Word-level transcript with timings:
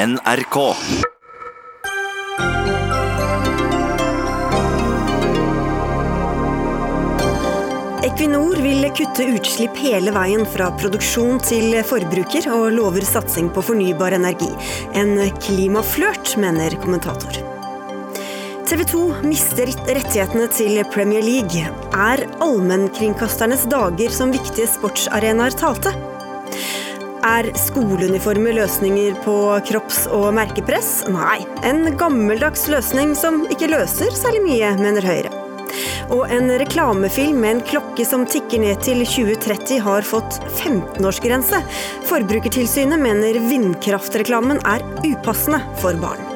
NRK. 0.00 0.58
Equinor 8.06 8.56
vil 8.64 8.86
kutte 8.96 9.26
utslipp 9.34 9.76
hele 9.76 10.14
veien 10.14 10.46
fra 10.48 10.70
produksjon 10.80 11.42
til 11.44 11.76
forbruker, 11.84 12.48
og 12.48 12.70
lover 12.78 13.04
satsing 13.04 13.50
på 13.52 13.64
fornybar 13.66 14.16
energi. 14.16 14.48
En 14.96 15.18
klimaflørt, 15.44 16.32
mener 16.40 16.78
kommentator. 16.80 17.36
TV 18.70 18.86
2 18.94 19.02
mister 19.26 19.68
rettighetene 19.68 20.48
til 20.54 20.80
Premier 20.94 21.26
League. 21.26 21.66
Er 21.92 22.24
allmennkringkasternes 22.40 23.68
dager 23.68 24.16
som 24.16 24.32
viktige 24.32 24.70
sportsarenaer 24.78 25.60
talte? 25.60 25.92
Er 27.26 27.50
skoleuniformer 27.52 28.54
løsninger 28.56 29.18
på 29.26 29.34
kropps- 29.68 30.06
og 30.08 30.30
merkepress? 30.38 31.02
Nei, 31.12 31.42
en 31.68 31.90
gammeldags 32.00 32.64
løsning 32.72 33.12
som 33.18 33.42
ikke 33.52 33.68
løser 33.68 34.14
særlig 34.16 34.40
mye, 34.46 34.70
mener 34.80 35.04
Høyre. 35.04 35.32
Og 36.16 36.24
en 36.32 36.48
reklamefilm 36.62 37.42
med 37.44 37.58
en 37.58 37.62
klokke 37.68 38.06
som 38.08 38.24
tikker 38.24 38.64
ned 38.64 38.80
til 38.86 39.04
2030 39.04 39.84
har 39.84 40.08
fått 40.08 40.40
15-årsgrense. 40.56 41.60
Forbrukertilsynet 42.08 43.04
mener 43.04 43.36
vindkraftreklamen 43.52 44.64
er 44.64 44.84
upassende 45.04 45.60
for 45.84 46.00
barn. 46.00 46.29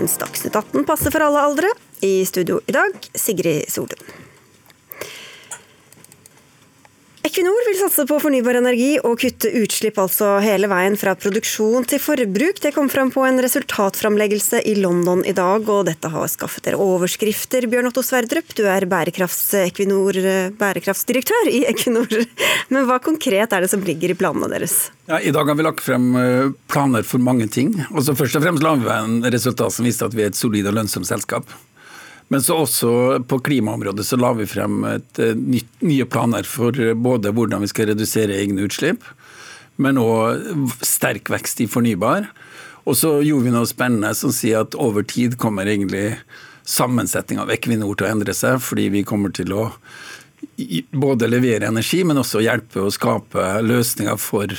Mens 0.00 0.16
Dagsnytt 0.16 0.56
18 0.56 0.84
passer 0.88 1.12
for 1.12 1.20
alle 1.20 1.40
aldre. 1.44 1.68
I 2.00 2.24
studio 2.24 2.60
i 2.66 2.72
dag, 2.72 2.96
Sigrid 3.12 3.68
Solund. 3.68 4.29
Equinor 7.20 7.66
vil 7.68 7.76
satse 7.76 8.06
på 8.08 8.16
fornybar 8.22 8.56
energi 8.56 8.94
og 9.04 9.18
kutte 9.20 9.50
utslipp 9.60 9.98
altså 10.00 10.38
hele 10.40 10.64
veien 10.70 10.94
fra 10.96 11.12
produksjon 11.20 11.84
til 11.90 12.00
forbruk. 12.00 12.62
Det 12.64 12.70
kom 12.72 12.88
fram 12.88 13.10
på 13.12 13.20
en 13.28 13.36
resultatframleggelse 13.44 14.62
i 14.64 14.72
London 14.78 15.20
i 15.28 15.34
dag, 15.36 15.68
og 15.68 15.84
dette 15.90 16.08
har 16.08 16.30
skaffet 16.32 16.64
dere 16.70 16.80
overskrifter. 16.80 17.66
Bjørn 17.68 17.90
Otto 17.90 18.00
Sverdrup, 18.06 18.54
du 18.56 18.64
er 18.64 18.86
bærekraftsdirektør 18.88 21.50
i 21.52 21.68
Equinor. 21.68 22.08
Men 22.72 22.88
hva 22.88 22.96
konkret 23.04 23.52
er 23.52 23.66
det 23.66 23.72
som 23.74 23.84
ligger 23.84 24.14
i 24.14 24.16
planene 24.16 24.48
deres? 24.54 24.88
Ja, 25.10 25.20
I 25.20 25.34
dag 25.36 25.44
har 25.44 25.60
vi 25.60 25.68
lagt 25.68 25.84
frem 25.84 26.16
eh, 26.16 26.48
planer 26.72 27.04
for 27.04 27.20
mange 27.20 27.52
ting. 27.52 27.76
Altså 27.90 28.16
Først 28.16 28.40
og 28.40 28.48
fremst 28.48 28.64
la 28.64 28.72
vi 28.80 28.88
en 28.96 29.20
resultat 29.28 29.76
som 29.76 29.84
viste 29.84 30.08
at 30.08 30.16
vi 30.16 30.24
er 30.24 30.32
et 30.32 30.40
solid 30.40 30.64
og 30.72 30.80
lønnsomt 30.80 31.10
selskap. 31.10 31.44
Men 32.30 32.42
så 32.42 32.60
også 32.62 32.90
på 33.26 33.40
klimaområdet 33.42 34.06
så 34.06 34.18
la 34.20 34.30
vi 34.38 34.46
frem 34.46 34.84
et, 34.86 35.18
eh, 35.18 35.34
nytt, 35.34 35.70
nye 35.82 36.06
planer 36.06 36.46
for 36.46 36.76
eh, 36.78 36.94
både 36.94 37.32
hvordan 37.34 37.64
vi 37.64 37.70
skal 37.72 37.90
redusere 37.90 38.36
egne 38.38 38.68
utslipp, 38.68 39.02
men 39.82 39.98
òg 39.98 40.70
sterk 40.86 41.32
vekst 41.32 41.64
i 41.64 41.66
fornybar. 41.70 42.28
Og 42.86 42.96
så 42.96 43.16
gjorde 43.24 43.48
vi 43.48 43.54
noe 43.54 43.68
spennende 43.68 44.12
som 44.14 44.32
sier 44.34 44.62
at 44.62 44.76
over 44.78 45.02
tid 45.02 45.38
kommer 45.42 45.66
egentlig 45.66 46.20
sammensetninga 46.70 47.42
av 47.42 47.50
Equinor 47.50 47.96
til 47.98 48.06
å 48.06 48.12
endre 48.14 48.34
seg, 48.36 48.60
fordi 48.62 48.88
vi 48.94 49.06
kommer 49.08 49.34
til 49.34 49.52
å 49.56 49.70
både 50.94 51.28
levere 51.28 51.68
energi, 51.68 52.04
men 52.06 52.20
også 52.20 52.44
hjelpe 52.44 52.84
å 52.84 52.92
skape 52.94 53.58
løsninger 53.64 54.16
for 54.20 54.54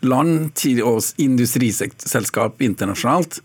land 0.00 0.62
og 0.86 1.20
industriselskap 1.20 2.62
internasjonalt 2.64 3.40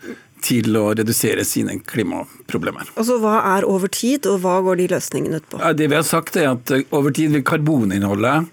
til 0.45 0.77
å 0.77 0.91
redusere 0.93 1.45
sine 1.47 1.79
klimaproblemer. 1.89 2.91
Altså, 2.95 3.17
Hva 3.23 3.39
er 3.55 3.67
over 3.67 3.91
tid, 3.91 4.27
og 4.29 4.43
hva 4.45 4.59
går 4.65 4.81
de 4.81 4.89
løsningene 4.93 5.41
ut 5.41 5.49
på? 5.51 5.61
Ja, 5.61 5.73
det 5.73 5.89
vi 5.91 5.97
har 5.97 6.05
sagt 6.07 6.37
er 6.37 6.51
at 6.53 6.73
eh, 6.73 6.85
Over 6.95 7.13
tid 7.15 7.33
vil 7.33 7.45
karboninnholdet 7.45 8.51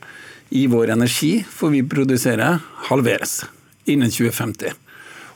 i 0.52 0.66
vår 0.68 0.92
energi 0.92 1.34
for 1.48 1.72
vi 1.72 1.82
produserer, 1.84 2.60
halveres 2.88 3.42
innen 3.88 4.12
2050. 4.12 4.76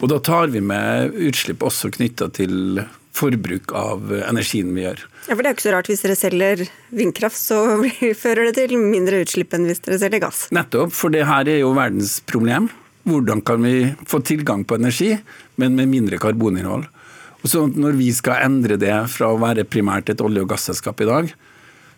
Og 0.00 0.10
Da 0.12 0.20
tar 0.20 0.52
vi 0.52 0.60
med 0.60 1.14
utslipp 1.28 1.64
også 1.64 1.90
knytta 1.94 2.28
til 2.36 2.82
forbruk 3.16 3.72
av 3.72 4.10
energien 4.26 4.74
vi 4.76 4.84
gjør. 4.84 5.04
Ja, 5.26 5.34
for 5.34 5.42
Det 5.42 5.48
er 5.48 5.52
jo 5.54 5.56
ikke 5.56 5.64
så 5.66 5.74
rart 5.74 5.88
hvis 5.90 6.02
dere 6.04 6.18
selger 6.20 6.64
vindkraft, 6.94 7.40
så 7.40 7.62
fører 8.22 8.50
det 8.50 8.56
til 8.58 8.76
mindre 8.80 9.22
utslipp 9.24 9.56
enn 9.56 9.64
hvis 9.68 9.80
dere 9.86 10.00
selger 10.02 10.26
gass. 10.28 10.46
Nettopp, 10.54 10.92
for 10.94 11.14
det 11.14 11.24
her 11.28 11.48
er 11.48 11.62
jo 11.62 11.72
verdens 11.76 12.18
problem. 12.28 12.68
Hvordan 13.06 13.40
kan 13.46 13.62
vi 13.62 13.94
få 14.10 14.20
tilgang 14.26 14.64
på 14.66 14.76
energi, 14.80 15.12
men 15.60 15.76
med 15.78 15.90
mindre 15.90 16.20
karboninnhold? 16.22 16.86
Og 17.42 17.50
så 17.50 17.66
Når 17.68 17.92
vi 17.98 18.10
skal 18.12 18.42
endre 18.46 18.76
det 18.80 18.94
fra 19.12 19.28
å 19.30 19.38
være 19.40 19.68
primært 19.68 20.10
et 20.10 20.20
olje- 20.20 20.42
og 20.42 20.48
gasselskap 20.50 21.00
i 21.00 21.06
dag, 21.06 21.34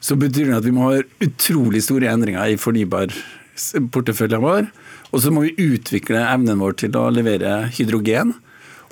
så 0.00 0.14
betyr 0.18 0.50
det 0.50 0.58
at 0.58 0.66
vi 0.66 0.74
må 0.74 0.90
ha 0.90 1.02
utrolig 1.24 1.82
store 1.82 2.10
endringer 2.10 2.52
i 2.52 2.58
fornybarporteføljen 2.60 4.44
vår. 4.44 4.68
Og 5.12 5.22
så 5.22 5.32
må 5.32 5.46
vi 5.46 5.56
utvikle 5.56 6.20
evnen 6.20 6.60
vår 6.60 6.76
til 6.84 6.98
å 7.00 7.08
levere 7.10 7.70
hydrogen 7.74 8.34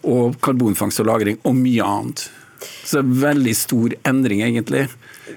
og 0.02 0.40
karbonfangst 0.40 1.00
og 1.02 1.06
-lagring 1.06 1.38
og 1.44 1.54
mye 1.54 1.84
annet. 1.84 2.30
Så 2.84 2.98
det 2.98 3.04
er 3.04 3.22
veldig 3.26 3.56
stor 3.56 3.94
endring, 4.04 4.40
egentlig, 4.40 4.88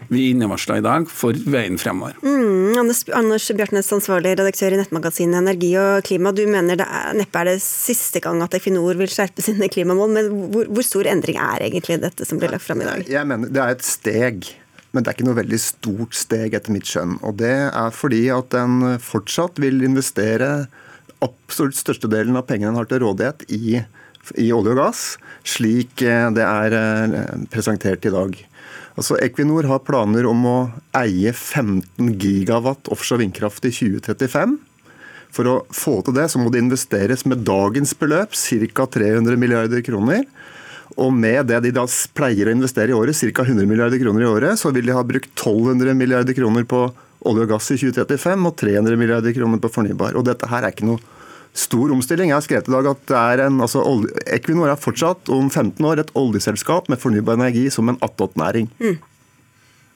vi 0.10 0.30
innevarsla 0.32 0.80
i 0.80 0.86
dag 0.86 1.10
for 1.12 1.38
veien 1.50 1.78
fremover. 1.82 2.16
Mm, 2.24 2.78
Anders, 2.80 3.04
Anders 3.16 3.48
Bjartnes, 3.56 3.92
ansvarlig 3.96 4.36
redaktør 4.38 4.76
i 4.76 4.80
nettmagasinet 4.80 5.42
Energi 5.42 5.72
og 5.82 6.06
klima. 6.08 6.34
Du 6.36 6.46
mener 6.50 6.80
det 6.80 6.88
er, 6.88 7.12
neppe 7.18 7.42
er 7.42 7.52
det 7.52 7.60
siste 7.64 8.22
gang 8.24 8.42
at 8.46 8.56
Equinor 8.58 9.00
vil 9.00 9.12
skjerpe 9.12 9.44
sine 9.46 9.70
klimamål, 9.72 10.16
men 10.16 10.32
hvor, 10.54 10.70
hvor 10.70 10.86
stor 10.86 11.10
endring 11.12 11.40
er 11.42 11.68
egentlig 11.70 12.00
dette 12.04 12.28
som 12.28 12.42
blir 12.42 12.54
lagt 12.54 12.68
fram 12.68 12.84
i 12.84 12.90
dag? 12.90 13.06
Jeg 13.10 13.30
mener 13.30 13.54
Det 13.54 13.64
er 13.64 13.78
et 13.78 13.88
steg. 13.88 14.52
Men 14.90 15.06
det 15.06 15.12
er 15.12 15.18
ikke 15.20 15.28
noe 15.28 15.38
veldig 15.38 15.60
stort 15.62 16.16
steg, 16.18 16.56
etter 16.58 16.74
mitt 16.74 16.90
skjønn. 16.90 17.20
Og 17.22 17.36
det 17.38 17.54
er 17.70 17.94
fordi 17.94 18.24
at 18.34 18.50
den 18.56 18.96
fortsatt 19.04 19.62
vil 19.62 19.84
investere 19.86 20.66
absolutt 21.22 21.78
størstedelen 21.78 22.40
av 22.40 22.48
pengene 22.50 22.72
en 22.74 22.80
har 22.80 22.90
til 22.90 23.04
rådighet 23.04 23.46
i, 23.54 23.82
i 24.40 24.48
olje 24.56 24.74
og 24.74 24.80
gass, 24.80 25.04
slik 25.48 26.00
det 26.00 26.46
er 26.46 26.76
eh, 26.80 27.20
presentert 27.54 28.08
i 28.08 28.14
dag. 28.14 28.38
Altså 29.00 29.16
Equinor 29.24 29.64
har 29.70 29.80
planer 29.88 30.26
om 30.28 30.42
å 30.44 30.58
eie 31.00 31.32
15 31.32 32.18
gigawatt 32.20 32.90
offshore 32.92 33.22
vindkraft 33.22 33.64
i 33.64 33.72
2035. 33.72 34.58
For 35.32 35.48
å 35.48 35.54
få 35.72 36.00
til 36.04 36.18
det, 36.18 36.26
så 36.34 36.42
må 36.42 36.52
det 36.52 36.60
investeres 36.66 37.24
med 37.30 37.46
dagens 37.48 37.94
beløp, 37.96 38.36
ca. 38.36 38.88
300 38.98 39.40
milliarder 39.40 39.86
kroner. 39.86 40.26
Og 41.00 41.14
med 41.16 41.48
det 41.48 41.62
de 41.64 41.72
da 41.78 41.86
pleier 42.18 42.50
å 42.50 42.56
investere 42.58 42.92
i 42.92 42.98
året, 42.98 43.16
ca. 43.16 43.46
100 43.46 43.70
milliarder 43.70 44.02
kroner 44.02 44.26
i 44.26 44.32
året, 44.34 44.60
så 44.60 44.74
vil 44.76 44.90
de 44.90 44.98
ha 44.98 45.06
brukt 45.08 45.32
1200 45.32 45.96
milliarder 45.96 46.36
kroner 46.36 46.68
på 46.68 46.82
olje 47.30 47.46
og 47.46 47.54
gass 47.54 47.72
i 47.72 47.80
2035 47.80 48.52
og 48.52 48.60
300 48.60 49.00
milliarder 49.00 49.36
kroner 49.38 49.64
på 49.64 49.72
fornybar. 49.80 50.20
Og 50.20 50.28
dette 50.28 50.50
her 50.52 50.66
er 50.66 50.76
ikke 50.76 50.90
noe 50.90 51.00
stor 51.60 51.92
omstilling. 51.94 52.32
Jeg 52.32 52.38
har 52.38 52.46
skrevet 52.46 52.70
i 52.70 52.74
dag 52.74 52.90
at 52.94 53.04
det 53.10 53.20
er 53.20 53.44
en, 53.46 53.60
altså, 53.66 53.84
Equinor 54.32 54.72
er 54.72 54.80
fortsatt 54.80 55.32
om 55.34 55.50
15 55.50 55.86
år 55.86 56.04
et 56.04 56.16
oljeselskap 56.20 56.90
med 56.92 57.02
fornybar 57.02 57.40
energi 57.40 57.68
som 57.74 57.92
en 57.92 58.00
attåtnæring. 58.06 58.70
Mm. 58.80 58.98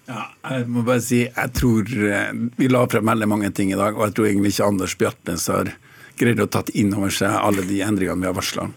Ja, 0.09 0.25
jeg 0.51 0.67
må 0.67 0.83
bare 0.83 0.99
si, 0.99 1.21
jeg 1.29 1.51
tror 1.55 1.87
eh, 1.87 2.33
Vi 2.59 2.67
la 2.67 2.81
frem 2.91 3.07
veldig 3.07 3.27
mange 3.31 3.53
ting 3.55 3.69
i 3.71 3.79
dag, 3.79 3.95
og 3.95 4.09
jeg 4.09 4.15
tror 4.17 4.27
egentlig 4.27 4.51
ikke 4.51 4.67
Anders 4.67 4.95
Bjartnes 4.99 5.47
har 5.47 5.71
greid 6.19 6.41
å 6.43 6.49
tatt 6.51 6.73
inn 6.77 6.91
over 6.93 7.13
seg 7.13 7.31
alle 7.31 7.63
de 7.65 7.79
endringene 7.85 8.19
vi 8.21 8.29
har 8.29 8.35
varsla. 8.35 8.67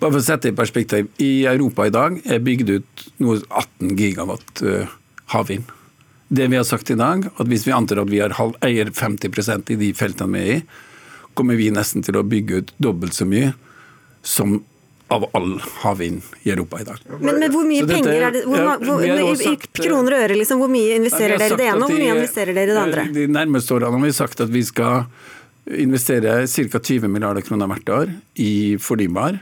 Bare 0.00 0.10
for 0.10 0.18
å 0.18 0.26
sette 0.26 0.48
det 0.48 0.56
i 0.56 0.58
perspektiv. 0.58 1.08
I 1.22 1.46
Europa 1.48 1.86
i 1.86 1.94
dag 1.94 2.18
er 2.26 2.42
bygd 2.44 2.72
ut 2.74 3.06
noe 3.22 3.38
18 3.46 3.94
gigawatt 3.96 4.64
eh, 4.66 4.90
havvind. 5.32 5.70
Det 6.26 6.48
vi 6.50 6.58
har 6.58 6.66
sagt 6.66 6.90
i 6.90 6.98
dag, 6.98 7.28
at 7.30 7.46
hvis 7.46 7.64
vi 7.68 7.74
antar 7.74 8.02
at 8.02 8.10
vi 8.10 8.18
har 8.18 8.34
eier 8.66 8.90
50% 8.90 9.70
i 9.70 9.78
de 9.78 9.92
feltene 9.94 10.34
vi 10.34 10.42
er 10.42 10.52
i, 10.56 10.60
kommer 11.36 11.58
vi 11.58 11.68
nesten 11.74 12.04
til 12.06 12.18
å 12.18 12.24
bygge 12.26 12.62
ut 12.62 12.72
dobbelt 12.82 13.16
så 13.16 13.28
mye 13.28 13.52
som 14.26 14.58
av 15.08 15.22
all 15.38 15.60
havvind 15.84 16.22
i 16.42 16.50
Europa 16.50 16.80
i 16.82 16.84
dag. 16.84 17.02
Men, 17.20 17.38
men 17.38 17.52
hvor 17.54 17.66
mye 17.66 17.84
dette, 17.86 18.00
penger 18.02 18.24
er 18.26 18.34
det 18.34 18.42
hvor, 18.42 18.58
ja, 18.58 18.72
hvor, 18.82 19.04
hvor, 19.06 19.36
sagt, 19.38 19.70
I 19.78 19.84
kroner 19.84 20.16
og 20.16 20.24
øre, 20.24 20.38
liksom, 20.40 20.62
hvor 20.62 20.72
mye 20.72 20.96
investerer 20.98 21.38
dere 21.38 21.54
i 21.54 21.60
det 21.60 21.68
ene, 21.68 21.78
og 21.78 21.92
hvor 21.92 22.00
mye 22.00 22.16
investerer 22.16 22.56
dere 22.56 22.72
i 22.72 22.74
det 22.74 22.82
andre? 22.82 23.04
De 23.14 23.26
nærmeste 23.30 23.76
årene 23.76 23.92
har 23.94 24.02
vi 24.08 24.16
sagt 24.16 24.42
at 24.42 24.50
vi 24.50 24.64
skal 24.66 25.06
investere 25.86 26.34
ca. 26.46 26.80
20 26.80 27.10
milliarder 27.10 27.46
kroner 27.46 27.70
hvert 27.70 27.92
år 27.94 28.10
i 28.42 28.52
fornybar. 28.82 29.38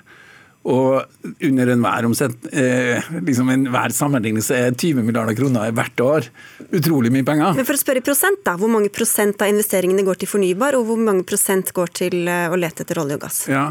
Og 0.64 1.02
under 1.44 1.72
enhver 1.75 2.06
eh, 2.08 3.08
liksom 3.20 3.50
enhver 3.52 3.93
sammenligning 3.93 4.44
så 4.44 4.56
er 4.56 4.72
20 4.72 5.05
milliarder 5.05 5.37
kroner 5.37 5.75
hvert 5.76 6.00
år 6.00 6.28
utrolig 6.72 7.12
mye 7.12 7.26
penger. 7.26 7.52
Men 7.58 7.69
for 7.69 7.76
å 7.76 7.82
spørre 7.82 8.00
i 8.00 8.06
prosent, 8.06 8.40
da. 8.46 8.56
Hvor 8.61 8.72
mange 8.72 8.88
prosent 8.94 9.44
av 9.44 9.52
investeringene 9.52 10.06
går 10.06 10.22
til 10.22 10.31
fornybar, 10.31 10.78
og 10.78 10.88
hvor 10.88 11.00
mange 11.00 11.26
prosent 11.28 11.75
går 11.76 11.93
til 12.00 12.25
eh, 12.25 12.49
å 12.49 12.56
lete 12.56 12.87
etter 12.87 13.02
olje 13.02 13.20
og 13.20 13.26
gass? 13.26 13.43
Ja, 13.52 13.69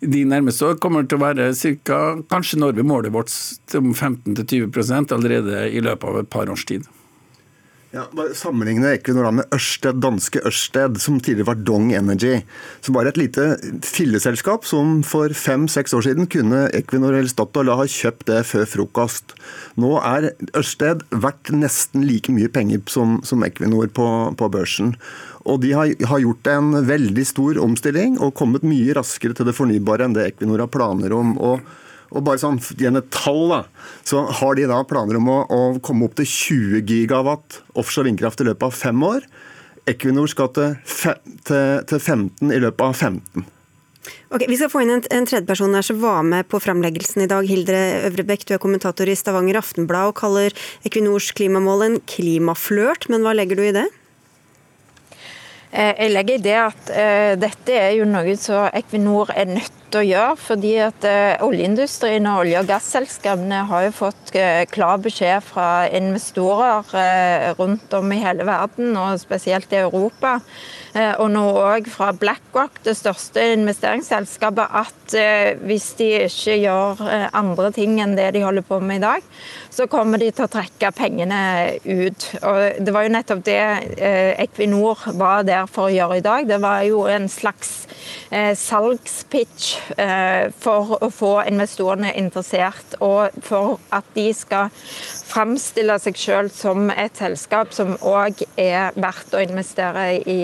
De 0.00 0.22
nærmeste 0.24 0.64
år 0.64 0.78
kommer 0.80 1.04
til 1.04 1.20
å 1.20 1.26
være 1.26 1.50
ca. 1.84 2.00
Kanskje 2.32 2.62
når 2.62 2.78
vi 2.78 2.86
måler 2.88 3.12
vårt 3.12 3.36
om 3.76 3.92
15-20% 3.92 5.12
allerede 5.12 5.66
i 5.68 5.84
løpet 5.84 6.08
av 6.08 6.22
et 6.22 6.32
par 6.32 6.48
års 6.48 6.64
tid. 6.64 6.88
Ja, 7.90 8.04
bare 8.14 8.36
Sammenligne 8.38 8.92
Equinor 8.94 9.32
med 9.34 9.50
Ørsted, 9.50 9.96
danske 9.98 10.38
Ørsted, 10.46 11.00
som 11.02 11.16
tidligere 11.18 11.48
var 11.48 11.56
Dong 11.66 11.88
Energy. 11.90 12.36
Som 12.86 12.94
var 12.94 13.08
et 13.10 13.18
lite 13.18 13.56
filleselskap 13.82 14.62
som 14.68 15.00
for 15.02 15.34
fem-seks 15.34 15.96
år 15.98 16.06
siden 16.06 16.28
kunne 16.30 16.68
Equinor 16.70 17.16
eller 17.16 17.32
Statoil 17.32 17.72
ha 17.74 17.88
kjøpt 17.90 18.28
det 18.30 18.44
før 18.46 18.70
frokost. 18.70 19.34
Nå 19.74 19.96
er 20.06 20.28
Ørsted 20.54 21.02
verdt 21.10 21.50
nesten 21.50 22.06
like 22.06 22.30
mye 22.30 22.52
penger 22.54 22.86
som, 22.86 23.18
som 23.26 23.42
Equinor 23.42 23.90
på, 23.90 24.06
på 24.38 24.52
børsen. 24.54 24.94
Og 25.50 25.58
de 25.66 25.74
har, 25.74 25.90
har, 25.90 26.22
gjort 26.22 26.46
en 26.54 26.76
veldig 26.86 27.26
stor 27.26 27.58
omstilling 27.58 28.20
og 28.22 28.36
kommet 28.38 28.62
mye 28.62 28.94
raskere 28.94 29.34
til 29.34 29.50
det 29.50 29.58
fornybare 29.58 30.06
enn 30.06 30.14
det 30.14 30.30
Equinor 30.30 30.62
har 30.62 30.70
planer 30.70 31.18
om. 31.18 31.34
og 31.42 31.66
og 32.10 32.24
bare 32.26 32.40
sånn, 32.42 32.58
Gjennom 32.80 33.04
et 33.04 33.12
tall 33.14 33.44
da, 33.52 33.60
så 34.06 34.24
har 34.40 34.58
de 34.58 34.66
da 34.70 34.80
planer 34.88 35.18
om 35.20 35.30
å, 35.30 35.38
å 35.46 35.60
komme 35.84 36.08
opp 36.08 36.18
til 36.18 36.28
20 36.28 36.90
gigawatt 36.90 37.60
offshore 37.78 38.10
vindkraft 38.10 38.42
i 38.42 38.48
løpet 38.50 38.66
av 38.66 38.76
fem 38.76 39.06
år. 39.06 39.24
Equinor 39.90 40.28
skal 40.30 40.50
til, 40.54 40.76
fe, 40.84 41.16
til, 41.46 41.80
til 41.88 42.02
15 42.02 42.52
i 42.52 42.60
løpet 42.62 42.84
av 42.84 42.94
15. 42.96 43.48
Ok, 44.30 44.44
Vi 44.48 44.56
skal 44.56 44.70
få 44.72 44.82
inn 44.84 44.92
en, 44.94 45.02
en 45.12 45.26
tredjeperson 45.28 45.74
her 45.76 45.84
som 45.84 45.98
var 46.02 46.22
med 46.26 46.48
på 46.50 46.60
framleggelsen 46.62 47.24
i 47.24 47.30
dag. 47.30 47.46
Hildre 47.46 47.80
Øvrebekk, 48.08 48.46
du 48.46 48.54
er 48.56 48.62
kommentator 48.62 49.10
i 49.10 49.16
Stavanger 49.18 49.58
Aftenblad 49.60 50.12
og 50.12 50.18
kaller 50.20 50.54
Equinors 50.86 51.32
klimamål 51.36 51.86
en 51.86 51.98
klimaflørt. 52.10 53.08
Men 53.12 53.26
hva 53.26 53.34
legger 53.36 53.60
du 53.60 53.66
i 53.66 53.74
det? 53.76 53.88
Eh, 55.70 55.92
jeg 55.94 56.14
legger 56.14 56.38
i 56.38 56.44
det 56.46 56.56
at 56.58 56.94
uh, 56.94 57.34
dette 57.38 57.76
er 57.76 57.92
jo 57.98 58.08
noe 58.08 58.34
som 58.40 58.70
Equinor 58.74 59.34
er 59.34 59.50
nødt 59.50 59.79
til 59.90 60.02
å 60.02 60.08
gjøre. 60.08 60.36
Fordi 60.40 60.72
at 60.84 61.06
uh, 61.06 61.44
oljeindustrien 61.46 62.28
og 62.30 62.44
olje- 62.44 62.62
og 62.62 62.68
gasselskapene 62.70 63.62
har 63.70 63.86
jo 63.86 63.94
fått 64.00 64.34
uh, 64.36 64.64
klar 64.70 65.00
beskjed 65.02 65.44
fra 65.46 65.68
investorer 65.90 66.90
rundt 67.58 67.92
om 67.96 68.12
i 68.14 68.20
hele 68.20 68.46
verden, 68.46 68.94
og 68.98 69.18
spesielt 69.20 69.72
i 69.74 69.80
Europa, 69.80 70.38
og 70.90 71.28
nå 71.30 71.42
òg 71.60 71.86
fra 71.90 72.08
BlackRock, 72.18 72.80
det 72.82 72.96
største 72.98 73.42
investeringsselskapet, 73.54 74.72
at 74.80 75.14
hvis 75.62 75.86
de 76.00 76.08
ikke 76.24 76.56
gjør 76.58 77.02
andre 77.36 77.68
ting 77.76 78.00
enn 78.02 78.16
det 78.18 78.32
de 78.34 78.42
holder 78.42 78.66
på 78.66 78.80
med 78.82 78.98
i 78.98 79.04
dag, 79.04 79.28
så 79.70 79.86
kommer 79.90 80.18
de 80.18 80.32
til 80.34 80.48
å 80.48 80.50
trekke 80.50 80.90
pengene 80.96 81.40
ut. 81.84 82.26
Og 82.42 82.80
Det 82.82 82.94
var 82.96 83.06
jo 83.06 83.14
nettopp 83.14 83.44
det 83.46 83.60
Equinor 84.42 85.06
var 85.20 85.46
der 85.46 85.70
for 85.70 85.88
å 85.88 85.94
gjøre 85.94 86.18
i 86.18 86.26
dag. 86.26 86.50
Det 86.50 86.58
var 86.62 86.82
jo 86.88 87.04
en 87.10 87.30
slags 87.30 87.86
eh, 88.30 88.56
salgspitch 88.56 89.76
eh, 89.76 89.79
for 90.60 90.96
å 91.00 91.08
få 91.12 91.32
investorene 91.48 92.12
interessert, 92.18 92.96
og 93.00 93.34
for 93.44 93.78
at 93.94 94.06
de 94.14 94.28
skal 94.36 94.70
framstille 95.30 95.96
seg 96.02 96.18
selv 96.18 96.54
som 96.54 96.90
et 96.90 97.18
selskap 97.18 97.74
som 97.74 97.94
òg 98.06 98.42
er 98.60 98.96
verdt 98.98 99.36
å 99.36 99.42
investere 99.44 100.06
i 100.24 100.40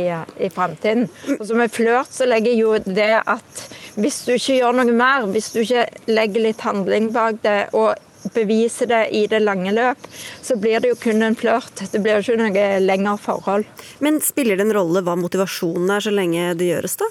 i 0.46 0.50
framtiden. 0.52 1.06
Og 1.38 1.44
som 1.48 1.60
en 1.60 1.72
flørt 1.72 2.12
så 2.14 2.26
legger 2.28 2.56
jo 2.56 2.74
det 2.84 3.12
at 3.22 3.62
hvis 3.96 4.22
du 4.26 4.34
ikke 4.36 4.58
gjør 4.58 4.80
noe 4.80 4.96
mer, 4.96 5.28
hvis 5.32 5.52
du 5.54 5.62
ikke 5.62 5.86
legger 6.10 6.48
litt 6.48 6.64
handling 6.66 7.10
bak 7.14 7.40
det, 7.44 7.58
og 7.76 7.96
beviser 8.34 8.90
det 8.90 9.02
i 9.14 9.26
det 9.30 9.40
lange 9.44 9.70
løp, 9.74 10.08
så 10.42 10.56
blir 10.58 10.82
det 10.82 10.90
jo 10.90 10.98
kun 11.00 11.22
en 11.22 11.38
flørt. 11.38 11.84
Det 11.92 12.00
blir 12.02 12.18
jo 12.18 12.24
ikke 12.24 12.40
noe 12.42 12.66
lengre 12.82 13.14
forhold. 13.22 13.68
Men 14.02 14.18
spiller 14.24 14.58
det 14.58 14.66
en 14.66 14.74
rolle 14.76 15.04
hva 15.06 15.14
motivasjonen 15.18 15.94
er, 15.94 16.02
så 16.02 16.14
lenge 16.14 16.50
det 16.58 16.72
gjøres, 16.72 16.98
da? 17.02 17.08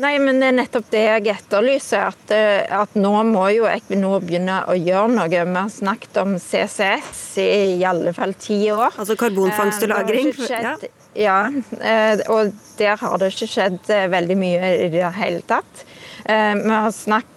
Nei, 0.00 0.14
men 0.22 0.40
det 0.40 0.48
er 0.48 0.54
nettopp 0.56 0.88
det 0.92 1.02
jeg 1.04 1.26
etterlyser. 1.34 2.12
At, 2.12 2.32
eh, 2.32 2.64
at 2.72 2.94
nå 2.96 3.12
må 3.28 3.44
jo 3.52 3.66
Equinor 3.68 4.22
begynne 4.24 4.62
å 4.70 4.76
gjøre 4.76 5.12
noe. 5.12 5.28
Vi 5.28 5.40
har 5.42 5.72
snakket 5.72 6.16
om 6.22 6.38
CCS 6.40 7.22
i 7.42 7.50
i 7.76 7.84
alle 7.86 8.14
fall 8.16 8.32
ti 8.40 8.64
år. 8.72 8.96
Altså 8.96 9.16
karbonfangst 9.20 9.84
og 9.84 9.90
eh, 9.90 9.92
lagring? 9.92 10.32
Ja. 10.48 10.74
ja, 11.18 11.38
eh, 11.80 12.24
og 12.32 12.54
der 12.78 12.96
har 13.02 13.18
det 13.20 13.32
ikke 13.34 13.50
skjedd 13.52 13.92
veldig 14.16 14.38
mye 14.40 14.72
i 14.86 14.88
det 14.92 15.12
hele 15.18 15.44
tatt. 15.46 15.84
Vi 16.22 16.70
har 16.70 16.92
snakket 16.94 17.31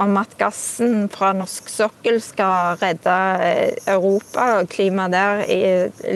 om 0.00 0.16
at 0.20 0.36
gassen 0.40 1.08
fra 1.12 1.32
norsk 1.36 1.68
sokkel 1.70 2.20
skal 2.24 2.78
redde 2.80 3.16
Europa 3.88 4.46
og 4.60 4.70
klimaet 4.72 5.14
der 5.14 5.42
i 5.48 5.60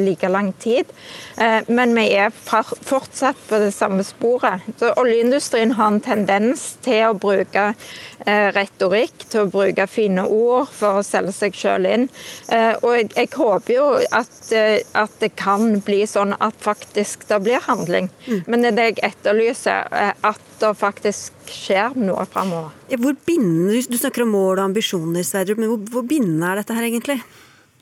like 0.04 0.28
lang 0.28 0.52
tid. 0.62 0.90
Eh, 1.36 1.60
men 1.68 1.94
vi 1.96 2.06
er 2.16 2.32
fortsatt 2.32 3.38
på 3.48 3.60
det 3.62 3.72
samme 3.74 4.04
sporet. 4.06 4.64
Så 4.78 4.92
Oljeindustrien 5.00 5.74
har 5.78 5.92
en 5.92 6.00
tendens 6.04 6.64
til 6.84 7.08
å 7.08 7.18
bruke 7.18 7.72
eh, 7.72 8.48
retorikk, 8.54 9.26
til 9.28 9.44
å 9.44 9.50
bruke 9.52 9.86
fine 9.90 10.24
ord 10.26 10.70
for 10.72 11.00
å 11.00 11.06
selge 11.06 11.34
seg 11.36 11.58
selv 11.58 11.90
inn. 11.90 12.08
Eh, 12.52 12.72
og 12.82 12.96
jeg, 12.98 13.10
jeg 13.16 13.32
håper 13.36 13.76
jo 13.76 13.88
at, 14.10 14.38
at, 14.52 15.18
det 15.22 15.32
kan 15.38 15.80
bli 15.84 16.02
sånn 16.08 16.34
at 16.40 16.56
faktisk 16.62 17.28
det 17.28 17.42
blir 17.44 17.62
handling. 17.66 18.10
Mm. 18.26 18.42
Men 18.46 18.64
det 18.64 18.72
er 18.72 18.78
det 18.78 18.88
jeg 18.90 19.04
etterlyser, 19.12 19.92
at 20.22 20.51
det 20.62 20.72
faktisk 20.78 21.46
skjer 21.50 21.96
noe 21.98 22.24
framover. 22.30 22.72
Ja, 22.90 22.98
du 22.98 23.96
snakker 23.98 24.24
om 24.24 24.34
mål 24.34 24.56
og 24.56 24.66
ambisjoner, 24.70 25.24
Sverdrup, 25.26 25.60
men 25.60 25.72
hvor, 25.72 25.80
hvor 25.92 26.06
bindende 26.06 26.48
er 26.48 26.62
dette 26.62 26.76
her 26.76 26.86
egentlig? 26.88 27.18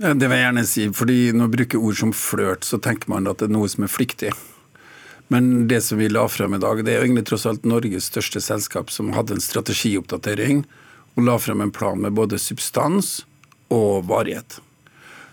Ja, 0.00 0.15
det 0.17 0.31
vil 0.31 0.38
jeg 0.38 0.47
gjerne 0.47 0.65
si. 0.65 0.87
fordi 0.97 1.19
Når 1.32 1.44
man 1.44 1.56
bruker 1.56 1.82
ord 1.85 1.99
som 2.00 2.12
flørt, 2.17 2.65
så 2.65 2.81
tenker 2.81 3.12
man 3.12 3.29
at 3.29 3.43
det 3.43 3.50
er 3.50 3.56
noe 3.59 3.69
som 3.69 3.85
er 3.85 3.93
flyktig. 3.93 4.32
Men 5.31 5.69
det 5.69 5.82
som 5.87 6.00
vi 6.00 6.09
la 6.09 6.25
frem 6.27 6.56
i 6.56 6.62
dag, 6.62 6.81
det 6.85 6.94
er 6.94 7.05
egentlig 7.05 7.27
tross 7.29 7.44
alt 7.47 7.69
Norges 7.69 8.09
største 8.11 8.41
selskap 8.43 8.91
som 8.91 9.12
hadde 9.15 9.37
en 9.37 9.44
strategioppdatering 9.44 10.65
og 11.15 11.27
la 11.27 11.37
frem 11.38 11.61
en 11.62 11.71
plan 11.75 12.00
med 12.00 12.17
både 12.17 12.41
substans 12.41 13.21
og 13.71 14.09
varighet. 14.09 14.59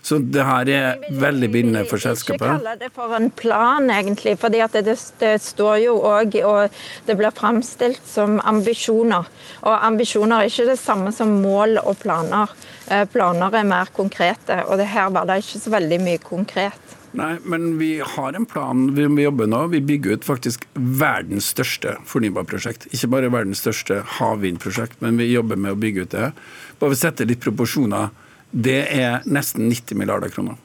Så 0.02 0.18
det 0.22 0.44
her 0.46 0.70
er 0.72 1.02
veldig 1.20 1.48
bindende 1.52 1.84
for 1.88 2.00
selskapet. 2.02 2.46
Jeg 2.46 2.60
kaller 2.60 2.80
det 2.80 2.90
for 2.96 3.14
en 3.16 3.30
plan, 3.34 3.90
egentlig. 3.92 4.36
For 4.40 4.52
det, 4.52 4.68
det, 4.86 5.34
står 5.44 5.76
jo 5.82 5.96
òg, 6.08 6.38
og 6.48 6.78
det 7.06 7.16
blir 7.18 7.34
framstilt 7.36 8.04
som 8.08 8.38
ambisjoner. 8.48 9.28
Og 9.64 9.74
ambisjoner 9.74 10.44
er 10.44 10.52
ikke 10.52 10.70
det 10.70 10.78
samme 10.80 11.12
som 11.14 11.38
mål 11.42 11.80
og 11.82 11.98
planer. 12.02 12.54
Eh, 12.88 13.04
planer 13.10 13.58
er 13.58 13.68
mer 13.68 13.90
konkrete, 13.94 14.62
og 14.68 14.78
det 14.80 14.88
her 14.94 15.10
var 15.12 15.28
det 15.28 15.42
ikke 15.42 15.64
så 15.66 15.74
veldig 15.74 16.00
mye 16.06 16.22
konkret. 16.24 16.94
Nei, 17.16 17.38
men 17.48 17.78
vi 17.80 17.98
har 18.04 18.36
en 18.36 18.46
plan 18.46 18.88
vi 18.94 19.06
jobber 19.22 19.48
nå. 19.48 19.62
Vi 19.72 19.80
bygger 19.80 20.18
ut 20.18 20.26
faktisk 20.28 20.66
verdens 20.74 21.48
største 21.54 21.96
fornybarprosjekt. 22.06 22.88
Ikke 22.92 23.08
bare 23.14 23.32
verdens 23.32 23.62
største 23.64 24.02
havvindprosjekt, 24.18 25.00
men 25.04 25.20
vi 25.20 25.30
jobber 25.32 25.56
med 25.56 25.74
å 25.74 25.80
bygge 25.80 26.04
ut 26.04 26.16
det. 26.16 26.30
Bare 26.78 26.92
vi 26.92 26.98
setter 27.00 27.24
sette 27.24 27.28
litt 27.30 27.42
proporsjoner 27.42 28.12
det 28.50 28.80
er 28.94 29.26
nesten 29.28 29.68
90 29.68 29.98
milliarder 29.98 30.32
kroner. 30.32 30.56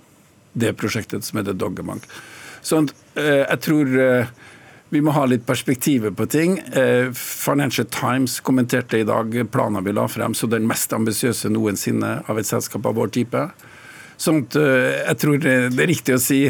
Det 0.54 0.76
prosjektet 0.78 1.26
som 1.26 1.40
heter 1.40 1.58
Doggerbank. 1.58 2.06
Så 2.64 2.80
eh, 3.20 3.44
jeg 3.44 3.60
tror 3.66 3.94
eh, 4.00 4.32
vi 4.94 5.02
må 5.02 5.14
ha 5.16 5.26
litt 5.28 5.46
perspektiver 5.46 6.14
på 6.16 6.28
ting. 6.32 6.60
Eh, 6.60 7.12
Financial 7.18 7.88
Times 7.92 8.40
kommenterte 8.46 9.02
i 9.02 9.08
dag 9.08 9.36
planen 9.52 9.84
vi 9.84 9.96
la 9.96 10.08
frem 10.08 10.36
så 10.38 10.48
den 10.48 10.68
mest 10.70 10.94
ambisiøse 10.96 11.52
noensinne 11.52 12.20
av 12.30 12.40
et 12.40 12.48
selskap 12.50 12.86
av 12.88 13.00
vår 13.00 13.14
type. 13.20 13.48
Sånn 14.22 14.46
jeg 14.54 15.16
tror 15.20 15.40
det 15.42 15.56
er 15.74 15.90
riktig 15.90 16.16
å 16.16 16.22
si 16.22 16.46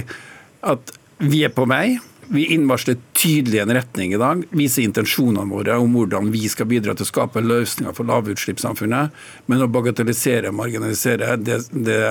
at 0.61 0.91
vi 1.23 1.45
er 1.47 1.53
på 1.55 1.65
vei. 1.69 1.95
Vi 2.31 2.45
innvarsler 2.55 2.97
tydelig 3.17 3.59
en 3.59 3.73
retning 3.75 4.13
i 4.13 4.19
dag, 4.21 4.43
viser 4.55 4.85
intensjonene 4.87 5.49
våre 5.49 5.77
om 5.81 5.95
hvordan 5.97 6.31
vi 6.33 6.47
skal 6.51 6.69
bidra 6.71 6.95
til 6.95 7.07
å 7.07 7.11
skape 7.11 7.43
løsninger 7.43 7.95
for 7.95 8.07
lavutslippssamfunnet. 8.07 9.23
Men 9.51 9.65
å 9.65 9.71
bagatellisere 9.71 10.51
og 10.51 10.59
marginalisere, 10.61 11.35
det, 11.41 11.65
det 11.73 12.03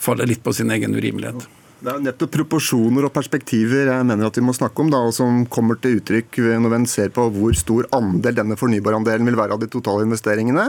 faller 0.00 0.30
litt 0.30 0.44
på 0.44 0.54
sin 0.56 0.72
egen 0.72 0.96
urimelighet. 0.96 1.44
Det 1.82 1.90
er 1.90 2.02
nettopp 2.04 2.30
proporsjoner 2.30 3.08
og 3.08 3.10
perspektiver 3.10 3.88
jeg 3.90 4.06
mener 4.06 4.28
at 4.28 4.36
vi 4.38 4.44
må 4.46 4.52
snakke 4.54 4.84
om, 4.84 4.90
da, 4.92 5.00
og 5.02 5.14
som 5.16 5.40
kommer 5.50 5.80
til 5.82 5.96
uttrykk 5.98 6.38
når 6.62 6.76
en 6.76 6.86
ser 6.86 7.10
på 7.10 7.24
hvor 7.34 7.56
stor 7.58 7.88
andel 7.96 8.36
denne 8.38 8.54
fornybarandelen 8.58 9.26
vil 9.26 9.38
være 9.40 9.56
av 9.56 9.64
de 9.64 9.70
totale 9.72 10.06
investeringene. 10.06 10.68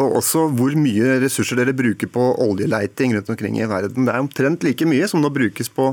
Og 0.00 0.16
også 0.22 0.46
hvor 0.56 0.72
mye 0.80 1.18
ressurser 1.20 1.60
dere 1.60 1.76
bruker 1.76 2.08
på 2.08 2.30
oljeleiting 2.46 3.12
rundt 3.12 3.28
omkring 3.34 3.60
i 3.60 3.68
verden. 3.68 4.08
Det 4.08 4.14
er 4.14 4.24
omtrent 4.24 4.64
like 4.64 4.88
mye 4.88 5.10
som 5.10 5.20
nå 5.20 5.28
brukes 5.36 5.68
på 5.68 5.90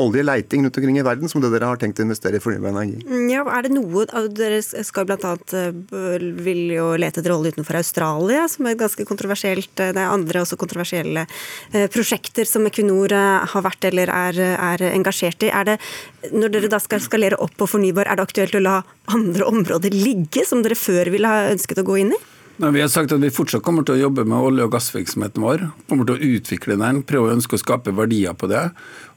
oljeleiting 0.00 0.64
rundt 0.64 0.76
omkring 0.76 0.98
i 0.98 1.04
verden 1.06 1.30
som 1.30 1.42
det 1.42 1.50
dere 1.52 1.68
har 1.70 1.78
tenkt 1.80 2.00
å 2.00 2.04
investere 2.06 2.38
i 2.38 2.42
fornybar 2.42 2.72
energi. 2.72 3.00
Mm, 3.06 3.28
ja, 3.32 3.44
er 3.46 3.66
det 3.66 3.74
noe, 3.74 4.06
Dere 4.34 4.60
skal 4.62 5.06
bl.a. 5.08 5.34
Eh, 5.54 6.24
vil 6.44 6.62
jo 6.74 6.88
lete 7.00 7.22
etter 7.22 7.34
olje 7.34 7.54
utenfor 7.54 7.78
Australia, 7.78 8.46
som 8.50 8.66
er 8.68 8.78
ganske 8.80 9.06
kontroversielt. 9.08 9.72
Eh, 9.78 9.92
det 9.94 10.02
er 10.02 10.10
andre 10.10 10.42
også 10.42 10.58
kontroversielle 10.60 11.26
eh, 11.72 11.86
prosjekter 11.92 12.48
som 12.48 12.66
Equinor 12.68 13.14
har 13.14 13.64
vært 13.64 13.88
eller 13.90 14.10
er, 14.12 14.40
er 14.54 14.86
engasjert 14.90 15.46
i. 15.46 15.52
Er 15.54 15.72
det, 15.72 15.78
når 16.34 16.56
dere 16.56 16.72
da 16.72 16.82
skal 16.82 17.02
skalere 17.04 17.38
opp 17.42 17.54
på 17.60 17.70
fornybar, 17.70 18.10
er 18.10 18.18
det 18.18 18.28
aktuelt 18.28 18.58
å 18.58 18.64
la 18.64 18.78
andre 19.14 19.46
områder 19.48 19.94
ligge, 19.94 20.46
som 20.48 20.64
dere 20.64 20.78
før 20.78 21.12
ville 21.14 21.30
ha 21.30 21.50
ønsket 21.52 21.82
å 21.82 21.86
gå 21.86 22.00
inn 22.02 22.16
i? 22.16 22.22
Nei, 22.56 22.70
vi 22.70 22.82
har 22.84 22.88
sagt 22.88 23.10
at 23.10 23.18
vi 23.18 23.32
fortsatt 23.34 23.64
kommer 23.66 23.82
til 23.82 23.96
å 23.96 24.02
jobbe 24.04 24.22
med 24.30 24.38
olje- 24.38 24.68
og 24.68 24.76
gassvirksomheten 24.76 25.42
vår. 25.42 25.64
Kommer 25.90 26.06
til 26.06 26.14
å 26.14 26.34
utvikle 26.36 26.76
den, 26.78 27.00
prøve 27.02 27.32
å 27.32 27.34
ønske 27.34 27.58
å 27.58 27.62
skape 27.62 27.90
verdier 27.96 28.36
på 28.38 28.46
det. 28.46 28.68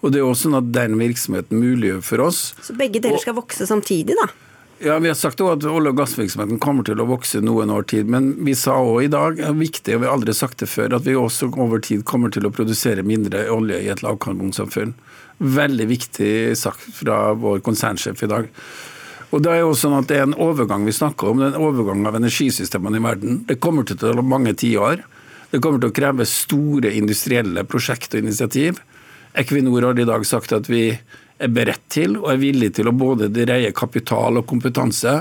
Og 0.01 0.13
det 0.13 0.23
er 0.23 0.25
også 0.25 0.47
sånn 0.47 0.57
at 0.57 0.71
den 0.73 0.97
virksomheten 0.97 1.61
muliggjør 1.61 2.01
for 2.01 2.25
oss 2.25 2.39
Så 2.65 2.73
begge 2.77 3.01
deler 3.03 3.21
skal 3.21 3.37
vokse 3.37 3.69
samtidig, 3.69 4.17
da? 4.17 4.25
Ja, 4.81 4.97
Vi 4.99 5.07
har 5.07 5.15
sagt 5.15 5.41
at 5.41 5.65
olje- 5.69 5.93
og 5.93 6.01
gassvirksomheten 6.01 6.57
kommer 6.59 6.83
til 6.85 6.97
å 6.97 7.05
vokse 7.05 7.41
noen 7.41 7.69
år 7.69 7.85
tid. 7.85 8.09
Men 8.09 8.33
vi 8.43 8.53
sa 8.57 8.73
òg 8.81 9.05
i 9.05 9.13
dag, 9.13 9.39
er 9.39 9.53
viktig, 9.53 9.93
og 9.93 10.01
vi 10.01 10.09
har 10.09 10.17
aldri 10.17 10.33
sagt 10.33 10.57
det 10.57 10.69
før, 10.69 10.97
at 10.97 11.05
vi 11.05 11.13
også 11.13 11.53
over 11.57 11.79
tid 11.79 12.05
kommer 12.05 12.33
til 12.33 12.45
å 12.45 12.53
produsere 12.53 13.05
mindre 13.05 13.45
olje 13.53 13.83
i 13.83 13.89
et 13.93 14.01
lavkarbonsamfunn. 14.01 14.93
Veldig 15.37 15.87
viktig 15.87 16.57
sagt 16.57 16.81
fra 16.89 17.33
vår 17.37 17.61
konsernsjef 17.61 18.23
i 18.23 18.33
dag. 18.33 18.49
Og 19.35 19.43
Det 19.43 19.51
er 19.51 19.59
jo 19.59 19.75
sånn 19.75 19.97
at 19.97 20.07
det 20.07 20.21
er 20.21 20.25
en 20.27 20.37
overgang 20.39 20.85
vi 20.87 20.95
snakker 20.95 21.29
om, 21.29 21.41
det 21.41 21.49
er 21.49 21.57
en 21.57 21.67
overgang 21.67 22.05
av 22.07 22.15
energisystemene 22.15 22.99
i 22.99 23.03
verden. 23.03 23.41
Det 23.47 23.59
kommer 23.59 23.83
til 23.83 23.97
å 23.99 24.13
ta 24.15 24.23
mange 24.23 24.53
tiår. 24.55 25.03
Det 25.51 25.59
kommer 25.63 25.81
til 25.83 25.91
å 25.91 25.95
kreve 25.95 26.27
store 26.27 26.93
industrielle 26.95 27.65
prosjekt 27.67 28.15
og 28.15 28.23
initiativ. 28.23 28.79
Equinor 29.37 29.89
har 29.89 29.99
i 29.99 30.07
dag 30.07 30.23
sagt 30.27 30.55
at 30.55 30.69
vi 30.71 30.89
er 31.37 31.51
beredt 31.53 31.83
til 31.93 32.15
og 32.21 32.31
er 32.31 32.41
villig 32.41 32.71
til 32.77 32.89
å 32.89 32.95
både 32.95 33.29
dreie 33.33 33.73
kapital 33.75 34.39
og 34.39 34.47
kompetanse 34.49 35.19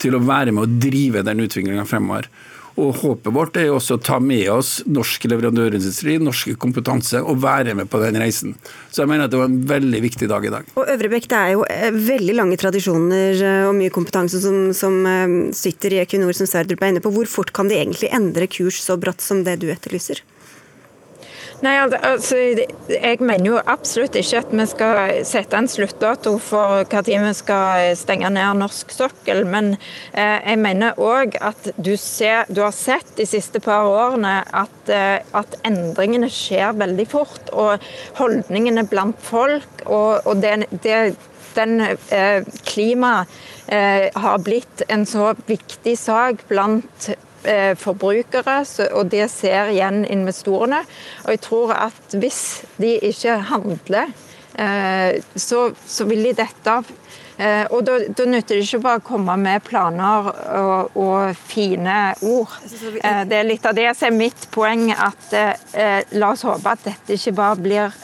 til 0.00 0.14
å 0.16 0.22
være 0.22 0.52
med 0.54 0.62
å 0.62 0.80
drive 0.86 1.24
den 1.26 1.42
utviklinga 1.42 1.86
fremover. 1.88 2.28
Og 2.76 2.92
Håpet 3.00 3.32
vårt 3.32 3.56
er 3.56 3.70
jo 3.70 3.78
også 3.78 3.96
å 3.96 4.02
ta 4.04 4.18
med 4.20 4.44
oss 4.52 4.82
norsk 4.84 5.24
leverandørindustri, 5.30 6.18
norsk 6.20 6.52
kompetanse, 6.60 7.22
og 7.24 7.40
være 7.40 7.72
med 7.78 7.88
på 7.88 8.00
den 8.02 8.18
reisen. 8.20 8.52
Så 8.92 9.02
jeg 9.02 9.12
mener 9.12 9.26
at 9.26 9.32
det 9.32 9.40
var 9.40 9.48
en 9.48 9.62
veldig 9.70 10.02
viktig 10.04 10.28
dag 10.28 10.44
i 10.44 10.52
dag. 10.52 10.68
Og 10.76 10.92
Øvrebekk, 10.92 11.30
det 11.32 11.40
er 11.40 11.54
jo 11.54 11.64
eh, 11.72 11.88
veldig 12.12 12.36
lange 12.36 12.60
tradisjoner 12.60 13.40
eh, 13.40 13.64
og 13.70 13.76
mye 13.78 13.94
kompetanse 13.94 14.42
som, 14.44 14.60
som 14.76 15.00
eh, 15.08 15.36
sitter 15.56 15.96
i 15.96 16.02
Equinor, 16.04 16.36
som 16.36 16.48
Sverdrup 16.50 16.84
er 16.84 16.92
inne 16.92 17.04
på. 17.04 17.14
Hvor 17.16 17.32
fort 17.38 17.54
kan 17.56 17.72
de 17.72 17.80
egentlig 17.80 18.12
endre 18.12 18.50
kurs 18.50 18.82
så 18.84 18.98
bratt 19.00 19.24
som 19.24 19.40
det 19.46 19.56
du 19.64 19.70
etterlyser? 19.72 20.20
Nei, 21.64 21.72
altså, 21.80 22.36
Jeg 22.36 23.16
mener 23.24 23.46
jo 23.46 23.60
absolutt 23.64 24.16
ikke 24.18 24.42
at 24.42 24.50
vi 24.52 24.66
skal 24.68 25.20
sette 25.24 25.56
en 25.56 25.68
sluttdato 25.70 26.34
for 26.42 26.84
når 26.92 27.22
vi 27.24 27.32
skal 27.38 27.96
stenge 27.96 28.28
ned 28.34 28.60
norsk 28.60 28.92
sokkel. 28.92 29.44
Men 29.48 29.72
eh, 30.12 30.36
jeg 30.42 30.60
mener 30.60 31.00
òg 31.00 31.38
at 31.40 31.70
du, 31.76 31.94
ser, 31.96 32.44
du, 32.52 32.60
har 32.60 32.76
sett 32.76 33.14
de 33.16 33.24
siste 33.28 33.62
par 33.64 33.88
årene 33.88 34.42
at, 34.52 34.76
eh, 34.92 35.24
at, 35.32 35.56
endringene 35.64 36.28
skjer 36.28 36.76
veldig 36.76 37.08
fort. 37.08 37.48
Og 37.52 37.80
holdningene 38.20 38.84
blant 38.90 39.20
folk 39.24 39.86
og, 39.86 40.26
og 40.26 40.44
det, 40.44 40.58
det, 40.84 41.16
den 41.56 41.80
eh, 41.80 42.44
klima 42.68 43.22
eh, 43.66 44.12
har 44.12 44.44
blitt 44.44 44.84
en 44.88 45.06
så 45.08 45.32
viktig 45.48 45.96
sak 45.98 46.44
blant 46.50 47.10
forbrukere, 47.78 48.60
og 48.92 49.10
det 49.12 49.28
ser 49.30 49.72
igjen 49.74 50.04
investorene. 50.10 50.82
Og 51.24 51.34
jeg 51.36 51.42
tror 51.46 51.74
at 51.78 52.16
hvis 52.18 52.42
de 52.80 52.96
ikke 53.10 53.38
handler, 53.50 54.14
eh, 54.58 55.22
så, 55.36 55.70
så 55.86 56.06
vil 56.08 56.28
de 56.30 56.36
dette 56.42 56.78
av. 56.78 56.88
Eh, 57.36 57.66
og 57.68 57.82
da, 57.84 57.98
da, 58.16 58.24
nytter 58.24 58.56
det 58.56 58.64
ikke 58.64 58.80
bare 58.86 59.00
å 59.02 59.04
komme 59.04 59.34
med 59.36 59.64
planer 59.66 60.30
og, 60.56 60.96
og, 60.96 61.36
fine 61.50 62.14
ord. 62.24 62.54
Det 62.64 63.36
er 63.36 63.44
litt 63.44 63.66
av 63.68 63.76
det 63.76 63.90
som 63.98 64.08
er 64.08 64.16
mitt 64.22 64.48
poeng. 64.54 64.88
at 64.92 65.36
eh, 65.36 66.00
La 66.16 66.32
oss 66.32 66.46
håpe 66.48 66.72
at 66.72 66.86
dette 66.88 67.18
ikke 67.18 67.36
bare 67.36 67.60
blir 67.60 68.00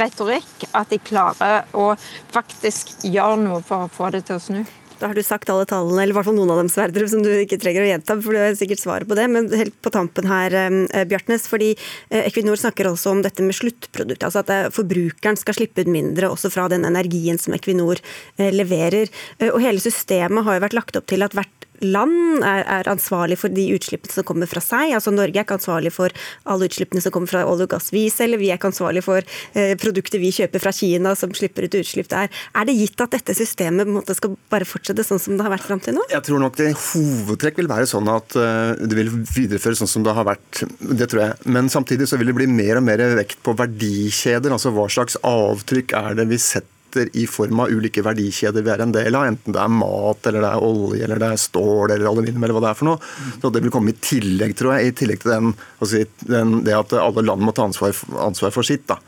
retorikk. 0.00 0.68
At 0.72 0.92
de 0.92 1.02
klarer 1.04 1.68
å 1.76 1.92
faktisk 2.32 2.96
gjøre 3.04 3.42
noe 3.44 3.64
for 3.66 3.84
å 3.86 3.92
få 3.92 4.12
det 4.16 4.24
til 4.30 4.40
å 4.40 4.44
snu. 4.48 4.62
Da 5.00 5.08
har 5.08 5.16
du 5.16 5.22
sagt 5.24 5.48
alle 5.48 5.64
tallene, 5.68 6.02
eller 6.02 6.12
i 6.12 6.16
hvert 6.18 6.28
fall 6.28 6.36
noen 6.36 6.52
av 6.52 6.58
dem, 6.60 6.68
Sverdrup, 6.68 7.08
som 7.08 7.22
du 7.24 7.30
ikke 7.32 7.56
trenger 7.60 7.86
å 7.86 7.88
gjenta, 7.88 8.18
for 8.20 8.36
du 8.36 8.40
har 8.42 8.56
sikkert 8.58 8.82
svaret 8.82 9.08
på 9.08 9.16
det. 9.16 9.24
Men 9.32 9.48
helt 9.48 9.76
på 9.80 9.92
tampen 9.94 10.28
her, 10.28 10.52
eh, 10.52 11.06
Bjartnes, 11.08 11.46
fordi 11.48 11.70
eh, 11.72 12.26
Equinor 12.26 12.60
snakker 12.60 12.90
også 12.90 13.14
om 13.14 13.22
dette 13.24 13.44
med 13.46 13.56
sluttprodukt. 13.56 14.26
Altså 14.26 14.42
at 14.44 14.52
eh, 14.52 14.68
forbrukeren 14.76 15.40
skal 15.40 15.56
slippe 15.56 15.86
ut 15.86 15.92
mindre 15.92 16.28
også 16.28 16.52
fra 16.52 16.68
den 16.68 16.84
energien 16.84 17.40
som 17.40 17.56
Equinor 17.56 18.02
leverer. 18.40 19.08
Og 19.50 19.60
hele 19.64 19.80
systemet 19.82 20.44
har 20.44 20.58
jo 20.58 20.64
vært 20.66 20.76
lagt 20.76 20.98
opp 21.00 21.08
til 21.10 21.24
at 21.24 21.34
hvert 21.36 21.69
land 21.84 22.44
er, 22.44 22.64
er, 22.64 22.88
ansvarlig 22.90 23.38
for 23.40 23.52
de 23.52 23.66
utslippene 23.74 24.12
som 24.12 24.26
kommer 24.26 24.50
fra 24.50 24.62
seg. 24.64 24.94
Altså 24.96 25.12
Norge 25.14 25.38
er 25.38 25.46
ikke 25.46 25.58
ansvarlig 25.58 25.92
for 25.94 26.14
alle 26.50 26.68
utslippene 26.70 27.02
som 27.04 27.14
kommer 27.14 27.30
fra 27.30 27.44
olje 27.48 27.68
og 27.68 27.74
gass 27.74 27.90
vi 27.94 28.06
selger. 28.12 28.40
Vi 28.40 28.50
er 28.50 28.60
ikke 28.60 28.70
ansvarlig 28.70 29.04
for 29.06 29.24
eh, 29.54 29.74
produkter 29.80 30.22
vi 30.22 30.32
kjøper 30.34 30.62
fra 30.62 30.72
Kina 30.76 31.14
som 31.18 31.34
slipper 31.36 31.66
ut 31.66 31.78
utslipp 31.80 32.10
der. 32.12 32.30
Er 32.56 32.68
det 32.68 32.76
gitt 32.78 33.04
at 33.04 33.14
dette 33.16 33.36
systemet 33.36 33.86
på 33.86 33.92
en 33.92 33.98
måte 34.00 34.16
skal 34.18 34.36
bare 34.52 34.68
fortsette 34.68 35.06
sånn 35.06 35.22
som 35.22 35.36
det 35.38 35.46
har 35.46 35.54
vært 35.54 35.68
fram 35.68 35.82
til 35.84 35.96
nå? 35.96 36.06
Jeg 36.12 36.26
tror 36.26 36.42
nok 36.42 36.58
det 36.60 36.72
hovedtrekk 36.74 37.62
vil 37.62 37.70
være 37.70 37.88
sånn 37.90 38.10
at 38.12 38.36
uh, 38.38 38.74
det 38.80 38.98
vil 38.98 39.12
videreføres 39.12 39.82
sånn 39.82 39.94
som 39.94 40.06
det 40.06 40.16
har 40.16 40.28
vært. 40.28 40.64
Det 40.80 41.08
tror 41.10 41.24
jeg. 41.26 41.38
Men 41.56 41.70
samtidig 41.72 42.08
så 42.10 42.20
vil 42.20 42.32
det 42.32 42.36
bli 42.40 42.50
mer 42.50 42.80
og 42.80 42.86
mer 42.86 43.04
vekt 43.18 43.40
på 43.46 43.56
verdikjeder. 43.58 44.52
Altså 44.54 44.74
hva 44.74 44.88
slags 44.90 45.18
avtrykk 45.26 45.96
er 46.00 46.20
det 46.20 46.28
vi 46.30 46.40
setter 46.40 46.79
sitter 46.90 47.16
i 47.16 47.26
form 47.26 47.60
av 47.60 47.70
ulike 47.70 48.02
verdikjeder 48.02 48.62
vi 48.62 48.70
er 48.70 48.82
en 48.82 48.92
del 48.92 49.14
av, 49.14 49.26
enten 49.26 49.54
det 49.54 49.60
er 49.60 49.68
mat, 49.68 50.26
eller 50.26 50.40
det 50.42 50.50
er 50.50 50.64
olje, 50.66 51.04
eller 51.04 51.18
det 51.18 51.32
er 51.32 51.40
stål 51.40 51.90
eller 51.94 52.06
aluminium, 52.10 52.44
eller 52.44 52.54
hva 52.54 52.64
det 52.64 52.70
er 52.70 52.78
for 52.78 52.90
noe. 52.90 53.10
Så 53.40 53.50
Det 53.50 53.62
vil 53.62 53.70
komme 53.70 53.90
i 53.90 54.00
tillegg, 54.00 54.56
tror 54.56 54.76
jeg, 54.76 54.86
i 54.86 54.96
tillegg 54.96 55.20
til 55.20 55.30
den, 55.30 55.52
altså 55.80 56.04
den, 56.26 56.64
det 56.64 56.74
at 56.74 56.92
alle 56.92 57.22
land 57.22 57.42
må 57.42 57.52
ta 57.52 57.64
ansvar, 57.64 57.94
ansvar 58.18 58.50
for 58.50 58.62
sitt. 58.62 58.86
da. 58.86 58.98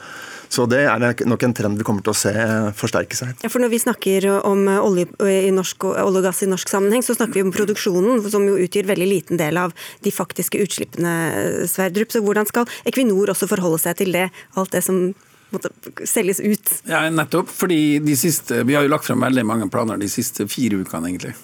Så 0.53 0.67
Det 0.69 0.85
er 0.85 1.01
nok 1.01 1.43
en 1.43 1.55
trend 1.55 1.79
vi 1.79 1.85
kommer 1.85 2.03
til 2.05 2.13
å 2.13 2.19
se 2.19 2.33
forsterke 2.77 3.17
seg. 3.17 3.41
Ja, 3.43 3.49
for 3.49 3.59
Når 3.59 3.71
vi 3.73 3.81
snakker 3.81 4.27
om 4.45 4.69
olje, 4.69 5.07
norsk, 5.51 5.85
olje, 5.89 6.05
og 6.05 6.23
gass 6.23 6.43
i 6.43 6.51
norsk 6.51 6.69
sammenheng, 6.69 7.03
så 7.03 7.17
snakker 7.17 7.41
vi 7.41 7.47
om 7.47 7.53
produksjonen, 7.53 8.21
som 8.31 8.45
jo 8.45 8.61
utgjør 8.61 8.91
veldig 8.93 9.09
liten 9.09 9.41
del 9.41 9.57
av 9.57 9.73
de 10.05 10.13
faktiske 10.13 10.61
utslippene. 10.61 11.67
Sverdrup. 11.67 12.13
Så 12.13 12.21
Hvordan 12.21 12.47
skal 12.47 12.69
Equinor 12.85 13.33
også 13.33 13.49
forholde 13.49 13.81
seg 13.81 13.97
til 13.97 14.13
det, 14.13 14.29
alt 14.55 14.71
det 14.77 14.85
som 14.85 15.15
måtte 15.53 15.71
selges 16.09 16.41
ut? 16.41 16.73
Ja, 16.89 17.05
nettopp. 17.11 17.49
fordi 17.49 17.99
de 18.05 18.17
siste, 18.17 18.65
Vi 18.65 18.75
har 18.75 18.83
jo 18.83 18.89
lagt 18.93 19.07
frem 19.07 19.21
veldig 19.21 19.45
mange 19.47 19.71
planer 19.71 19.97
de 19.97 20.09
siste 20.09 20.49
fire 20.49 20.83
ukene. 20.83 21.09
egentlig. 21.09 21.35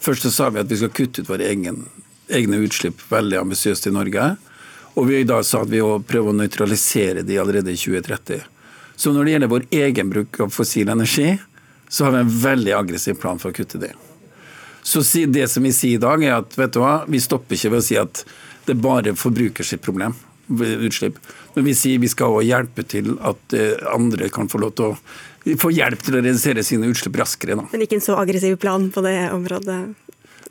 Først 0.00 0.22
så 0.22 0.30
sa 0.30 0.50
vi 0.50 0.60
at 0.60 0.68
vi 0.68 0.76
skal 0.76 0.90
kutte 0.90 1.22
ut 1.22 1.28
våre 1.28 1.46
egen, 1.46 1.86
egne 2.28 2.56
utslipp 2.56 3.00
veldig 3.08 3.38
ambisiøst 3.38 3.86
i 3.86 3.90
Norge. 3.90 4.36
Og 4.96 5.06
vi 5.08 5.24
da 5.24 5.42
sa 5.42 5.62
at 5.62 5.70
vi 5.70 5.78
prøver 5.80 6.32
å 6.32 6.36
nøytralisere 6.36 7.22
de 7.24 7.38
allerede 7.38 7.72
i 7.72 7.76
2030. 7.76 8.42
Så 8.96 9.12
når 9.12 9.24
det 9.24 9.32
gjelder 9.32 9.48
vår 9.48 9.66
egen 9.70 10.10
bruk 10.10 10.40
av 10.40 10.50
fossil 10.50 10.88
energi, 10.88 11.38
så 11.88 12.04
har 12.04 12.12
vi 12.12 12.18
en 12.18 12.40
veldig 12.42 12.72
aggressiv 12.72 13.14
plan 13.20 13.38
for 13.38 13.50
å 13.50 13.54
kutte 13.56 13.78
det. 13.78 13.92
Så 14.82 15.00
det 15.30 15.48
som 15.48 15.62
vi 15.62 15.72
sier 15.72 15.94
i 15.94 16.02
dag, 16.02 16.22
er 16.24 16.40
at 16.40 16.58
vet 16.58 16.72
du 16.72 16.80
hva, 16.80 17.04
vi 17.06 17.20
stopper 17.20 17.54
ikke 17.54 17.70
ved 17.70 17.78
å 17.78 17.86
si 17.86 17.96
at 17.96 18.24
det 18.66 18.74
bare 18.74 19.14
forbruker 19.14 19.64
sitt 19.64 19.82
problem 19.82 20.14
utslipp. 20.48 21.18
Men 21.54 21.66
vi 21.66 21.74
sier 21.76 22.00
vi 22.02 22.10
skal 22.10 22.32
også 22.32 22.46
hjelpe 22.48 22.84
til 22.88 23.14
at 23.20 23.56
eh, 23.56 23.76
andre 23.92 24.30
kan 24.32 24.50
få 24.52 24.62
lov 24.62 24.74
til 24.78 24.92
å 24.92 25.56
få 25.58 25.72
hjelp 25.74 26.02
til 26.04 26.16
å 26.18 26.22
redusere 26.22 26.62
sine 26.66 26.88
utslipp 26.90 27.18
raskere. 27.18 27.56
Da. 27.58 27.66
Men 27.72 27.84
ikke 27.84 27.98
en 27.98 28.04
så 28.04 28.16
aggressiv 28.20 28.58
plan 28.62 28.90
på 28.94 29.02
det 29.04 29.16
området? 29.34 29.80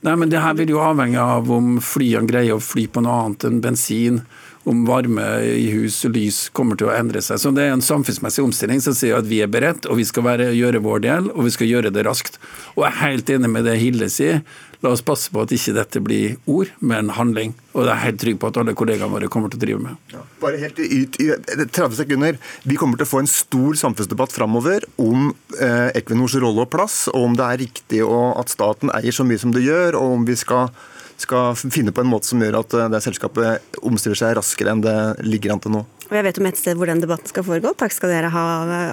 Nei, 0.01 0.15
men 0.17 0.31
det 0.31 0.41
her 0.41 0.55
vil 0.57 0.73
jo 0.73 0.81
avhenge 0.81 1.21
av 1.21 1.49
om 1.53 1.75
flyene 1.83 2.29
greier 2.29 2.57
å 2.57 2.63
fly 2.63 2.87
på 2.89 3.03
noe 3.05 3.19
annet 3.25 3.45
enn 3.47 3.61
bensin. 3.63 4.21
Om 4.63 4.83
varme 4.85 5.25
i 5.41 5.71
hus 5.73 6.03
og 6.05 6.13
lys 6.13 6.43
kommer 6.53 6.77
til 6.77 6.91
å 6.91 6.93
endre 6.93 7.21
seg. 7.25 7.39
Så 7.41 7.49
Det 7.55 7.63
er 7.65 7.73
en 7.73 7.81
samfunnsmessig 7.81 8.43
omstilling 8.45 8.81
som 8.83 8.93
sier 8.93 9.17
at 9.17 9.25
vi 9.25 9.41
er 9.41 9.49
beredt, 9.49 9.87
og 9.89 9.97
vi 9.97 10.05
skal 10.05 10.27
være, 10.27 10.51
gjøre 10.53 10.83
vår 10.85 10.99
del, 11.07 11.31
og 11.33 11.47
vi 11.47 11.53
skal 11.55 11.71
gjøre 11.71 11.93
det 11.93 12.05
raskt. 12.05 12.37
Og 12.75 12.85
Jeg 12.85 12.91
er 12.91 13.01
helt 13.01 13.29
enig 13.29 13.49
med 13.49 13.65
det 13.65 13.79
Hilde 13.81 14.09
sier. 14.13 14.43
La 14.81 14.89
oss 14.89 15.03
passe 15.05 15.29
på 15.29 15.43
at 15.43 15.51
ikke 15.53 15.75
dette 15.77 16.01
blir 16.01 16.39
ord, 16.49 16.71
men 16.81 17.11
handling. 17.13 17.53
Og 17.75 17.85
det 17.85 17.91
er 17.93 18.01
helt 18.01 18.19
trygg 18.23 18.39
på 18.41 18.49
at 18.49 18.57
alle 18.57 18.73
kollegaene 18.77 19.13
våre 19.13 19.29
kommer 19.29 19.51
til 19.51 19.59
å 19.59 19.61
drive 19.61 19.81
med. 19.83 19.99
Ja, 20.09 20.23
bare 20.41 20.57
helt 20.57 20.79
ut 20.81 21.19
i, 21.21 21.27
30 21.29 21.99
sekunder. 21.99 22.39
Vi 22.65 22.77
kommer 22.81 22.97
til 22.97 23.05
å 23.05 23.11
få 23.11 23.21
en 23.21 23.29
stor 23.29 23.77
samfunnsdebatt 23.77 24.33
framover 24.33 24.87
om 25.01 25.29
eh, 25.61 25.91
Equinors 25.99 26.33
rolle 26.41 26.65
og 26.65 26.71
plass, 26.73 27.03
og 27.13 27.29
om 27.29 27.37
det 27.37 27.45
er 27.45 27.61
riktig 27.61 28.01
at 28.01 28.53
staten 28.53 28.89
eier 28.97 29.13
så 29.13 29.25
mye 29.27 29.41
som 29.41 29.53
det 29.53 29.67
gjør, 29.67 29.99
og 30.01 30.17
om 30.17 30.25
vi 30.25 30.39
skal 30.39 30.73
skal 31.21 31.55
finne 31.61 31.93
på 31.95 32.03
en 32.03 32.09
måte 32.11 32.29
som 32.31 32.41
gjør 32.41 32.59
at 32.61 32.75
eh, 32.77 32.91
det 32.91 33.01
selskapet 33.05 33.79
omstiller 33.81 34.19
seg 34.19 34.35
raskere 34.37 34.73
enn 34.73 34.83
det 34.83 34.97
ligger 35.25 35.55
an 35.55 35.63
til 35.63 35.75
nå. 35.77 35.83
Og 36.11 36.17
jeg 36.17 36.25
vet 36.27 36.39
om 36.41 36.47
et 36.49 36.59
sted 36.59 36.75
hvor 36.75 36.91
den 36.91 36.99
debatten 36.99 37.31
skal 37.31 37.45
foregå. 37.47 37.71
Takk 37.79 37.93
skal 37.95 38.11
dere 38.11 38.31
ha 38.33 38.43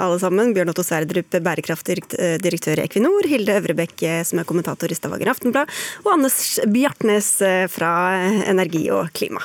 alle 0.05 0.21
sammen. 0.23 0.53
Bjørn 0.55 0.71
Otto 0.71 0.85
Sverdrup, 0.87 1.35
bærekraftdirektør 1.35 2.79
i 2.79 2.85
Equinor, 2.85 3.27
Hilde 3.27 3.59
Øvrebekk, 3.59 3.97
eh, 4.07 4.23
som 4.29 4.39
er 4.39 4.47
kommentator 4.49 4.93
i 4.93 4.99
Stavanger 4.99 5.35
Aftenblad, 5.35 5.73
og 6.05 6.13
Anders 6.15 6.61
Bjartnes 6.71 7.33
eh, 7.43 7.67
fra 7.73 7.93
Energi 8.47 8.87
og 8.95 9.11
klima. 9.19 9.43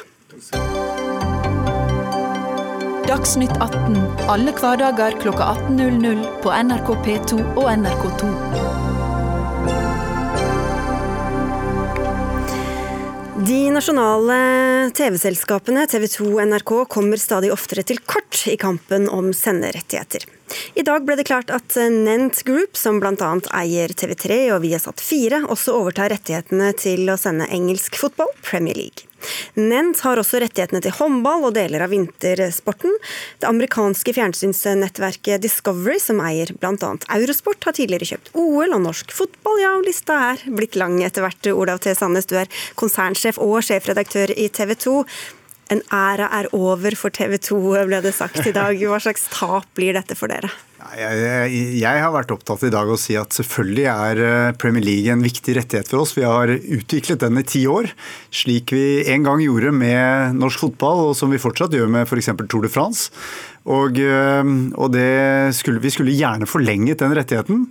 Dagsnytt 3.09 3.57
18 3.59 3.97
alle 4.31 4.53
hverdager 4.55 5.17
kl 5.19 5.33
18.00 5.35 6.23
på 6.45 6.55
NRK 6.69 6.95
P2 7.05 7.43
og 7.57 7.69
NRK2. 7.73 8.92
De 13.43 13.71
nasjonale 13.75 14.35
TV-selskapene 14.95 15.81
TV 15.91 16.05
2 16.07 16.27
og 16.29 16.45
NRK 16.47 16.71
kommer 16.93 17.19
stadig 17.19 17.49
oftere 17.51 17.83
til 17.83 17.97
kort 18.07 18.37
i 18.47 18.53
kampen 18.61 19.09
om 19.11 19.33
senderettigheter. 19.35 20.23
I 20.79 20.85
dag 20.87 21.03
ble 21.03 21.17
det 21.19 21.25
klart 21.27 21.51
at 21.51 21.75
Nent 21.91 22.39
Group, 22.47 22.77
som 22.79 23.01
bl.a. 23.03 23.31
eier 23.59 23.91
TV3 23.99 24.37
og 24.55 24.61
Viasat 24.63 25.03
4, 25.03 25.41
også 25.51 25.75
overtar 25.75 26.13
rettighetene 26.13 26.71
til 26.79 27.09
å 27.11 27.19
sende 27.19 27.49
engelsk 27.51 27.99
fotball, 27.99 28.31
Premier 28.45 28.79
League. 28.79 29.09
Nent 29.59 30.01
har 30.05 30.19
også 30.21 30.41
rettighetene 30.43 30.81
til 30.83 30.95
håndball 30.97 31.47
og 31.49 31.55
deler 31.57 31.85
av 31.85 31.93
vintersporten. 31.93 32.95
Det 33.41 33.49
amerikanske 33.49 34.15
fjernsynsnettverket 34.15 35.43
Discovery, 35.43 35.99
som 36.01 36.21
eier 36.23 36.53
bl.a. 36.59 36.93
Eurosport, 37.17 37.63
har 37.67 37.77
tidligere 37.77 38.13
kjøpt 38.13 38.33
OL 38.39 38.75
og 38.75 38.83
norsk 38.87 39.13
fotball. 39.15 39.61
Ja, 39.63 39.75
og 39.77 39.87
lista 39.87 40.19
er 40.31 40.43
blitt 40.57 40.77
lang 40.79 40.99
etter 41.05 41.25
hvert. 41.25 41.53
Olav 41.53 41.83
T. 41.83 41.93
Sandnes, 41.97 42.29
du 42.29 42.37
er 42.39 42.51
konsernsjef 42.79 43.39
og 43.41 43.61
sjefredaktør 43.65 44.33
i 44.35 44.49
TV 44.53 44.75
2. 44.87 44.97
En 45.73 45.81
æra 45.95 46.27
er 46.39 46.49
over 46.53 46.95
for 46.99 47.13
TV 47.13 47.37
2, 47.39 47.59
ble 47.87 48.01
det 48.03 48.13
sagt 48.15 48.43
i 48.45 48.53
dag. 48.55 48.77
Hva 48.77 48.99
slags 49.01 49.25
tap 49.31 49.69
blir 49.77 49.95
dette 49.95 50.17
for 50.19 50.31
dere? 50.31 50.51
Jeg, 50.97 51.53
jeg, 51.79 52.01
har 52.01 52.11
vært 52.11 52.33
opptatt 52.33 52.65
i 52.67 52.71
dag 52.73 52.89
å 52.89 52.97
si 52.99 53.15
at 53.19 53.33
selvfølgelig 53.35 53.85
er 53.91 54.19
eh, 54.23 54.55
Premier 54.59 54.83
League 54.83 55.13
en 55.13 55.23
viktig 55.23 55.55
rettighet 55.55 55.89
for 55.89 56.03
oss. 56.03 56.15
Vi 56.17 56.25
har 56.27 56.51
utviklet 56.51 57.23
den 57.23 57.39
i 57.39 57.45
ti 57.47 57.63
år, 57.69 57.87
slik 58.33 58.73
vi 58.75 59.03
en 59.13 59.23
gang 59.25 59.43
gjorde 59.43 59.71
med 59.75 60.37
norsk 60.41 60.65
fotball, 60.65 61.07
og 61.09 61.17
som 61.17 61.31
vi 61.31 61.41
fortsatt 61.41 61.75
gjør 61.77 61.91
med 61.93 62.07
f.eks. 62.07 62.33
Tour 62.43 62.67
de 62.67 62.73
France. 62.73 63.13
Og, 63.63 63.95
eh, 63.95 64.43
og 64.75 64.99
skulle, 65.55 65.79
vi 65.83 65.93
skulle 65.93 66.17
gjerne 66.19 66.49
forlenget 66.49 66.99
den 66.99 67.15
rettigheten. 67.15 67.67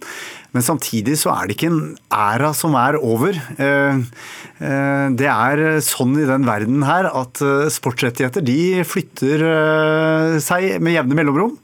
Men 0.52 0.64
samtidig 0.64 1.18
så 1.20 1.32
er 1.34 1.48
det 1.48 1.56
ikke 1.56 1.72
en 1.72 1.94
æra 2.12 2.52
som 2.56 2.76
er 2.80 2.96
over. 3.00 3.36
Eh, 3.36 4.04
det 5.18 5.28
er 5.28 5.62
sånn 5.84 6.14
i 6.20 6.28
den 6.28 6.44
verden 6.46 6.84
her 6.86 7.08
at 7.10 7.40
sportsrettigheter 7.74 8.44
de 8.46 8.84
flytter 8.86 9.42
seg 10.44 10.76
med 10.78 10.94
jevne 10.94 11.18
mellomrom. 11.18 11.56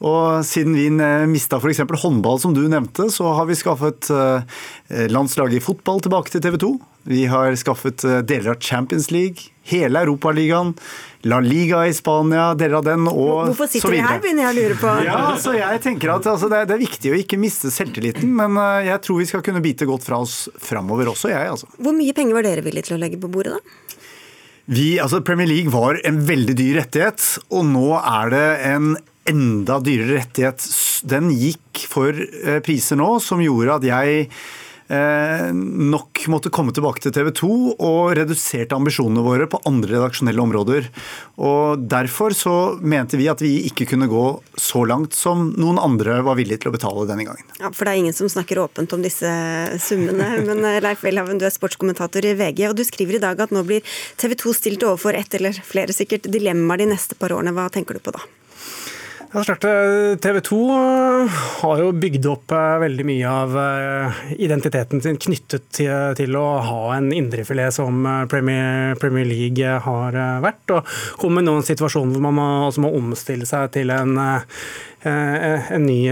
Og 0.00 0.46
siden 0.48 0.76
vi 0.78 0.86
mista 1.28 1.58
f.eks. 1.60 1.82
håndball, 2.00 2.38
som 2.40 2.54
du 2.56 2.62
nevnte, 2.72 3.10
så 3.12 3.34
har 3.36 3.48
vi 3.50 3.58
skaffet 3.58 4.08
eh, 4.14 5.08
landslaget 5.12 5.58
i 5.58 5.64
fotball 5.64 6.00
tilbake 6.00 6.32
til 6.32 6.40
TV 6.44 6.56
2. 6.62 6.70
Vi 7.12 7.26
har 7.28 7.52
skaffet 7.60 8.04
eh, 8.08 8.22
deler 8.24 8.54
av 8.54 8.64
Champions 8.64 9.10
League, 9.12 9.50
hele 9.68 10.00
Europaligaen, 10.00 10.72
La 11.28 11.42
Liga 11.44 11.82
i 11.88 11.92
Spania, 11.92 12.54
deler 12.56 12.78
av 12.80 12.86
den 12.88 13.04
og 13.10 13.50
Hvorfor 13.50 13.68
sitter 13.68 13.92
vi 13.92 14.00
her, 14.00 14.22
begynner 14.24 14.46
jeg 14.48 14.54
å 14.54 14.58
lure 14.58 14.78
på. 14.80 14.94
Ja, 15.04 15.20
så 15.40 15.52
jeg 15.58 15.82
tenker 15.84 16.14
at 16.14 16.28
altså, 16.32 16.48
det, 16.48 16.62
er, 16.62 16.70
det, 16.70 16.78
er, 16.78 16.84
viktig 16.86 17.12
å 17.12 17.20
ikke 17.20 17.40
miste 17.40 17.72
selvtilliten, 17.72 18.32
men 18.40 18.56
eh, 18.56 18.88
jeg 18.88 19.04
tror 19.04 19.20
vi 19.20 19.28
skal 19.28 19.44
kunne 19.44 19.60
bite 19.64 19.88
godt 19.88 20.08
fra 20.08 20.22
oss 20.24 20.46
framover 20.64 21.12
også, 21.12 21.28
jeg. 21.32 21.52
Altså. 21.52 21.68
Hvor 21.76 21.96
mye 21.96 22.16
penger 22.16 22.40
var 22.40 22.48
dere 22.48 22.64
villige 22.64 22.88
til 22.88 22.96
å 22.96 23.02
legge 23.04 23.20
på 23.20 23.28
bordet, 23.32 23.60
da? 23.60 23.86
Vi, 24.70 25.00
altså 25.02 25.18
Premier 25.26 25.48
League 25.50 25.72
var 25.72 25.98
en 26.06 26.20
veldig 26.24 26.54
dyr 26.54 26.76
rettighet, 26.84 27.24
og 27.50 27.64
nå 27.66 27.88
er 27.98 28.28
det 28.30 28.48
en 28.70 28.92
enda 29.30 29.78
dyrere 29.84 30.20
rettighet. 30.20 30.66
Den 31.08 31.30
gikk 31.34 31.86
for 31.90 32.16
eh, 32.16 32.58
priser 32.64 32.98
nå 33.00 33.14
som 33.24 33.42
gjorde 33.44 33.78
at 33.80 33.88
jeg 33.88 34.26
eh, 34.90 35.50
nok 35.52 36.24
måtte 36.32 36.52
komme 36.52 36.74
tilbake 36.74 37.02
til 37.02 37.14
TV 37.14 37.30
2 37.40 37.50
og 37.76 38.14
reduserte 38.18 38.76
ambisjonene 38.76 39.24
våre 39.24 39.46
på 39.50 39.60
andre 39.68 39.94
redaksjonelle 39.96 40.42
områder. 40.42 40.88
Og 41.40 41.86
Derfor 41.90 42.34
så 42.36 42.54
mente 42.80 43.18
vi 43.20 43.28
at 43.30 43.42
vi 43.44 43.52
ikke 43.68 43.86
kunne 43.92 44.10
gå 44.10 44.24
så 44.58 44.84
langt 44.88 45.16
som 45.16 45.50
noen 45.56 45.80
andre 45.80 46.20
var 46.26 46.38
villige 46.38 46.64
til 46.64 46.72
å 46.72 46.76
betale 46.76 47.06
denne 47.08 47.26
gangen. 47.28 47.54
Ja, 47.60 47.70
For 47.70 47.86
det 47.86 47.94
er 47.94 48.02
ingen 48.02 48.16
som 48.16 48.30
snakker 48.30 48.62
åpent 48.64 48.92
om 48.96 49.04
disse 49.04 49.30
summene. 49.82 50.32
Men 50.48 50.64
eh, 50.66 50.82
Leif 50.84 51.04
Welhaven, 51.06 51.40
du 51.40 51.46
er 51.48 51.54
sportskommentator 51.54 52.26
i 52.26 52.36
VG, 52.38 52.66
og 52.70 52.76
du 52.78 52.84
skriver 52.86 53.18
i 53.18 53.24
dag 53.24 53.40
at 53.40 53.54
nå 53.54 53.64
blir 53.66 53.86
TV 54.20 54.36
2 54.38 54.56
stilt 54.58 54.86
overfor 54.86 55.18
ett 55.18 55.38
eller 55.38 55.56
flere 55.66 55.94
sikkert 55.96 56.28
dilemmaer 56.30 56.84
de 56.84 56.92
neste 56.94 57.18
par 57.18 57.34
årene. 57.36 57.54
Hva 57.56 57.70
tenker 57.72 57.96
du 57.96 58.04
på 58.04 58.14
da? 58.16 58.22
Ja, 59.32 59.44
TV 60.16 60.40
2 60.40 60.56
eh, 60.74 61.34
har 61.62 61.78
jo 61.78 61.92
bygd 61.94 62.24
opp 62.26 62.50
eh, 62.50 62.80
veldig 62.82 63.04
mye 63.06 63.30
av 63.30 63.52
eh, 63.62 64.22
identiteten 64.42 64.98
sin 65.04 65.20
knyttet 65.22 65.68
til, 65.78 66.34
å 66.34 66.46
ha 66.66 66.96
en 66.96 67.12
indrefilet 67.14 67.76
som 67.76 68.02
Premier, 68.26 68.96
Premier, 68.98 69.28
League 69.30 69.74
har 69.84 70.18
vært. 70.42 70.74
Og 70.74 70.94
kommer 71.22 71.46
nå 71.46 71.60
en 71.60 71.68
situasjon 71.68 72.10
hvor 72.10 72.24
man 72.26 72.34
må, 72.40 72.48
må 72.82 72.90
omstille 72.98 73.46
seg 73.46 73.70
til 73.76 73.94
en 73.94 74.18
en 75.00 75.84
ny 75.86 76.10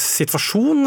situasjon. 0.00 0.86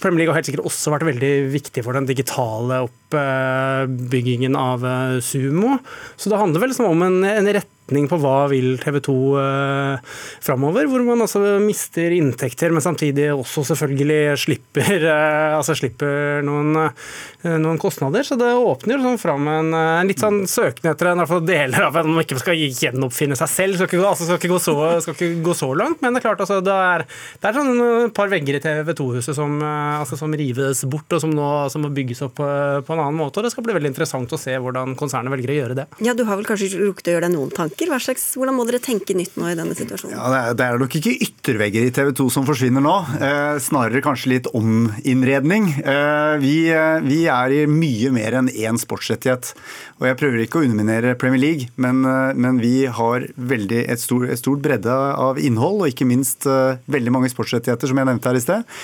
Premier 0.00 0.22
League 0.22 0.32
har 0.32 0.38
helt 0.38 0.48
sikkert 0.48 0.70
også 0.70 0.94
vært 0.94 1.04
veldig 1.04 1.32
viktig 1.52 1.82
for 1.84 1.98
den 1.98 2.08
digitale 2.08 2.78
oppbyggingen 2.86 4.56
av 4.56 4.86
Sumo. 5.20 5.74
Så 6.16 6.32
det 6.32 6.40
handler 6.40 6.64
vel 6.64 6.72
om 6.86 7.04
en, 7.04 7.18
en 7.28 7.52
rett 7.58 7.74
retning 7.88 8.08
på 8.08 8.18
hva 8.20 8.48
vil 8.50 8.76
TV 8.80 9.00
2 9.00 9.14
eh, 9.40 10.00
framover, 10.44 10.86
hvor 10.88 11.02
man 11.06 11.24
altså 11.24 11.40
mister 11.62 12.12
inntekter, 12.12 12.70
men 12.70 12.84
samtidig 12.84 13.30
også 13.32 13.64
selvfølgelig 13.72 14.36
slipper, 14.38 15.06
eh, 15.08 15.56
altså 15.56 15.74
slipper 15.74 16.42
noen, 16.44 16.76
eh, 16.76 17.56
noen, 17.56 17.78
kostnader. 17.78 18.22
Så 18.26 18.36
det 18.36 18.50
åpner 18.52 19.00
sånn 19.00 19.18
fram 19.18 19.48
en, 19.48 19.72
en 19.72 20.08
litt 20.08 20.20
sånn 20.20 20.42
søken 20.50 20.90
etter 20.90 21.12
en, 21.12 21.24
deler 21.48 21.86
av 21.86 21.96
en 21.96 22.10
man 22.12 22.24
ikke 22.24 22.40
skal 22.40 22.58
gjenoppfinne 22.58 23.38
seg 23.38 23.48
selv. 23.48 23.78
Skal 23.78 23.88
ikke, 23.88 24.04
altså, 24.04 24.26
skal 24.26 24.40
ikke, 24.40 24.52
gå, 24.52 24.60
så, 24.60 24.76
skal 25.04 25.16
ikke 25.16 25.44
gå 25.46 25.56
så 25.56 25.70
langt, 25.78 26.02
men 26.02 26.12
det 26.12 26.20
er 26.20 26.26
klart 26.28 26.42
altså, 26.44 26.60
det 26.64 26.74
er, 26.74 27.06
det 27.38 27.48
er 27.48 27.56
sånn 27.56 27.84
et 28.08 28.16
par 28.16 28.28
vegger 28.32 28.58
i 28.58 28.62
TV 28.64 28.92
2-huset 28.98 29.36
som, 29.38 29.56
altså, 29.62 30.18
som, 30.18 30.34
rives 30.38 30.84
bort, 30.90 31.08
og 31.14 31.22
som 31.22 31.32
nå 31.32 31.46
som 31.72 31.82
må 31.82 31.92
bygges 31.94 32.20
opp 32.26 32.36
på, 32.38 32.46
på 32.84 32.94
en 32.94 33.00
annen 33.00 33.16
måte. 33.18 33.40
og 33.40 33.46
Det 33.46 33.54
skal 33.54 33.64
bli 33.64 33.76
veldig 33.78 33.92
interessant 33.94 34.34
å 34.34 34.40
se 34.40 34.54
hvordan 34.58 34.96
konsernet 34.98 35.32
velger 35.32 35.54
å 35.54 35.58
gjøre 35.62 35.78
det. 35.80 35.88
Ja, 36.04 36.14
Du 36.18 36.24
har 36.28 36.38
vel 36.38 36.46
kanskje 36.46 36.70
rukket 36.76 37.10
å 37.10 37.16
gjøre 37.16 37.28
deg 37.28 37.36
noen 37.36 37.54
tanker? 37.54 37.77
Tanker? 37.78 37.98
Slags, 37.98 38.24
hvordan 38.36 38.56
må 38.56 38.64
dere 38.66 38.80
tenke 38.82 39.14
nytt 39.16 39.36
nå 39.38 39.48
i 39.50 39.56
denne 39.56 39.74
situasjonen? 39.76 40.16
Ja, 40.16 40.52
det, 40.54 40.64
er, 40.64 40.78
nok 40.78 40.94
ikke 40.98 41.14
yttervegger 41.24 41.86
i 41.86 41.92
TV 41.94 42.12
2 42.16 42.28
som 42.30 42.46
forsvinner 42.46 42.82
nå. 42.84 42.94
Eh, 43.18 43.58
snarere 43.62 44.02
kanskje 44.04 44.32
litt 44.34 44.48
ominnredning. 44.56 45.70
Eh, 45.78 46.34
vi, 46.42 46.54
eh, 46.72 47.00
vi, 47.04 47.24
er 47.28 47.54
i 47.54 47.64
mye 47.70 48.12
mer 48.14 48.38
enn 48.40 48.50
én 48.50 48.78
sportsrettighet. 48.78 49.52
Og 49.98 50.08
jeg 50.08 50.18
prøver 50.20 50.44
ikke 50.44 50.60
å 50.60 50.66
underminere 50.66 51.16
Premier 51.18 51.42
League, 51.42 51.68
men, 51.76 52.04
eh, 52.04 52.34
men 52.34 52.60
vi 52.62 52.86
har 52.86 53.28
veldig 53.36 53.84
et, 53.88 54.00
stor, 54.00 54.28
et 54.28 54.40
stort 54.40 54.62
bredde 54.64 54.92
av 54.92 55.38
innhold, 55.38 55.82
og 55.82 55.92
ikke 55.92 56.08
minst 56.08 56.46
eh, 56.46 56.78
veldig 56.86 57.14
mange 57.14 57.32
sportsrettigheter, 57.32 57.90
som 57.90 57.98
jeg 57.98 58.10
nevnte 58.10 58.32
her 58.32 58.38
i 58.38 58.46
sted. 58.46 58.78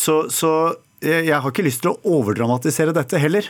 Så, 0.00 0.14
så 0.32 0.50
jeg 1.02 1.38
har 1.42 1.50
ikke 1.50 1.64
lyst 1.66 1.82
til 1.84 1.92
å 1.92 2.18
overdramatisere 2.18 2.94
dette 2.94 3.18
heller. 3.20 3.46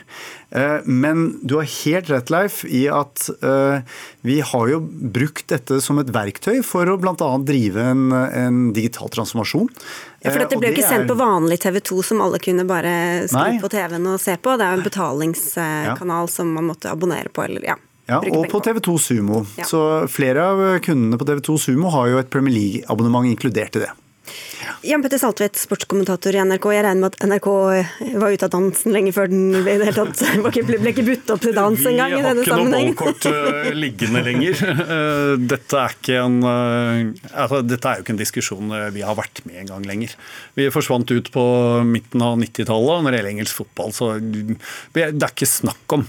Eh, 0.50 0.78
men 0.86 1.24
du 1.42 1.56
har 1.58 1.68
helt 1.68 2.10
rett, 2.12 2.32
Leif, 2.32 2.62
i 2.64 2.86
at 2.92 3.28
eh, 3.44 3.84
vi 4.26 4.40
har 4.40 4.72
jo 4.72 4.80
brukt 4.82 5.46
dette 5.52 5.80
som 5.84 6.00
et 6.02 6.12
verktøy 6.14 6.62
for 6.66 6.88
å 6.88 6.96
bl.a. 7.00 7.30
drive 7.44 7.86
en, 7.92 8.08
en, 8.12 8.62
digital 8.72 9.12
transformasjon. 9.12 9.70
Ja, 10.22 10.30
For 10.30 10.42
dette 10.44 10.58
ble 10.58 10.70
jo 10.70 10.76
ikke 10.78 10.90
sendt 10.90 11.10
på 11.10 11.18
vanlig 11.18 11.60
TV 11.64 11.80
2 11.84 12.02
som 12.12 12.24
alle 12.24 12.40
kunne 12.42 12.66
bare 12.68 12.92
skru 13.30 13.62
på 13.62 13.72
TV-en 13.72 14.12
og 14.14 14.20
se 14.22 14.36
på. 14.38 14.56
Det 14.58 14.66
er 14.66 14.76
jo 14.76 14.80
en 14.80 14.86
betalingskanal 14.90 16.28
ja. 16.28 16.34
som 16.36 16.52
man 16.56 16.70
måtte 16.70 16.92
abonnere 16.92 17.32
på. 17.32 17.44
eller 17.48 17.72
ja. 17.72 17.78
Ja, 18.10 18.18
og 18.18 18.48
på 18.50 18.58
TV2 18.60 18.96
Sumo. 18.98 19.44
Ja. 19.56 19.66
Så 19.66 19.80
flere 20.10 20.44
av 20.44 20.62
kundene 20.84 21.18
på 21.18 21.26
TV2 21.28 21.58
Sumo 21.68 21.92
har 21.94 22.10
jo 22.10 22.18
et 22.20 22.30
Premier 22.32 22.54
League-abonnement 22.54 23.28
inkludert 23.30 23.78
i 23.78 23.84
det. 23.84 23.92
Jan 24.82 25.02
Petter 25.02 25.18
Saltvedt, 25.18 25.58
sportskommentator 25.58 26.34
i 26.34 26.40
NRK. 26.42 26.66
Jeg 26.74 26.82
regner 26.86 27.02
med 27.04 27.14
at 27.14 27.24
NRK 27.26 27.46
var 28.18 28.34
ute 28.34 28.46
av 28.46 28.52
dansen 28.54 28.94
lenge 28.94 29.12
før 29.14 29.28
den 29.30 29.54
ble, 29.62 29.76
det 29.78 29.92
tatt, 29.96 30.22
ble 30.42 30.90
ikke 30.92 31.04
budt 31.06 31.32
opp 31.34 31.42
til 31.42 31.54
dans 31.56 31.84
engang? 31.90 32.14
Vi 32.14 32.22
har 32.24 32.40
ikke 32.42 32.58
noe 32.58 32.72
ballkort 32.72 33.26
uh, 33.30 33.68
liggende 33.76 34.22
lenger. 34.26 34.58
Uh, 34.62 35.34
dette, 35.52 35.78
er 35.78 35.96
ikke 35.96 36.18
en, 36.22 36.38
uh, 36.42 37.30
altså, 37.30 37.62
dette 37.66 37.90
er 37.90 38.00
jo 38.00 38.06
ikke 38.06 38.14
en 38.16 38.22
diskusjon 38.22 38.74
vi 38.94 39.04
har 39.06 39.18
vært 39.18 39.42
med 39.46 39.60
en 39.62 39.70
gang 39.72 39.86
lenger. 39.86 40.16
Vi 40.58 40.68
forsvant 40.74 41.14
ut 41.14 41.30
på 41.34 41.46
midten 41.86 42.26
av 42.26 42.38
90-tallet. 42.42 43.06
Når 43.06 43.14
det 43.14 43.20
gjelder 43.20 43.32
engelsk 43.36 43.62
fotball, 43.62 43.94
så 43.94 44.12
det 44.18 45.06
er 45.06 45.28
ikke 45.30 45.50
snakk 45.50 45.96
om. 45.98 46.06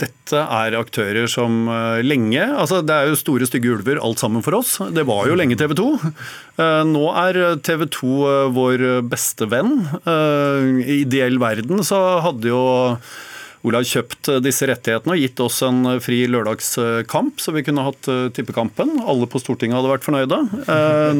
Dette 0.00 0.42
er 0.60 0.78
aktører 0.78 1.26
som 1.30 1.66
lenge 2.06 2.42
altså 2.50 2.80
Det 2.86 2.94
er 2.94 3.08
jo 3.10 3.18
store, 3.18 3.46
stygge 3.48 3.72
ulver 3.74 3.98
alt 4.02 4.22
sammen 4.22 4.44
for 4.46 4.58
oss. 4.60 4.76
Det 4.94 5.06
var 5.08 5.26
jo 5.30 5.38
lenge 5.38 5.58
TV 5.58 5.74
2. 5.78 5.88
Nå 6.90 6.99
er 7.22 7.38
TV 7.64 7.86
2 7.96 8.12
eh, 8.28 8.46
vår 8.56 8.84
beste 9.08 9.48
venn. 9.50 9.86
Eh, 10.04 10.68
I 10.84 11.00
ideell 11.04 11.40
verden 11.42 11.84
så 11.86 12.20
hadde 12.24 12.52
jo 12.52 12.62
Olav 13.66 13.84
kjøpt 13.84 14.30
eh, 14.32 14.40
disse 14.40 14.64
rettighetene 14.68 15.14
og 15.14 15.20
gitt 15.20 15.40
oss 15.44 15.60
en 15.66 15.82
eh, 15.92 15.98
fri 16.00 16.22
lørdagskamp, 16.30 17.40
så 17.42 17.52
vi 17.52 17.64
kunne 17.66 17.84
hatt 17.84 18.08
eh, 18.08 18.28
tippekampen. 18.32 18.94
Alle 19.04 19.28
på 19.30 19.40
Stortinget 19.42 19.76
hadde 19.76 19.90
vært 19.92 20.06
fornøyde. 20.06 20.38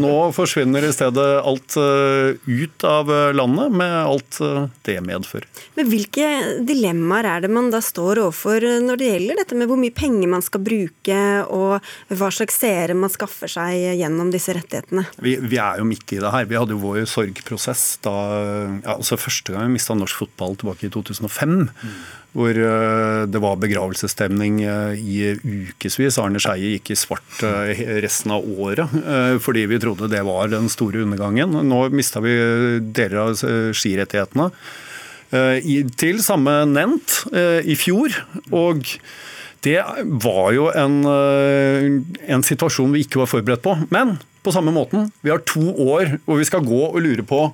Nå 0.00 0.14
forsvinner 0.34 0.84
i 0.86 0.92
stedet 0.94 1.26
alt 1.44 1.76
ut 1.76 2.84
av 2.86 3.10
landet, 3.36 3.74
med 3.74 3.92
alt 3.98 4.38
det 4.86 4.96
medfører. 5.04 5.46
Men 5.76 5.88
Hvilke 5.90 6.28
dilemmaer 6.66 7.28
er 7.28 7.44
det 7.44 7.50
man 7.52 7.70
da 7.72 7.80
står 7.84 8.22
overfor 8.24 8.64
når 8.84 9.00
det 9.00 9.10
gjelder 9.10 9.40
dette 9.42 9.58
med 9.58 9.70
hvor 9.70 9.80
mye 9.80 9.94
penger 9.94 10.30
man 10.30 10.44
skal 10.44 10.62
bruke, 10.64 11.18
og 11.50 12.14
hva 12.14 12.30
slags 12.34 12.60
seere 12.62 12.96
man 12.96 13.12
skaffer 13.12 13.50
seg 13.50 13.98
gjennom 14.00 14.32
disse 14.32 14.54
rettighetene? 14.56 15.06
Vi, 15.20 15.36
vi 15.42 15.60
er 15.60 15.82
jo 15.82 15.88
midt 15.88 16.16
i 16.16 16.20
det 16.22 16.32
her. 16.32 16.48
Vi 16.48 16.58
hadde 16.58 16.76
jo 16.76 16.82
vår 16.84 17.04
sorgprosess 17.10 17.84
da 18.06 18.16
ja, 18.80 18.96
altså 18.96 19.18
Første 19.20 19.52
gang 19.52 19.68
vi 19.68 19.76
mista 19.76 19.94
norsk 19.96 20.22
fotball 20.22 20.56
tilbake 20.60 20.88
i 20.88 20.92
2005. 20.94 21.58
Mm 21.68 22.00
hvor 22.36 22.54
eh, 22.54 23.22
det 23.26 23.40
var 23.42 23.58
begravelsesstemning 23.58 24.60
eh, 24.62 25.00
i 25.00 25.16
ukevis. 25.34 26.18
Arne 26.22 26.42
Skeie 26.42 26.76
gikk 26.76 26.92
i 26.92 26.98
svart 26.98 27.42
eh, 27.46 27.82
resten 28.04 28.34
av 28.36 28.46
året 28.46 28.92
fordi 29.42 29.66
vi 29.70 29.78
trodde 29.82 30.10
det 30.10 30.22
var 30.26 30.50
den 30.52 30.68
store 30.70 31.02
undergangen. 31.04 31.56
Nå 31.66 31.80
mista 31.94 32.22
vi 32.22 32.34
deler 32.94 33.18
av 33.24 33.42
skirettighetene 33.76 34.50
til 36.00 36.18
samme 36.24 36.52
nevnt 36.66 37.20
i 37.30 37.76
fjor. 37.78 38.14
og 38.50 38.88
Det 39.62 39.76
var 40.24 40.48
jo 40.56 40.66
en, 40.74 40.96
en 41.06 42.46
situasjon 42.46 42.96
vi 42.96 43.04
ikke 43.06 43.22
var 43.22 43.30
forberedt 43.30 43.62
på. 43.62 43.76
Men 43.94 44.16
på 44.42 44.54
samme 44.54 44.74
måten, 44.74 45.12
vi 45.22 45.30
har 45.30 45.44
to 45.46 45.62
år 45.70 46.16
hvor 46.24 46.40
vi 46.40 46.48
skal 46.48 46.66
gå 46.66 46.82
og 46.88 46.98
lure 47.04 47.26
på 47.26 47.44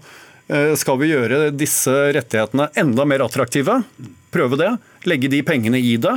skal 0.78 1.00
vi 1.00 1.08
gjøre 1.10 1.50
disse 1.50 1.92
rettighetene 2.14 2.68
enda 2.78 3.06
mer 3.08 3.24
attraktive. 3.24 3.80
Prøve 4.34 4.58
det. 4.60 4.70
Legge 5.10 5.30
de 5.32 5.40
pengene 5.46 5.80
i 5.82 5.96
det. 5.98 6.12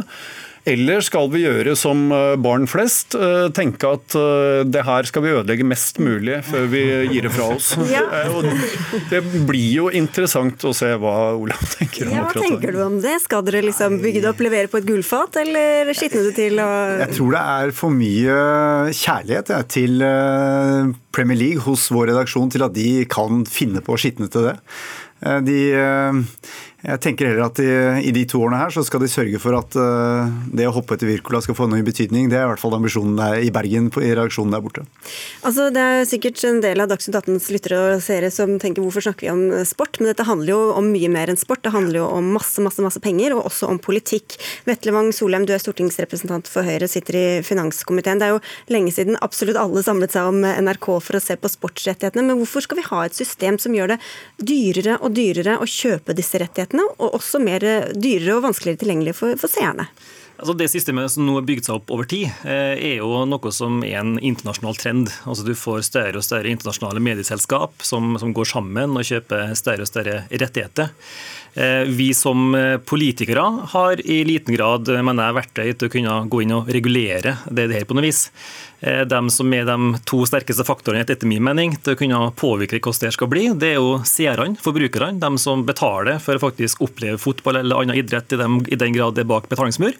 Eller 0.68 1.04
skal 1.06 1.30
vi 1.32 1.44
gjøre 1.46 1.74
som 1.80 2.10
eh, 2.12 2.36
barn 2.42 2.68
flest, 2.70 3.16
eh, 3.16 3.48
tenke 3.56 3.94
at 3.96 4.16
eh, 4.18 4.62
det 4.68 4.84
her 4.86 5.08
skal 5.08 5.24
vi 5.24 5.32
ødelegge 5.32 5.68
mest 5.68 6.02
mulig 6.04 6.42
før 6.48 6.68
vi 6.72 6.84
gir 7.14 7.28
det 7.28 7.34
fra 7.36 7.52
oss? 7.56 7.72
Ja. 7.90 8.04
Det 9.10 9.22
blir 9.48 9.70
jo 9.74 9.86
interessant 9.96 10.62
å 10.68 10.72
se 10.76 10.92
hva 11.00 11.32
Olav 11.40 11.62
tenker 11.74 12.10
om 12.10 12.14
ja, 12.14 12.26
Hva 12.28 12.44
tenker 12.44 12.76
du 12.76 12.82
om 12.84 13.00
det? 13.02 13.16
Skal 13.24 13.44
dere 13.48 13.64
liksom 13.66 13.98
bygge 14.04 14.22
det 14.24 14.30
opp, 14.30 14.44
levere 14.44 14.70
på 14.72 14.82
et 14.82 14.88
gullfat, 14.88 15.40
eller 15.42 15.90
skitne 15.98 16.22
det 16.28 16.36
til? 16.38 16.60
Og... 16.62 17.02
Jeg 17.02 17.18
tror 17.18 17.34
det 17.34 17.44
er 17.56 17.74
for 17.80 17.96
mye 17.96 18.38
kjærlighet 19.00 19.54
ja, 19.56 19.62
til 19.76 20.06
Premier 21.16 21.40
League 21.40 21.66
hos 21.66 21.88
vår 21.94 22.12
redaksjon 22.12 22.54
til 22.54 22.68
at 22.68 22.76
de 22.76 22.90
kan 23.10 23.44
finne 23.50 23.82
på 23.86 23.96
å 23.96 24.02
skitne 24.02 24.30
til 24.32 24.52
det. 24.52 24.58
De 25.48 25.62
jeg 26.80 27.02
tenker 27.04 27.28
heller 27.28 27.50
at 27.50 27.60
i, 27.60 27.68
i, 28.08 28.12
de 28.16 28.22
to 28.30 28.40
årene 28.40 28.62
her 28.62 28.72
så 28.72 28.86
skal 28.88 29.02
de 29.04 29.10
sørge 29.12 29.40
for 29.44 29.56
at 29.58 29.76
uh, 29.76 30.30
det 30.56 30.64
å 30.70 30.72
hoppe 30.72 30.96
etter 30.96 31.10
Wirkola 31.10 31.42
skal 31.44 31.58
få 31.58 31.68
noe 31.68 31.84
betydning. 31.84 32.30
Det 32.32 32.38
er 32.40 32.46
i 32.46 32.52
hvert 32.54 32.62
fall 32.62 32.78
ambisjonen 32.78 33.18
der, 33.20 33.42
i 33.44 33.50
Bergen 33.52 33.90
på, 33.92 34.00
i 34.06 34.14
reaksjonen 34.16 34.56
der 34.56 34.64
borte. 34.64 34.86
Altså, 35.44 35.68
det 35.76 35.84
er 35.84 36.08
sikkert 36.08 36.40
en 36.48 36.62
del 36.64 36.80
av 36.80 36.88
Dagsnytt 36.92 37.18
18s 37.20 37.50
lyttere 37.52 37.80
og 37.98 38.04
seere 38.06 38.30
som 38.32 38.56
tenker 38.64 38.86
hvorfor 38.86 39.04
snakker 39.04 39.28
vi 39.28 39.34
om 39.34 39.66
sport? 39.68 40.00
Men 40.00 40.14
dette 40.14 40.28
handler 40.30 40.54
jo 40.54 40.62
om 40.80 40.88
mye 40.94 41.10
mer 41.12 41.34
enn 41.34 41.42
sport. 41.42 41.66
Det 41.68 41.74
handler 41.76 42.00
jo 42.00 42.06
om 42.16 42.32
masse, 42.38 42.64
masse, 42.64 42.80
masse 42.86 43.04
penger, 43.04 43.36
og 43.36 43.50
også 43.52 43.68
om 43.74 43.82
politikk. 43.84 44.40
Vetle 44.70 44.96
Wang 44.96 45.12
Solheim, 45.16 45.50
du 45.50 45.52
er 45.58 45.60
stortingsrepresentant 45.60 46.48
for 46.48 46.64
Høyre, 46.64 46.88
sitter 46.88 47.20
i 47.20 47.26
finanskomiteen. 47.44 48.24
Det 48.24 48.30
er 48.30 48.38
jo 48.38 48.72
lenge 48.72 48.96
siden 48.96 49.20
absolutt 49.26 49.60
alle 49.60 49.84
samlet 49.84 50.16
seg 50.16 50.32
om 50.32 50.48
NRK 50.48 50.90
for 51.04 51.20
å 51.20 51.24
se 51.28 51.36
på 51.36 51.52
sportsrettighetene. 51.52 52.24
Men 52.24 52.40
hvorfor 52.40 52.64
skal 52.64 52.80
vi 52.80 52.88
ha 52.88 53.04
et 53.04 53.20
system 53.20 53.60
som 53.60 53.76
gjør 53.76 53.98
det 53.98 54.02
dyrere 54.40 54.96
og 55.04 55.12
dyrere 55.20 55.60
å 55.60 55.68
kjøpe 55.68 56.16
disse 56.16 56.40
rettighetene? 56.40 56.69
Rettighetene, 56.70 56.88
og 57.00 57.20
også 57.20 57.40
mer 57.42 57.62
dyrere 57.96 58.38
og 58.38 58.46
vanskeligere 58.50 58.80
tilgjengelig 58.84 59.16
for, 59.16 59.38
for 59.38 59.50
seerne. 59.50 59.90
Altså 60.40 60.54
det 60.56 60.70
systemet 60.72 61.12
som 61.12 61.26
nå 61.28 61.34
har 61.36 61.44
bygd 61.44 61.66
seg 61.68 61.76
opp 61.76 61.90
over 61.92 62.08
tid, 62.08 62.30
eh, 62.48 62.78
er 62.80 63.02
jo 63.02 63.26
noe 63.28 63.52
som 63.52 63.82
er 63.84 64.00
en 64.00 64.18
internasjonal 64.24 64.78
trend. 64.80 65.10
Altså 65.28 65.44
Du 65.44 65.52
får 65.54 65.84
større 65.84 66.16
og 66.16 66.24
større 66.24 66.48
internasjonale 66.48 67.02
medieselskap 67.04 67.84
som, 67.84 68.16
som 68.18 68.32
går 68.32 68.48
sammen 68.48 68.96
og 68.96 69.04
kjøper 69.04 69.52
større 69.60 69.84
og 69.84 69.90
større 69.90 70.24
rettigheter. 70.32 70.94
Eh, 71.60 71.84
vi 71.92 72.14
som 72.14 72.56
politikere 72.88 73.44
har 73.74 74.00
i 74.00 74.24
liten 74.24 74.56
grad 74.56 74.88
mener 74.88 75.28
jeg, 75.28 75.40
verktøy 75.42 75.74
til 75.74 75.90
å 75.90 75.92
kunne 75.92 76.18
gå 76.32 76.44
inn 76.46 76.56
og 76.56 76.72
regulere 76.72 77.36
det 77.52 77.68
her 77.76 77.90
på 77.90 77.98
noe 77.98 78.08
vis. 78.08 78.30
Eh, 78.80 79.02
de 79.02 79.30
som 79.30 79.54
er 79.54 79.66
de 79.68 79.78
to 80.08 80.22
sterkeste 80.28 80.64
faktorene 80.68 81.04
etter 81.04 81.28
min 81.28 81.44
mening, 81.44 81.76
til 81.84 81.96
å 81.96 82.00
kunne 82.00 82.22
påvirke 82.40 82.80
hvordan 82.80 83.10
det 83.10 83.16
skal 83.16 83.32
bli, 83.32 83.46
det 83.60 83.74
er 83.74 83.80
jo 83.80 84.00
seerne, 84.08 84.56
forbrukerne. 84.64 85.20
De 85.20 85.32
som 85.42 85.66
betaler 85.68 86.22
for 86.24 86.40
å 86.40 86.44
faktisk 86.48 86.84
oppleve 86.88 87.20
fotball 87.20 87.62
eller 87.62 87.84
annen 87.84 88.00
idrett 88.00 88.32
dem, 88.40 88.62
i 88.68 88.80
den 88.80 88.96
grad 88.96 89.18
det 89.18 89.26
er 89.26 89.34
bak 89.34 89.50
betalingsmur. 89.52 89.98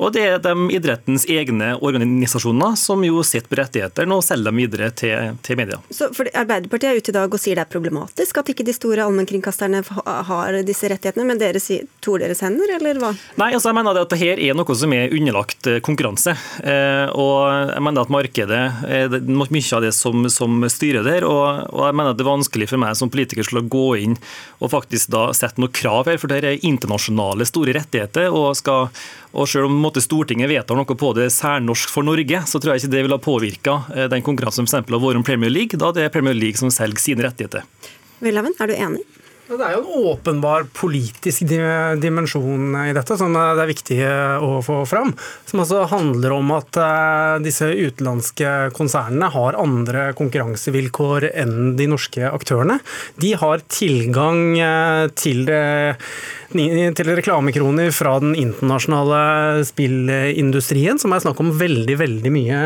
Og 0.00 0.14
det 0.14 0.22
er 0.24 0.38
de 0.40 0.54
idrettens 0.72 1.26
egne 1.28 1.74
organisasjoner 1.84 2.76
som 2.80 3.02
jo 3.04 3.20
sitter 3.26 3.50
på 3.50 3.58
rettighetene 3.60 4.16
og 4.16 4.24
selger 4.24 4.48
dem 4.48 4.60
videre 4.62 4.88
til, 4.96 5.36
til 5.44 5.58
media. 5.60 5.76
Så 5.92 6.08
for 6.16 6.30
Arbeiderpartiet 6.32 6.88
er 6.90 7.00
ute 7.00 7.12
i 7.12 7.16
dag 7.18 7.36
og 7.36 7.42
sier 7.42 7.58
det 7.58 7.66
er 7.66 7.72
problematisk 7.72 8.40
at 8.40 8.48
ikke 8.52 8.64
de 8.64 8.74
store 8.76 9.04
allmennkringkasterne 9.04 9.82
har 10.30 10.60
disse 10.66 10.88
rettighetene, 10.88 11.26
men 11.28 11.40
dere 11.40 11.60
toer 12.00 12.24
deres 12.24 12.40
hender, 12.44 12.72
eller 12.78 13.00
hva? 13.02 13.12
Nei, 13.40 13.50
altså 13.52 13.70
jeg 13.70 13.78
mener 13.78 14.00
at 14.00 14.14
dette 14.14 14.32
er 14.40 14.56
noe 14.56 14.78
som 14.78 14.96
er 14.96 15.12
underlagt 15.16 15.68
eh, 15.68 15.80
konkurranse. 15.84 16.34
Eh, 16.64 17.12
og 17.12 17.74
jeg 17.74 17.84
mener 17.84 18.06
at 18.06 18.14
markedet 18.16 18.62
er 18.88 19.18
mye 19.20 19.64
av 19.76 19.84
det 19.84 19.92
som, 19.96 20.24
som 20.32 20.64
styrer 20.72 21.04
der. 21.04 21.28
Og, 21.28 21.68
jeg 21.84 21.98
mener 21.98 22.14
at 22.14 22.20
det 22.20 22.24
er 22.24 22.32
vanskelig 22.32 22.70
for 22.72 22.80
meg 22.80 22.96
som 22.96 23.12
politiker 23.12 23.44
til 23.44 23.60
å 23.60 23.66
gå 23.68 23.86
inn 24.00 24.16
og 24.60 24.72
faktisk 24.72 25.12
da 25.12 25.28
sette 25.36 25.60
noen 25.60 25.74
krav 25.76 26.08
her, 26.08 26.20
for 26.20 26.32
det 26.32 26.40
er 26.40 26.66
internasjonale 26.66 27.44
store 27.48 27.76
rettigheter. 27.76 28.32
og 28.32 28.56
skal 28.56 28.88
og 29.30 29.46
selv 29.46 29.68
om 29.68 29.76
måte, 29.90 30.02
Stortinget 30.04 30.50
vedtar 30.50 30.78
noe 30.78 30.98
på 30.98 31.12
det 31.18 31.28
særnorsk 31.34 31.90
for 31.90 32.06
Norge, 32.06 32.44
så 32.46 32.60
tror 32.60 32.74
jeg 32.74 32.84
ikke 32.84 32.94
det 32.94 33.06
vil 33.06 33.14
ha 33.14 33.20
påvirka 33.22 33.78
eh, 33.94 34.10
den 34.12 34.22
konkurransen 34.22 34.68
som 34.70 34.80
har 34.80 34.86
vært 34.86 35.18
om 35.18 35.26
Premier 35.26 35.50
League, 35.50 35.78
da 35.78 35.90
det 35.92 36.06
er 36.06 36.14
Premier 36.14 36.36
League 36.36 36.60
som 36.60 36.70
selger 36.70 37.02
sine 37.02 37.26
rettigheter. 37.26 37.66
Velhaven, 38.20 38.54
er 38.60 38.70
du 38.70 38.76
enig? 38.76 39.04
Det 39.50 39.66
er 39.66 39.72
jo 39.74 39.80
en 39.82 40.04
åpenbar 40.12 40.68
politisk 40.78 41.42
dimensjon 41.98 42.74
i 42.84 42.92
dette 42.94 43.16
som 43.18 43.34
det 43.34 43.64
er 43.64 43.70
viktig 43.70 43.96
å 44.46 44.60
få 44.62 44.76
fram. 44.86 45.10
Som 45.48 45.64
altså 45.64 45.80
handler 45.90 46.36
om 46.36 46.52
at 46.54 46.78
eh, 46.78 47.40
disse 47.42 47.66
utenlandske 47.66 48.70
konsernene 48.76 49.30
har 49.34 49.58
andre 49.58 50.04
konkurransevilkår 50.18 51.32
enn 51.32 51.74
de 51.80 51.88
norske 51.90 52.30
aktørene. 52.30 52.78
De 53.18 53.32
har 53.40 53.66
tilgang 53.66 54.54
til 55.18 55.42
til 55.50 56.94
til 56.98 57.10
reklamekroner 57.14 57.92
fra 57.94 58.16
den 58.22 58.32
internasjonale 58.38 59.62
spillindustrien, 59.68 60.98
som 60.98 61.14
er 61.14 61.22
snakk 61.22 61.42
om 61.42 61.52
veldig, 61.58 61.98
veldig 62.00 62.32
mye 62.34 62.62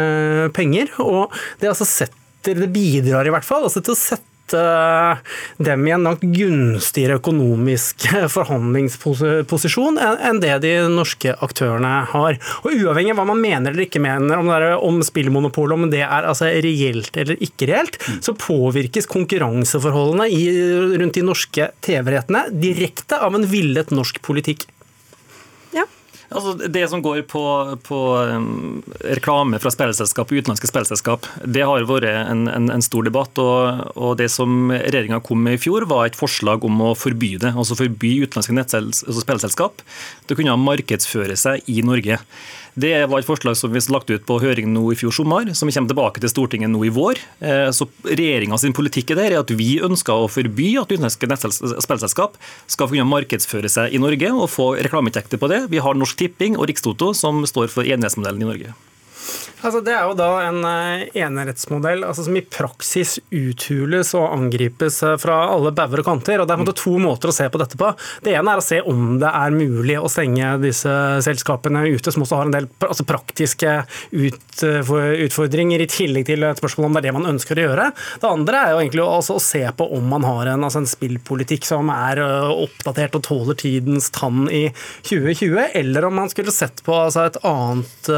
penger. 0.57 0.93
Og 1.05 1.33
det, 1.61 1.69
altså 1.73 1.89
setter, 1.89 2.57
det 2.61 2.71
bidrar 2.73 3.29
i 3.29 3.35
hvert 3.35 3.45
fall 3.45 3.69
altså 3.69 3.85
til 3.85 3.97
å 3.97 4.01
sette 4.01 4.34
Eh, 4.53 5.17
dem 5.57 5.87
i 5.89 5.93
en 5.95 6.05
langt 6.05 6.25
gunstigere 6.35 7.17
økonomisk 7.17 8.05
forhandlingsposisjon 8.35 9.97
enn 10.03 10.41
det 10.43 10.59
de 10.65 10.75
norske 10.93 11.33
aktørene 11.45 11.93
har. 12.13 12.39
Og 12.63 12.75
Uavhengig 12.75 13.15
av 13.15 13.23
hva 13.23 13.29
man 13.33 13.41
mener 13.41 13.73
eller 13.73 13.87
ikke 13.87 14.03
mener 14.05 14.37
om, 14.37 14.51
det 14.53 14.75
om 14.77 15.01
spillmonopolet, 15.07 15.79
om 15.79 15.91
det 15.93 16.03
er 16.05 16.29
altså 16.29 16.51
reelt 16.65 17.17
eller 17.17 17.41
ikke 17.45 17.71
reelt, 17.71 17.99
så 18.25 18.37
påvirkes 18.37 19.09
konkurranseforholdene 19.11 20.29
i, 20.29 20.45
rundt 20.99 21.17
de 21.17 21.25
norske 21.25 21.71
TV-rettene 21.85 22.47
direkte 22.53 23.21
av 23.25 23.39
en 23.39 23.49
villet 23.49 23.95
norsk 23.95 24.21
politikk. 24.25 24.69
Altså, 26.35 26.69
det 26.69 26.83
som 26.91 27.03
går 27.03 27.23
på, 27.31 27.43
på 27.87 27.99
um, 28.35 28.83
reklame 29.07 29.61
fra 29.63 29.71
spillselskap, 29.71 30.33
utenlandske 30.33 30.67
spillselskap, 30.67 31.29
det 31.47 31.63
har 31.63 31.87
vært 31.87 32.09
en, 32.11 32.49
en, 32.51 32.67
en 32.75 32.85
stor 32.85 33.07
debatt. 33.07 33.39
Og, 33.39 33.85
og 33.95 34.17
det 34.19 34.29
som 34.35 34.73
regjeringa 34.75 35.21
kom 35.25 35.45
med 35.47 35.59
i 35.59 35.63
fjor, 35.63 35.87
var 35.91 36.09
et 36.09 36.19
forslag 36.19 36.67
om 36.67 36.83
å 36.83 36.93
forby 36.99 37.37
det. 37.45 37.55
Altså 37.55 37.79
forby 37.79 38.17
utenlandske 38.25 38.57
altså 38.83 39.23
spillselskap 39.23 39.85
å 40.27 40.39
kunne 40.39 40.59
markedsføre 40.59 41.39
seg 41.39 41.71
i 41.71 41.81
Norge. 41.87 42.19
Det 42.75 43.07
var 43.07 43.21
et 43.21 43.27
forslag 43.27 43.55
som 43.55 43.71
vi 43.71 43.79
lagt 43.95 44.11
ut 44.11 44.25
på 44.27 44.41
høring 44.43 44.73
nå 44.75 44.83
i 44.91 44.97
fjor 44.99 45.15
sommer, 45.15 45.53
som 45.55 45.71
kommer 45.71 45.93
tilbake 45.93 46.23
til 46.23 46.33
Stortinget 46.33 46.73
nå 46.73 46.81
i 46.89 46.91
vår. 46.95 47.21
Eh, 47.39 47.69
så 47.71 47.87
sin 48.59 48.75
politikk 48.75 49.13
er 49.15 49.21
der 49.21 49.37
at 49.39 49.51
vi 49.55 49.79
ønsker 49.79 50.25
å 50.25 50.31
forby 50.31 50.73
at 50.81 50.91
utenlandske 50.91 51.29
spillselskap 51.85 52.35
skal 52.67 52.91
kunne 52.91 53.07
markedsføre 53.07 53.71
seg 53.71 53.95
i 53.95 54.03
Norge 54.03 54.33
og 54.33 54.51
få 54.51 54.73
reklameinntekter 54.83 55.39
på 55.39 55.51
det. 55.53 55.69
Vi 55.71 55.79
har 55.79 55.95
Norsk 55.95 56.19
Tipping 56.19 56.59
og 56.59 56.67
Rikstoto 56.71 57.13
som 57.15 57.45
står 57.47 57.71
for 57.71 57.87
enerettsmodellen 57.87 58.43
i 58.43 58.51
Norge. 58.51 58.75
Altså, 59.65 59.81
det 59.81 59.95
er 59.97 60.03
jo 60.05 60.17
da 60.19 60.29
en 60.45 60.59
eh, 60.69 61.07
enerettsmodell 61.25 62.03
altså, 62.05 62.27
som 62.27 62.37
i 62.37 62.43
praksis 62.45 63.17
uthules 63.33 64.11
og 64.19 64.27
angripes 64.35 64.99
eh, 65.07 65.15
fra 65.21 65.39
alle 65.55 65.73
bauger 65.73 66.03
og 66.03 66.09
kanter. 66.11 66.43
og 66.43 66.51
Det 66.51 66.59
er 66.59 66.75
to 66.77 66.93
måter 67.01 67.31
å 67.31 67.35
se 67.35 67.47
på 67.49 67.61
dette 67.63 67.79
på. 67.81 67.89
Det 68.27 68.35
ene 68.37 68.53
er 68.53 68.61
å 68.61 68.65
se 68.65 68.83
om 68.85 69.17
det 69.23 69.31
er 69.31 69.55
mulig 69.57 69.97
å 69.97 70.11
stenge 70.13 70.51
disse 70.61 70.93
selskapene 71.25 71.87
ute, 71.89 72.13
som 72.13 72.27
også 72.27 72.41
har 72.43 72.51
en 72.51 72.57
del 72.59 72.69
altså, 72.85 73.07
praktiske 73.09 73.73
utfordringer, 74.13 75.81
i 75.81 75.89
tillegg 75.89 76.29
til 76.29 76.45
et 76.45 76.61
spørsmål 76.61 76.91
om 76.91 76.99
det 76.99 77.01
er 77.01 77.09
det 77.09 77.17
man 77.17 77.31
ønsker 77.33 77.57
å 77.57 77.65
gjøre. 77.65 77.89
Det 78.21 78.29
andre 78.29 78.61
er 78.61 78.75
jo 78.75 78.83
egentlig 78.83 79.07
å 79.07 79.41
se 79.41 79.65
på 79.79 79.89
om 79.97 80.13
man 80.13 80.29
har 80.29 80.53
en, 80.53 80.69
altså, 80.69 80.83
en 80.85 80.91
spillpolitikk 80.93 81.65
som 81.69 81.89
er 81.95 82.21
eh, 82.21 82.53
oppdatert 82.67 83.17
og 83.17 83.25
tåler 83.31 83.61
tidens 83.65 84.13
tann 84.13 84.45
i 84.53 84.67
2020, 85.09 85.73
eller 85.81 86.11
om 86.11 86.21
man 86.21 86.33
skulle 86.33 86.53
sett 86.53 86.85
på 86.85 87.01
altså, 87.07 87.25
et 87.31 87.41
annet 87.49 88.13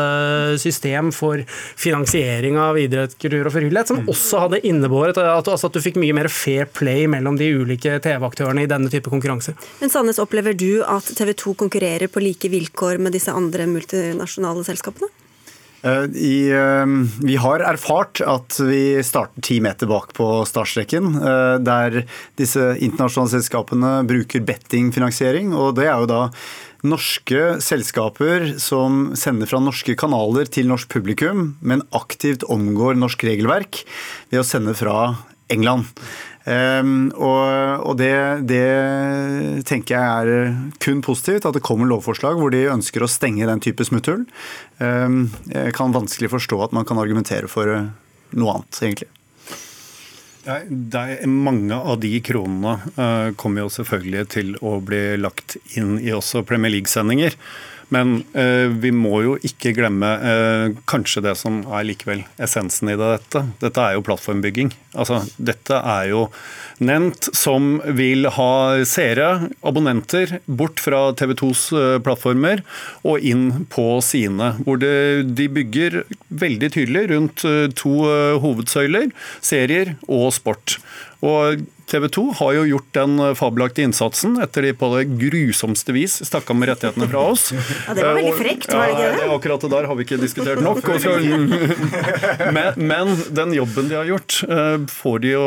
system 0.58 1.12
for 1.14 1.35
for 1.44 1.82
finansiering 1.86 2.58
av 2.58 2.78
idrett, 2.78 3.18
kultur 3.20 3.46
og 3.46 3.54
frivillighet, 3.54 3.92
som 3.92 4.08
også 4.10 4.46
hadde 4.46 4.62
innebåret 4.68 5.18
at, 5.20 5.48
altså 5.48 5.68
at 5.68 5.76
du 5.76 5.82
fikk 5.84 6.00
mye 6.00 6.16
mer 6.16 6.30
fair 6.32 6.66
play 6.66 7.06
mellom 7.10 7.38
de 7.40 7.50
ulike 7.60 7.98
TV-aktørene 8.04 8.64
i 8.64 8.70
denne 8.70 8.90
type 8.92 9.10
konkurranser. 9.12 9.56
Men 9.80 9.92
Sandnes, 9.92 10.20
opplever 10.22 10.56
du 10.56 10.82
at 10.86 11.08
TV 11.18 11.34
2 11.36 11.54
konkurrerer 11.66 12.10
på 12.12 12.22
like 12.24 12.50
vilkår 12.52 13.00
med 13.02 13.16
disse 13.16 13.34
andre 13.34 13.68
multinasjonale 13.70 14.66
selskapene? 14.66 15.12
Eh, 15.86 16.04
I, 16.14 16.50
eh, 16.50 16.86
vi 17.22 17.36
har 17.36 17.60
erfart 17.60 18.20
at 18.24 18.58
vi 18.60 19.02
starter 19.04 19.42
ti 19.44 19.60
meter 19.62 19.86
bak 19.86 20.14
på 20.16 20.28
startstreken, 20.48 21.12
eh, 21.20 21.58
der 21.62 22.02
disse 22.40 22.72
internasjonale 22.80 23.36
selskapene 23.36 23.92
bruker 24.08 24.42
bettingfinansiering. 24.46 25.54
og 25.54 25.76
Det 25.76 25.86
er 25.86 26.00
jo 26.00 26.06
da 26.06 26.22
norske 26.86 27.58
selskaper 27.64 28.52
som 28.62 29.10
sender 29.18 29.50
fra 29.50 29.60
norske 29.62 29.96
kanaler 29.98 30.48
til 30.50 30.68
norsk 30.70 30.90
publikum, 30.92 31.50
men 31.60 31.84
aktivt 31.96 32.46
omgår 32.52 32.98
norsk 32.98 33.26
regelverk 33.28 33.82
ved 34.30 34.42
å 34.42 34.46
sende 34.46 34.76
fra 34.78 35.16
England. 35.52 35.90
Um, 36.46 37.08
og, 37.18 37.82
og 37.90 37.96
det, 37.98 38.14
det, 38.46 38.62
tenker 39.66 39.96
jeg 39.96 40.04
er 40.06 40.52
kun 40.82 41.02
positivt, 41.02 41.48
at 41.48 41.58
det 41.58 41.64
kommer 41.66 41.90
lovforslag 41.90 42.38
hvor 42.38 42.54
de 42.54 42.68
ønsker 42.70 43.02
å 43.02 43.10
stenge 43.10 43.48
den 43.50 43.62
type 43.64 43.86
smutthull. 43.86 44.22
Um, 44.78 45.24
jeg 45.50 45.74
kan 45.74 45.94
vanskelig 45.96 46.30
forstå 46.36 46.60
at 46.68 46.76
man 46.76 46.86
kan 46.86 47.02
argumentere 47.02 47.50
for 47.50 47.66
noe 48.36 48.54
annet, 48.54 48.82
egentlig. 48.82 49.10
Er, 50.46 51.26
mange 51.26 51.74
av 51.74 51.98
de 52.02 52.12
kronene 52.22 52.76
uh, 52.94 53.32
kommer 53.38 53.64
jo 53.64 53.72
selvfølgelig 53.80 54.26
til 54.30 54.52
å 54.62 54.76
bli 54.84 55.16
lagt 55.18 55.56
inn 55.74 55.96
i 55.98 56.12
også 56.14 56.44
Premier 56.46 56.76
League-sendinger. 56.76 57.34
Men 57.94 58.16
eh, 58.34 58.66
vi 58.82 58.90
må 58.94 59.20
jo 59.22 59.36
ikke 59.46 59.74
glemme 59.76 60.08
eh, 60.18 60.76
kanskje 60.90 61.22
det 61.28 61.36
som 61.38 61.60
er 61.70 61.86
likevel 61.86 62.24
essensen 62.42 62.90
i 62.90 62.98
dette. 62.98 63.44
Dette 63.62 63.84
er 63.84 63.94
jo 63.94 64.04
plattformbygging. 64.06 64.72
Altså, 64.96 65.20
dette 65.36 65.78
er 65.78 66.10
jo 66.10 66.26
nevnt 66.82 67.28
som 67.36 67.76
vil 67.96 68.28
ha 68.36 68.50
seere, 68.88 69.50
abonnenter, 69.66 70.38
bort 70.46 70.82
fra 70.82 71.10
TV 71.16 71.36
2s 71.38 71.64
eh, 71.76 71.96
plattformer 72.04 72.64
og 73.06 73.22
inn 73.24 73.66
på 73.72 73.86
sine. 74.04 74.54
Hvor 74.66 74.80
det, 74.82 75.36
de 75.38 75.48
bygger 75.52 76.02
veldig 76.42 76.72
tydelig 76.74 77.06
rundt 77.14 77.46
eh, 77.46 77.68
to 77.76 77.94
eh, 78.10 78.38
hovedsøyler, 78.42 79.12
serier 79.44 79.94
og 80.08 80.32
sport. 80.36 80.80
Og 81.26 81.64
TV 81.86 82.08
2 82.10 82.22
har 82.40 82.54
jo 82.56 82.62
gjort 82.66 82.88
den 82.96 83.20
fabelaktige 83.38 83.86
innsatsen 83.86 84.36
etter 84.42 84.66
de 84.66 84.72
på 84.78 84.88
det 84.94 85.04
grusomste 85.20 85.94
vis 85.94 86.16
stakk 86.26 86.48
av 86.50 86.58
med 86.58 86.70
rettighetene 86.72 87.06
fra 87.10 87.22
oss. 87.30 87.48
Ja, 87.54 87.94
Det 87.94 88.02
var 88.02 88.18
veldig 88.18 88.32
eh, 88.32 88.40
frekt, 88.40 88.72
var 88.74 88.86
det 88.86 88.94
ikke 88.96 89.12
det? 89.12 89.20
Ja, 89.22 89.28
akkurat 89.36 89.66
det 89.66 89.70
der 89.74 89.88
har 89.90 89.98
vi 89.98 90.06
ikke 90.06 90.18
diskutert 90.22 90.62
nok. 90.64 90.82
Men, 92.56 92.80
men, 92.90 93.12
den 93.34 93.54
jobben 93.54 93.88
de 93.90 93.98
har 93.98 94.08
gjort, 94.08 94.40
eh, 94.50 94.76
får 94.90 95.22
de, 95.22 95.32
jo, 95.36 95.46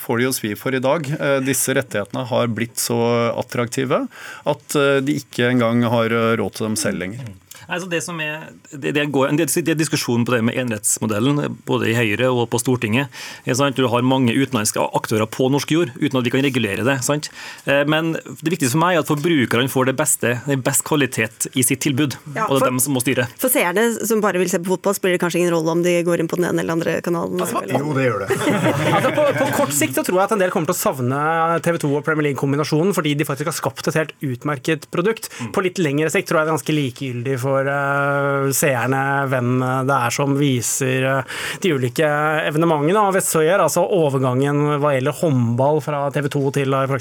får 0.00 0.20
de 0.20 0.26
jo 0.26 0.34
svi 0.34 0.52
for 0.58 0.74
i 0.74 0.82
dag. 0.82 1.06
Eh, 1.14 1.38
disse 1.46 1.74
rettighetene 1.76 2.26
har 2.30 2.50
blitt 2.54 2.82
så 2.82 2.98
attraktive 3.34 4.04
at 4.50 4.78
de 5.06 5.18
ikke 5.20 5.48
engang 5.52 5.84
har 5.90 6.12
råd 6.38 6.58
til 6.58 6.70
dem 6.70 6.78
selv 6.80 7.02
lenger. 7.02 7.30
Altså 7.68 7.88
det, 7.90 8.00
som 8.04 8.20
er, 8.22 8.50
det, 8.72 8.94
det, 8.96 9.06
går, 9.14 9.34
det, 9.38 9.48
det 9.64 9.74
er 9.74 9.78
diskusjon 9.78 10.24
på 10.26 10.36
det 10.36 10.42
med 10.48 10.58
enerettsmodellen, 10.60 11.58
både 11.68 11.90
i 11.90 11.96
Høyre 11.96 12.30
og 12.32 12.48
på 12.52 12.60
Stortinget. 12.62 13.12
Sant? 13.54 13.78
Du 13.78 13.88
har 13.90 14.06
mange 14.06 14.34
utenlandske 14.34 14.82
aktører 14.96 15.28
på 15.30 15.48
norsk 15.52 15.74
jord, 15.74 15.92
uten 16.00 16.20
at 16.20 16.26
vi 16.26 16.32
kan 16.34 16.44
regulere 16.44 16.86
det. 16.86 16.98
Sant? 17.06 17.30
Eh, 17.64 17.82
men 17.90 18.14
det 18.14 18.52
viktigste 18.52 18.74
for 18.74 18.82
meg 18.84 18.98
er 18.98 19.04
at 19.04 19.10
forbrukerne 19.10 19.70
får 19.72 19.90
det 19.90 19.96
beste, 19.98 20.34
det 20.46 20.58
best 20.64 20.84
kvalitet 20.86 21.48
i 21.54 21.64
sitt 21.66 21.82
tilbud. 21.84 22.18
Ja, 22.34 22.46
for, 22.46 22.56
og 22.56 22.60
det 22.60 22.68
er 22.68 22.74
dem 22.74 22.82
som 22.84 22.96
må 22.96 23.02
styre. 23.04 23.28
For 23.40 23.52
seerne 23.52 23.86
som 24.04 24.22
bare 24.24 24.40
vil 24.42 24.50
se 24.52 24.60
på 24.62 24.74
fotball, 24.74 24.96
spiller 24.96 25.18
det 25.18 25.24
kanskje 25.24 25.42
ingen 25.42 25.54
rolle 25.54 25.74
om 25.74 25.84
de 25.84 25.96
går 26.06 26.22
inn 26.22 26.30
på 26.30 26.38
den 26.40 26.48
ene 26.50 26.64
eller 26.64 26.76
andre 26.78 26.96
kanalen? 27.04 27.42
Altså, 27.44 27.64
jo, 27.70 27.94
det 27.96 28.06
gjør 28.08 28.24
det. 28.24 28.38
altså, 28.96 29.14
på, 29.16 29.26
på, 29.40 29.50
kort 29.58 29.74
sikt 29.76 29.98
så 29.98 30.06
tror 30.06 30.20
jeg 30.20 30.28
at 30.28 30.36
en 30.36 30.44
del 30.44 30.54
kommer 30.54 30.70
til 30.70 30.76
å 30.76 30.82
savne 30.82 31.20
TV 31.64 31.80
2 31.84 31.92
og 32.00 32.06
Premier 32.06 32.28
League-kombinasjonen, 32.30 32.94
fordi 32.96 33.14
de 33.18 33.28
faktisk 33.28 33.50
har 33.50 33.56
skapt 33.56 33.90
et 33.90 33.98
helt 34.00 34.14
utmerket 34.24 34.88
produkt. 34.94 35.30
På 35.54 35.64
litt 35.64 35.80
lengre 35.82 36.10
sikt 36.12 36.30
tror 36.30 36.42
jeg 36.42 36.48
det 36.48 36.52
er 36.52 36.58
ganske 36.58 36.78
likegyldig 36.78 37.38
for 37.42 37.53
for 37.54 37.70
uh, 37.70 38.50
seerne 38.54 39.02
hvem 39.30 39.62
det 39.86 39.94
er 39.94 40.14
som 40.14 40.34
viser 40.38 41.06
uh, 41.06 41.42
de 41.62 41.74
ulike 41.76 42.08
evenementene. 42.48 42.98
Og 43.00 43.14
Vestsøyer, 43.16 43.60
altså 43.62 43.84
overgangen 43.84 44.80
hva 44.82 44.94
gjelder 44.96 45.18
håndball 45.20 45.80
fra 45.84 46.06
TV 46.14 46.30
2 46.34 46.44
til 46.58 46.74
uh, 46.74 46.96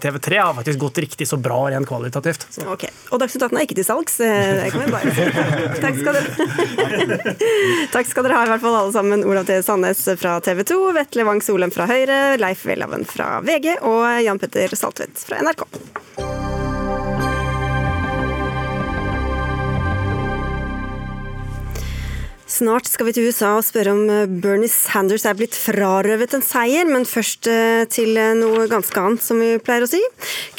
TV 0.00 0.18
3, 0.28 0.40
har 0.40 0.56
faktisk 0.58 0.82
gått 0.82 1.02
riktig 1.04 1.28
så 1.28 1.38
bra 1.42 1.60
rent 1.72 1.88
kvalitativt. 1.88 2.46
Så. 2.50 2.66
Ok, 2.72 2.86
Og 3.10 3.20
Dagsnytt 3.22 3.46
18 3.48 3.58
er 3.58 3.66
ikke 3.68 3.78
til 3.78 3.88
salgs, 3.88 4.18
det 4.22 4.70
kan 4.72 4.84
vi 4.84 4.94
bare 4.94 5.14
si. 5.16 5.28
Takk 5.84 6.00
skal 6.00 6.18
dere 6.18 7.36
Takk 7.94 8.10
skal 8.10 8.26
dere 8.26 8.38
ha, 8.38 8.46
i 8.46 8.52
hvert 8.54 8.64
fall 8.64 8.78
alle 8.80 8.94
sammen. 8.94 9.26
Olav 9.28 9.48
T. 9.48 9.58
Sandnes 9.64 10.04
fra 10.20 10.38
TV 10.44 10.64
2, 10.72 10.82
Vetle 10.98 11.28
Wang 11.28 11.42
Solem 11.44 11.74
fra 11.74 11.88
Høyre, 11.90 12.20
Leif 12.40 12.64
Welhaven 12.68 13.06
fra 13.08 13.34
VG 13.44 13.76
og 13.80 14.06
Jan 14.24 14.40
Petter 14.42 14.78
Saltvedt 14.78 15.26
fra 15.26 15.42
NRK. 15.44 16.31
Snart 22.52 22.84
skal 22.84 23.06
vi 23.08 23.12
til 23.16 23.30
USA 23.30 23.54
og 23.56 23.64
spørre 23.64 23.94
om 23.94 24.02
eh, 24.12 24.28
Bernie 24.28 24.68
Sanders 24.68 25.24
er 25.24 25.36
blitt 25.38 25.56
frarøvet 25.56 26.34
en 26.36 26.42
seier, 26.44 26.84
men 26.84 27.06
først 27.08 27.48
eh, 27.48 27.84
til 27.88 28.18
eh, 28.20 28.34
noe 28.36 28.66
ganske 28.68 28.98
annet, 29.00 29.22
som 29.24 29.40
vi 29.40 29.54
pleier 29.62 29.86
å 29.86 29.88
si. 29.88 30.00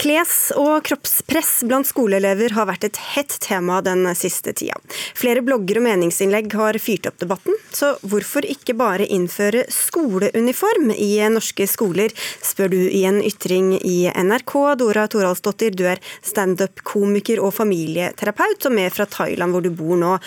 Kles- 0.02 0.50
og 0.58 0.88
kroppspress 0.88 1.52
blant 1.70 1.86
skoleelever 1.86 2.56
har 2.58 2.66
vært 2.72 2.88
et 2.88 2.98
hett 3.14 3.36
tema 3.46 3.78
den 3.86 4.08
siste 4.18 4.56
tida. 4.58 4.80
Flere 5.14 5.44
blogger 5.46 5.78
og 5.78 5.86
meningsinnlegg 5.86 6.50
har 6.58 6.80
fyrt 6.82 7.12
opp 7.12 7.20
debatten, 7.22 7.60
så 7.70 7.92
hvorfor 8.02 8.48
ikke 8.50 8.74
bare 8.80 9.06
innføre 9.06 9.68
skoleuniform 9.70 10.96
i 10.98 11.12
norske 11.36 11.70
skoler, 11.70 12.16
spør 12.42 12.74
du 12.74 12.80
i 12.88 13.04
en 13.06 13.22
ytring 13.22 13.76
i 13.78 14.08
NRK. 14.10 14.56
Dora 14.82 15.06
Toralsdottir, 15.14 15.78
du 15.78 15.86
er 15.94 16.02
standup-komiker 16.26 17.44
og 17.44 17.54
familieterapeut, 17.60 18.66
og 18.66 18.78
med 18.82 18.98
fra 18.98 19.06
Thailand 19.06 19.54
hvor 19.54 19.62
du 19.62 19.70
bor 19.78 19.94
nå 20.00 20.18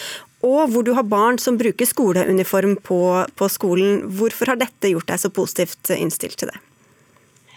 og 0.45 0.71
hvor 0.73 0.85
du 0.85 0.93
har 0.97 1.07
barn 1.09 1.39
som 1.41 1.57
bruker 1.59 1.89
skoleuniform 1.89 2.77
på, 2.85 3.01
på 3.35 3.49
skolen. 3.51 4.03
Hvorfor 4.19 4.53
har 4.53 4.61
dette 4.61 4.93
gjort 4.93 5.09
deg 5.09 5.23
så 5.23 5.33
positivt 5.33 5.93
innstilt 5.97 6.37
til 6.41 6.53
det? 6.53 6.59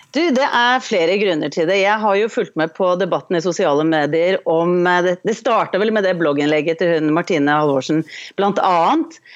Du, 0.09 0.23
Det 0.33 0.45
er 0.45 0.81
flere 0.81 1.19
grunner 1.21 1.51
til 1.53 1.67
det. 1.69 1.83
Jeg 1.83 2.01
har 2.01 2.15
jo 2.17 2.29
fulgt 2.33 2.55
med 2.57 2.71
på 2.73 2.87
debatten 2.97 3.37
i 3.37 3.43
sosiale 3.45 3.83
medier 3.85 4.39
om 4.49 4.87
eh, 4.89 5.11
Det 5.21 5.35
starta 5.37 5.77
vel 5.77 5.93
med 5.93 6.07
det 6.07 6.15
blogginnlegget 6.17 6.81
til 6.81 6.95
hun 6.95 7.11
Martine 7.13 7.59
Halvorsen 7.59 8.01
bl.a. 8.39 8.79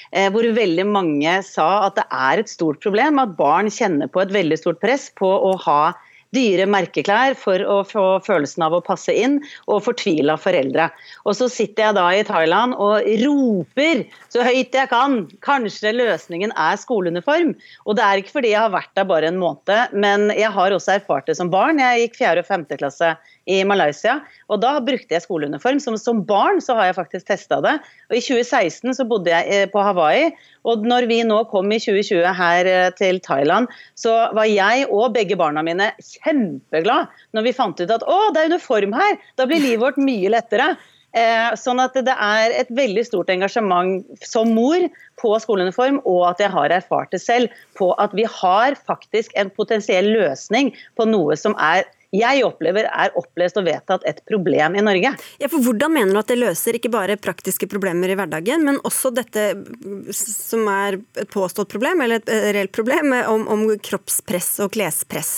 Eh, 0.09 0.31
hvor 0.33 0.47
veldig 0.57 0.87
mange 0.89 1.35
sa 1.45 1.85
at 1.89 1.99
det 1.99 2.07
er 2.09 2.41
et 2.41 2.49
stort 2.49 2.81
problem 2.81 3.21
at 3.21 3.37
barn 3.37 3.69
kjenner 3.69 4.09
på 4.09 4.23
et 4.23 4.33
veldig 4.33 4.57
stort 4.63 4.81
press 4.81 5.11
på 5.19 5.29
å 5.29 5.53
ha 5.67 5.93
dyre 6.33 6.65
merkeklær 6.69 7.35
for 7.39 7.61
å 7.61 7.79
få 7.87 8.05
følelsen 8.25 8.65
av 8.65 8.75
å 8.77 8.81
passe 8.83 9.13
inn, 9.13 9.39
og 9.69 9.83
fortvila 9.85 10.35
foreldre. 10.41 10.89
Og 11.27 11.37
så 11.37 11.49
sitter 11.51 11.87
jeg 11.87 11.97
da 11.99 12.07
i 12.13 12.23
Thailand 12.27 12.77
og 12.81 13.05
roper 13.23 14.03
så 14.33 14.45
høyt 14.45 14.75
jeg 14.75 14.91
kan. 14.91 15.19
Kanskje 15.45 15.93
løsningen 15.95 16.53
er 16.59 16.79
skoleuniform. 16.81 17.53
Og 17.85 17.97
det 17.99 18.05
er 18.05 18.21
ikke 18.21 18.37
fordi 18.39 18.53
jeg 18.53 18.63
har 18.65 18.73
vært 18.73 18.93
der 18.97 19.07
bare 19.09 19.29
en 19.29 19.39
måned, 19.41 19.93
men 19.93 20.29
jeg 20.33 20.51
har 20.53 20.75
også 20.75 20.97
erfart 20.97 21.29
det 21.29 21.37
som 21.39 21.51
barn. 21.53 21.81
Jeg 21.81 22.07
gikk 22.07 22.19
fjerde 22.21 22.43
og 22.43 22.49
femte 22.49 22.79
klasse 22.79 23.13
i 23.49 23.59
Malaysia. 23.67 24.19
Og 24.51 24.61
da 24.63 24.77
brukte 24.83 25.15
jeg 25.15 25.25
skoleuniform. 25.25 25.81
Som, 25.83 25.97
som 25.99 26.21
barn 26.27 26.61
så 26.63 26.77
har 26.77 26.89
jeg 26.89 26.97
faktisk 26.99 27.27
testa 27.29 27.59
det. 27.63 27.75
Og 28.09 28.17
i 28.17 28.23
2016 28.23 28.97
så 28.99 29.07
bodde 29.09 29.33
jeg 29.33 29.49
eh, 29.51 29.67
på 29.71 29.83
Hawaii. 29.83 30.31
Og 30.69 30.85
når 30.87 31.09
vi 31.11 31.19
nå 31.27 31.41
kom 31.51 31.71
i 31.73 31.81
2020 31.83 32.23
her 32.39 32.71
eh, 32.71 32.89
til 32.99 33.19
Thailand, 33.23 33.69
så 33.99 34.15
var 34.35 34.49
jeg 34.49 34.87
og 34.89 35.13
begge 35.17 35.37
barna 35.39 35.65
mine 35.65 35.91
kjempeglad 35.99 37.11
når 37.35 37.47
vi 37.47 37.55
fant 37.55 37.79
ut 37.79 37.91
at 37.91 38.07
å, 38.07 38.19
det 38.33 38.43
er 38.43 38.53
uniform 38.53 38.95
her! 38.95 39.19
Da 39.39 39.47
blir 39.49 39.63
livet 39.63 39.83
vårt 39.83 40.01
mye 40.01 40.31
lettere. 40.31 40.73
Eh, 41.13 41.51
sånn 41.59 41.77
at 41.77 41.93
det 41.93 42.13
er 42.13 42.55
et 42.57 42.71
veldig 42.73 43.03
stort 43.05 43.29
engasjement 43.29 44.01
som 44.25 44.49
mor 44.55 44.87
på 45.21 45.33
skoleuniform, 45.43 45.99
og 46.09 46.23
at 46.31 46.41
jeg 46.41 46.49
har 46.55 46.73
erfart 46.73 47.11
det 47.13 47.19
selv 47.21 47.53
på 47.77 47.91
at 48.01 48.15
vi 48.17 48.25
har 48.25 48.73
faktisk 48.89 49.35
en 49.37 49.51
potensiell 49.53 50.09
løsning 50.09 50.71
på 50.97 51.05
noe 51.05 51.37
som 51.37 51.53
er 51.61 51.85
jeg 52.13 52.43
opplever 52.45 52.87
er 52.87 53.15
opplest 53.17 53.57
og 53.57 53.65
vedtatt 53.67 54.03
et 54.09 54.19
problem 54.29 54.77
i 54.77 54.83
Norge. 54.85 55.13
Ja, 55.41 55.49
for 55.49 55.63
Hvordan 55.63 55.95
mener 55.95 56.13
du 56.13 56.21
at 56.21 56.29
det 56.29 56.39
løser 56.41 56.77
ikke 56.77 56.91
bare 56.93 57.17
praktiske 57.17 57.69
problemer 57.71 58.11
i 58.11 58.17
hverdagen, 58.19 58.65
men 58.67 58.81
også 58.85 59.13
dette 59.15 59.47
som 60.13 60.67
er 60.69 60.99
et 61.19 61.31
påstått 61.33 61.71
problem, 61.73 62.03
eller 62.05 62.21
et 62.21 62.29
reelt 62.57 62.75
problem, 62.75 63.15
om, 63.31 63.47
om 63.49 63.65
kroppspress 63.81 64.59
og 64.65 64.73
klespress? 64.75 65.33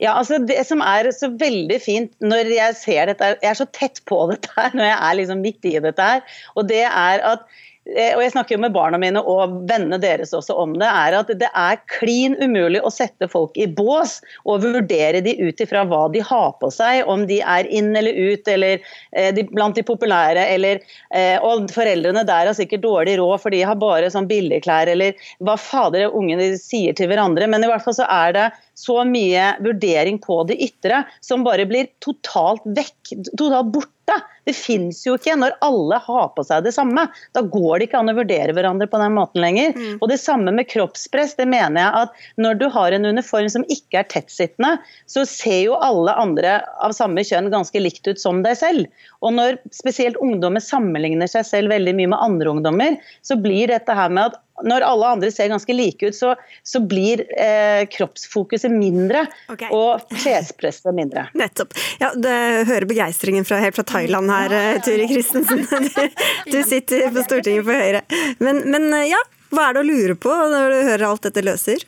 Ja, 0.00 0.14
altså 0.16 0.38
Det 0.40 0.62
som 0.64 0.80
er 0.80 1.10
så 1.12 1.28
veldig 1.36 1.76
fint 1.84 2.14
når 2.24 2.54
jeg 2.54 2.76
ser 2.80 3.10
dette, 3.10 3.34
jeg 3.42 3.50
er 3.50 3.58
så 3.58 3.66
tett 3.68 4.00
på 4.08 4.22
dette 4.30 4.54
her, 4.56 4.70
når 4.72 4.88
jeg 4.88 5.00
er 5.08 5.18
liksom 5.18 5.42
midt 5.44 5.68
i 5.68 5.74
dette 5.82 6.12
her, 6.12 6.38
og 6.56 6.70
det 6.70 6.86
er 6.86 7.26
at 7.34 7.44
Eh, 7.50 7.69
og 7.90 8.20
jeg 8.22 8.32
snakker 8.34 8.54
jo 8.54 8.60
med 8.62 8.74
barna 8.74 8.98
mine 9.00 9.20
og 9.26 9.56
vennene 9.68 9.98
deres 10.02 10.34
også 10.36 10.54
om 10.62 10.76
det, 10.78 10.86
er 10.86 11.16
at 11.18 11.32
det 11.40 11.48
er 11.48 11.80
klin 11.90 12.36
umulig 12.38 12.82
å 12.86 12.92
sette 12.92 13.26
folk 13.30 13.58
i 13.58 13.66
bås 13.66 14.18
og 14.44 14.62
vurdere 14.64 15.22
de 15.24 15.34
ut 15.40 15.60
ifra 15.62 15.82
hva 15.88 16.04
de 16.14 16.22
har 16.24 16.52
på 16.60 16.70
seg, 16.74 17.02
om 17.10 17.26
de 17.26 17.40
er 17.42 17.66
inn 17.66 17.90
eller 17.96 18.14
ut, 18.14 18.48
eller 18.48 18.78
eh, 18.78 19.30
de, 19.34 19.44
blant 19.50 19.76
de 19.76 19.84
populære, 19.86 20.46
eller 20.54 20.80
eh, 21.14 21.36
Og 21.42 21.70
foreldrene 21.74 22.24
der 22.28 22.50
har 22.50 22.56
sikkert 22.56 22.84
dårlig 22.84 23.18
råd, 23.20 23.36
for 23.42 23.54
de 23.54 23.62
har 23.66 23.78
bare 23.80 24.10
sånn 24.12 24.28
billigklær, 24.30 24.90
eller 24.92 25.18
hva 25.44 25.56
fader 25.60 26.14
ungene 26.16 26.52
sier 26.60 26.96
til 26.96 27.10
hverandre. 27.10 27.48
Men 27.50 27.64
i 27.64 27.70
hvert 27.70 27.84
fall 27.84 27.96
så 27.96 28.08
er 28.10 28.36
det 28.36 28.48
så 28.78 29.02
mye 29.04 29.54
vurdering 29.60 30.20
på 30.22 30.42
det 30.48 30.58
ytre 30.62 31.04
som 31.24 31.44
bare 31.46 31.66
blir 31.68 31.90
totalt 32.04 32.64
vekk, 32.64 33.16
totalt 33.36 33.74
borte 33.74 33.99
det 34.48 34.54
fins 34.56 35.02
jo 35.06 35.14
ikke 35.18 35.36
når 35.38 35.56
alle 35.64 35.98
har 36.02 36.30
på 36.34 36.44
seg 36.46 36.64
det 36.64 36.72
samme. 36.74 37.06
Da 37.36 37.42
går 37.44 37.78
det 37.78 37.88
ikke 37.88 38.00
an 38.00 38.12
å 38.12 38.16
vurdere 38.16 38.54
hverandre 38.56 38.88
på 38.90 39.00
den 39.02 39.14
måten 39.16 39.42
lenger. 39.44 39.74
Mm. 39.76 39.98
Og 40.00 40.08
Det 40.10 40.18
samme 40.22 40.54
med 40.56 40.68
kroppspress. 40.70 41.36
det 41.38 41.46
mener 41.50 41.80
jeg 41.82 42.04
at 42.04 42.24
Når 42.40 42.58
du 42.60 42.66
har 42.72 42.92
en 42.92 43.06
uniform 43.06 43.48
som 43.48 43.64
ikke 43.68 44.00
er 44.00 44.08
tettsittende, 44.10 44.78
så 45.06 45.26
ser 45.28 45.62
jo 45.68 45.78
alle 45.78 46.14
andre 46.18 46.60
av 46.82 46.92
samme 46.96 47.22
kjønn 47.26 47.50
ganske 47.52 47.78
likt 47.80 48.08
ut 48.08 48.20
som 48.20 48.42
deg 48.42 48.56
selv. 48.58 48.86
Og 49.22 49.34
når 49.36 49.60
spesielt 49.74 50.18
ungdommer 50.20 50.60
sammenligner 50.64 51.28
seg 51.30 51.46
selv 51.46 51.74
veldig 51.74 51.94
mye 51.98 52.12
med 52.14 52.20
andre 52.20 52.54
ungdommer, 52.54 52.96
så 53.22 53.36
blir 53.36 53.70
dette 53.70 53.94
her 53.94 54.10
med 54.10 54.30
at 54.30 54.40
når 54.66 54.86
alle 54.86 55.12
andre 55.16 55.30
ser 55.34 55.50
ganske 55.52 55.74
like 55.76 56.10
ut, 56.10 56.16
så, 56.16 56.34
så 56.66 56.82
blir 56.84 57.22
eh, 57.36 57.84
kroppsfokuset 57.90 58.72
mindre 58.72 59.24
okay. 59.48 59.70
og 59.74 60.06
klespresset 60.22 60.94
mindre. 60.96 61.26
Nettopp. 61.40 61.76
Ja, 62.02 62.12
det 62.14 62.36
hører 62.70 62.88
begeistringen 62.90 63.46
fra, 63.48 63.60
helt 63.62 63.78
fra 63.78 63.86
Thailand 63.86 64.32
her, 64.32 64.56
eh, 64.56 64.80
Turi 64.84 65.08
Christensen. 65.10 65.66
Du, 65.70 66.00
du 66.54 66.62
sitter 66.62 67.10
på 67.14 67.26
Stortinget 67.26 67.66
for 67.68 67.84
Høyre. 67.84 68.04
Men, 68.38 68.64
men 68.70 68.90
eh, 68.94 69.10
ja, 69.12 69.22
hva 69.50 69.68
er 69.68 69.76
det 69.76 69.84
å 69.84 69.88
lure 69.88 70.18
på 70.18 70.30
når 70.30 70.70
du 70.70 70.78
hører 70.92 71.08
alt 71.10 71.26
dette 71.26 71.44
løser? 71.44 71.86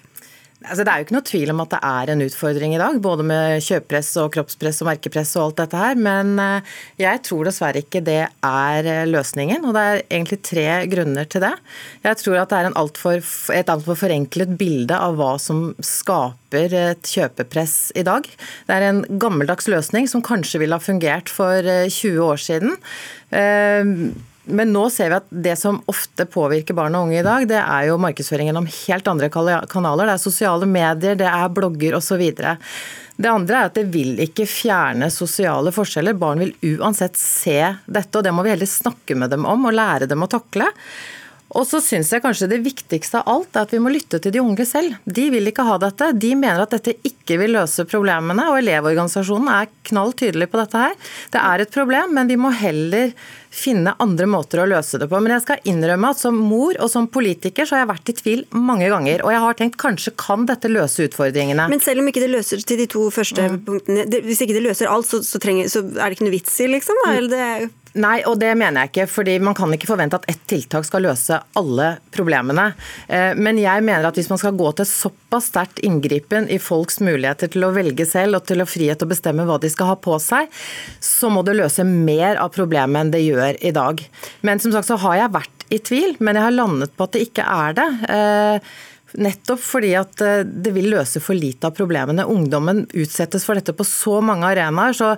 Altså, 0.62 0.84
det 0.84 0.92
er 0.92 1.00
jo 1.00 1.06
ikke 1.06 1.16
noe 1.16 1.26
tvil 1.26 1.52
om 1.52 1.60
at 1.64 1.72
det 1.74 1.80
er 1.88 2.12
en 2.12 2.24
utfordring 2.24 2.74
i 2.76 2.80
dag, 2.80 2.98
både 3.02 3.26
med 3.26 3.64
kjøpepress 3.64 4.10
og 4.22 4.30
kroppspress 4.36 4.82
og 4.82 4.88
merkepress 4.90 5.34
og 5.38 5.44
alt 5.46 5.62
dette 5.62 5.80
her. 5.80 5.98
Men 6.08 6.32
eh, 6.42 6.72
jeg 7.02 7.22
tror 7.26 7.48
dessverre 7.48 7.82
ikke 7.82 8.02
det 8.06 8.20
er 8.28 8.90
eh, 8.94 9.04
løsningen, 9.10 9.66
og 9.66 9.76
det 9.76 9.84
er 9.84 10.02
egentlig 10.04 10.40
tre 10.46 10.66
grunner 10.92 11.28
til 11.30 11.44
det. 11.44 11.52
Jeg 12.06 12.20
tror 12.22 12.40
at 12.42 12.52
det 12.52 12.60
er 12.60 12.78
alt 12.82 13.02
for, 13.02 13.32
et 13.56 13.72
altfor 13.74 13.98
forenklet 14.04 14.56
bilde 14.60 14.98
av 14.98 15.18
hva 15.20 15.34
som 15.42 15.70
skaper 15.82 16.76
et 16.78 17.14
kjøpepress 17.14 17.76
i 17.98 18.06
dag. 18.06 18.26
Det 18.68 18.76
er 18.76 18.88
en 18.88 19.04
gammeldags 19.22 19.70
løsning 19.72 20.10
som 20.10 20.24
kanskje 20.24 20.62
ville 20.62 20.78
ha 20.78 20.82
fungert 20.82 21.32
for 21.32 21.62
20 21.62 22.12
eh, 22.12 22.20
år 22.26 22.44
siden. 22.48 22.76
Men 24.44 24.72
nå 24.74 24.88
ser 24.90 25.12
vi 25.12 25.18
at 25.20 25.28
det 25.44 25.54
som 25.60 25.78
ofte 25.90 26.26
påvirker 26.26 26.74
barn 26.74 26.96
og 26.98 27.06
unge 27.06 27.20
i 27.20 27.26
dag, 27.26 27.46
det 27.46 27.60
er 27.60 27.86
jo 27.88 28.00
markedsføring 28.02 28.50
gjennom 28.50 28.66
helt 28.66 29.10
andre 29.12 29.28
kanaler. 29.30 30.08
Det 30.08 30.16
er 30.16 30.22
sosiale 30.22 30.66
medier, 30.66 31.18
det 31.18 31.28
er 31.30 31.52
blogger 31.54 31.94
osv. 31.98 32.24
Det 32.32 33.30
andre 33.30 33.60
er 33.60 33.70
at 33.70 33.78
det 33.78 33.86
vil 33.94 34.18
ikke 34.24 34.48
fjerne 34.50 35.12
sosiale 35.14 35.70
forskjeller. 35.74 36.18
Barn 36.18 36.42
vil 36.42 36.54
uansett 36.74 37.18
se 37.20 37.58
dette, 37.86 38.12
og 38.18 38.26
det 38.26 38.34
må 38.34 38.42
vi 38.42 38.54
heller 38.54 38.70
snakke 38.70 39.18
med 39.18 39.30
dem 39.30 39.46
om 39.46 39.68
og 39.70 39.76
lære 39.78 40.10
dem 40.10 40.26
å 40.26 40.30
takle. 40.32 40.72
Og 41.58 41.66
så 41.68 41.82
syns 41.84 42.12
jeg 42.12 42.22
kanskje 42.24 42.48
det 42.48 42.62
viktigste 42.64 43.20
av 43.20 43.28
alt 43.28 43.56
er 43.56 43.66
at 43.66 43.74
vi 43.74 43.80
må 43.82 43.92
lytte 43.92 44.20
til 44.22 44.32
de 44.34 44.40
unge 44.40 44.64
selv. 44.68 44.96
De 45.04 45.28
vil 45.32 45.50
ikke 45.50 45.66
ha 45.66 45.76
dette. 45.82 46.12
De 46.16 46.32
mener 46.38 46.64
at 46.64 46.72
dette 46.72 46.94
ikke 47.04 47.36
vil 47.42 47.54
løse 47.58 47.84
problemene, 47.88 48.46
og 48.48 48.60
Elevorganisasjonen 48.62 49.50
er 49.52 49.70
knall 49.90 50.14
tydelig 50.16 50.48
på 50.52 50.60
dette 50.62 50.80
her. 50.86 50.96
Det 51.32 51.42
er 51.42 51.64
et 51.64 51.74
problem, 51.74 52.14
men 52.16 52.30
vi 52.30 52.38
må 52.40 52.52
heller 52.56 53.12
finne 53.52 53.92
andre 54.00 54.26
måter 54.32 54.62
å 54.62 54.68
løse 54.70 54.96
det 55.00 55.10
på. 55.12 55.20
Men 55.20 55.36
jeg 55.36 55.44
skal 55.44 55.68
innrømme 55.68 56.12
at 56.14 56.22
som 56.22 56.38
mor 56.40 56.78
og 56.80 56.88
som 56.88 57.08
politiker 57.12 57.68
så 57.68 57.76
har 57.76 57.84
jeg 57.84 57.92
vært 57.92 58.12
i 58.12 58.16
tvil 58.22 58.44
mange 58.56 58.88
ganger. 58.88 59.26
Og 59.26 59.34
jeg 59.34 59.44
har 59.44 59.58
tenkt 59.60 59.80
kanskje 59.82 60.14
kan 60.16 60.48
dette 60.48 60.72
løse 60.72 61.04
utfordringene. 61.04 61.68
Men 61.68 61.84
selv 61.84 62.00
om 62.00 62.08
ikke 62.08 62.24
det 62.24 62.32
løser 62.32 62.64
til 62.64 62.80
de 62.80 62.88
to 62.90 63.04
første 63.12 63.44
mm. 63.44 63.60
punktene, 63.68 64.08
hvis 64.24 64.40
ikke 64.46 64.56
det 64.56 64.64
løser 64.70 64.88
alt, 64.88 65.10
så, 65.10 65.20
så, 65.26 65.42
trenger, 65.42 65.68
så 65.72 65.84
er 65.84 66.06
det 66.06 66.16
ikke 66.16 66.30
noe 66.30 66.36
vits 66.38 66.58
i, 66.64 66.72
liksom? 66.78 67.04
Eller 67.12 67.32
det 67.32 67.70
Nei, 68.00 68.22
og 68.24 68.38
det 68.40 68.52
mener 68.56 68.86
jeg 68.86 68.92
ikke. 68.92 69.06
fordi 69.10 69.38
Man 69.42 69.56
kan 69.56 69.72
ikke 69.74 69.90
forvente 69.90 70.16
at 70.16 70.28
ett 70.30 70.42
tiltak 70.48 70.86
skal 70.88 71.04
løse 71.04 71.38
alle 71.58 71.88
problemene. 72.14 72.70
Eh, 73.08 73.32
men 73.36 73.60
jeg 73.60 73.84
mener 73.84 74.08
at 74.08 74.16
hvis 74.16 74.30
man 74.32 74.40
skal 74.40 74.56
gå 74.56 74.70
til 74.78 74.88
såpass 74.88 75.50
sterkt 75.52 75.82
inngripen 75.84 76.48
i 76.48 76.58
folks 76.62 77.00
muligheter 77.04 77.52
til 77.52 77.66
å 77.66 77.72
velge 77.76 78.06
selv 78.08 78.40
og 78.40 78.46
til 78.48 78.64
å 78.64 78.68
frihet 78.68 79.00
til 79.00 79.08
å 79.08 79.12
bestemme 79.12 79.46
hva 79.48 79.58
de 79.60 79.70
skal 79.72 79.92
ha 79.92 79.96
på 80.00 80.16
seg, 80.22 80.48
så 81.00 81.28
må 81.32 81.44
det 81.44 81.58
løse 81.58 81.84
mer 81.88 82.40
av 82.40 82.52
problemet 82.54 83.02
enn 83.02 83.12
det 83.12 83.24
gjør 83.24 83.60
i 83.60 83.74
dag. 83.76 84.00
Men 84.46 84.62
som 84.62 84.72
sagt 84.72 84.88
så 84.88 85.00
har 85.02 85.20
jeg 85.20 85.36
vært 85.36 85.68
i 85.72 85.80
tvil, 85.80 86.16
men 86.20 86.36
jeg 86.36 86.46
har 86.46 86.56
landet 86.56 86.96
på 86.96 87.06
at 87.06 87.14
det 87.16 87.26
ikke 87.28 87.44
er 87.48 87.76
det. 87.76 87.88
Nettopp 89.20 89.60
fordi 89.60 89.92
at 89.98 90.22
eh, 90.24 90.40
det 90.44 90.72
vil 90.76 90.90
løse 90.94 91.20
for 91.22 91.36
lite 91.36 91.68
av 91.68 91.76
problemene. 91.76 92.26
Ungdommen 92.28 92.86
utsettes 92.92 93.44
for 93.46 93.58
dette 93.58 93.74
på 93.76 93.86
så 93.86 94.20
mange 94.24 94.48
arenaer. 94.48 94.96
så 94.96 95.14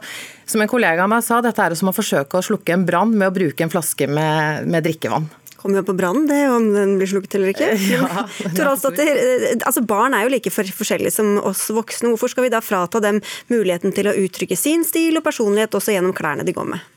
Som 0.46 0.64
en 0.64 0.70
kollega 0.70 1.04
av 1.04 1.12
meg 1.12 1.24
sa, 1.26 1.40
dette 1.44 1.62
er 1.62 1.76
som 1.78 1.92
å 1.92 1.96
forsøke 1.96 2.38
å 2.38 2.44
slukke 2.44 2.74
en 2.74 2.86
brann 2.88 3.14
med 3.14 3.30
å 3.30 3.34
bruke 3.34 3.64
en 3.64 3.72
flaske 3.72 4.10
med, 4.10 4.68
med 4.68 4.86
drikkevann 4.86 5.30
kommer 5.64 5.80
jo 5.80 5.86
på 5.88 5.94
brannen, 5.96 6.26
det 6.28 6.42
om 6.52 6.66
den 6.74 6.98
blir 7.00 7.08
slukket 7.08 7.38
eller 7.38 7.54
ikke. 7.54 7.70
Ja, 7.94 8.26
altså 9.70 9.80
Barn 9.88 10.12
er 10.12 10.26
jo 10.26 10.32
like 10.34 10.52
forskjellige 10.52 11.14
som 11.14 11.38
oss 11.40 11.70
voksne. 11.72 12.10
Hvorfor 12.12 12.34
skal 12.34 12.44
vi 12.44 12.52
da 12.52 12.60
frata 12.60 13.00
dem 13.00 13.22
muligheten 13.48 13.94
til 13.96 14.10
å 14.10 14.16
uttrykke 14.26 14.58
sin 14.60 14.84
stil 14.84 15.16
og 15.16 15.24
personlighet 15.24 15.72
også 15.72 15.96
gjennom 15.96 16.12
klærne 16.16 16.44
de 16.44 16.52
går 16.52 16.68
med? 16.74 16.93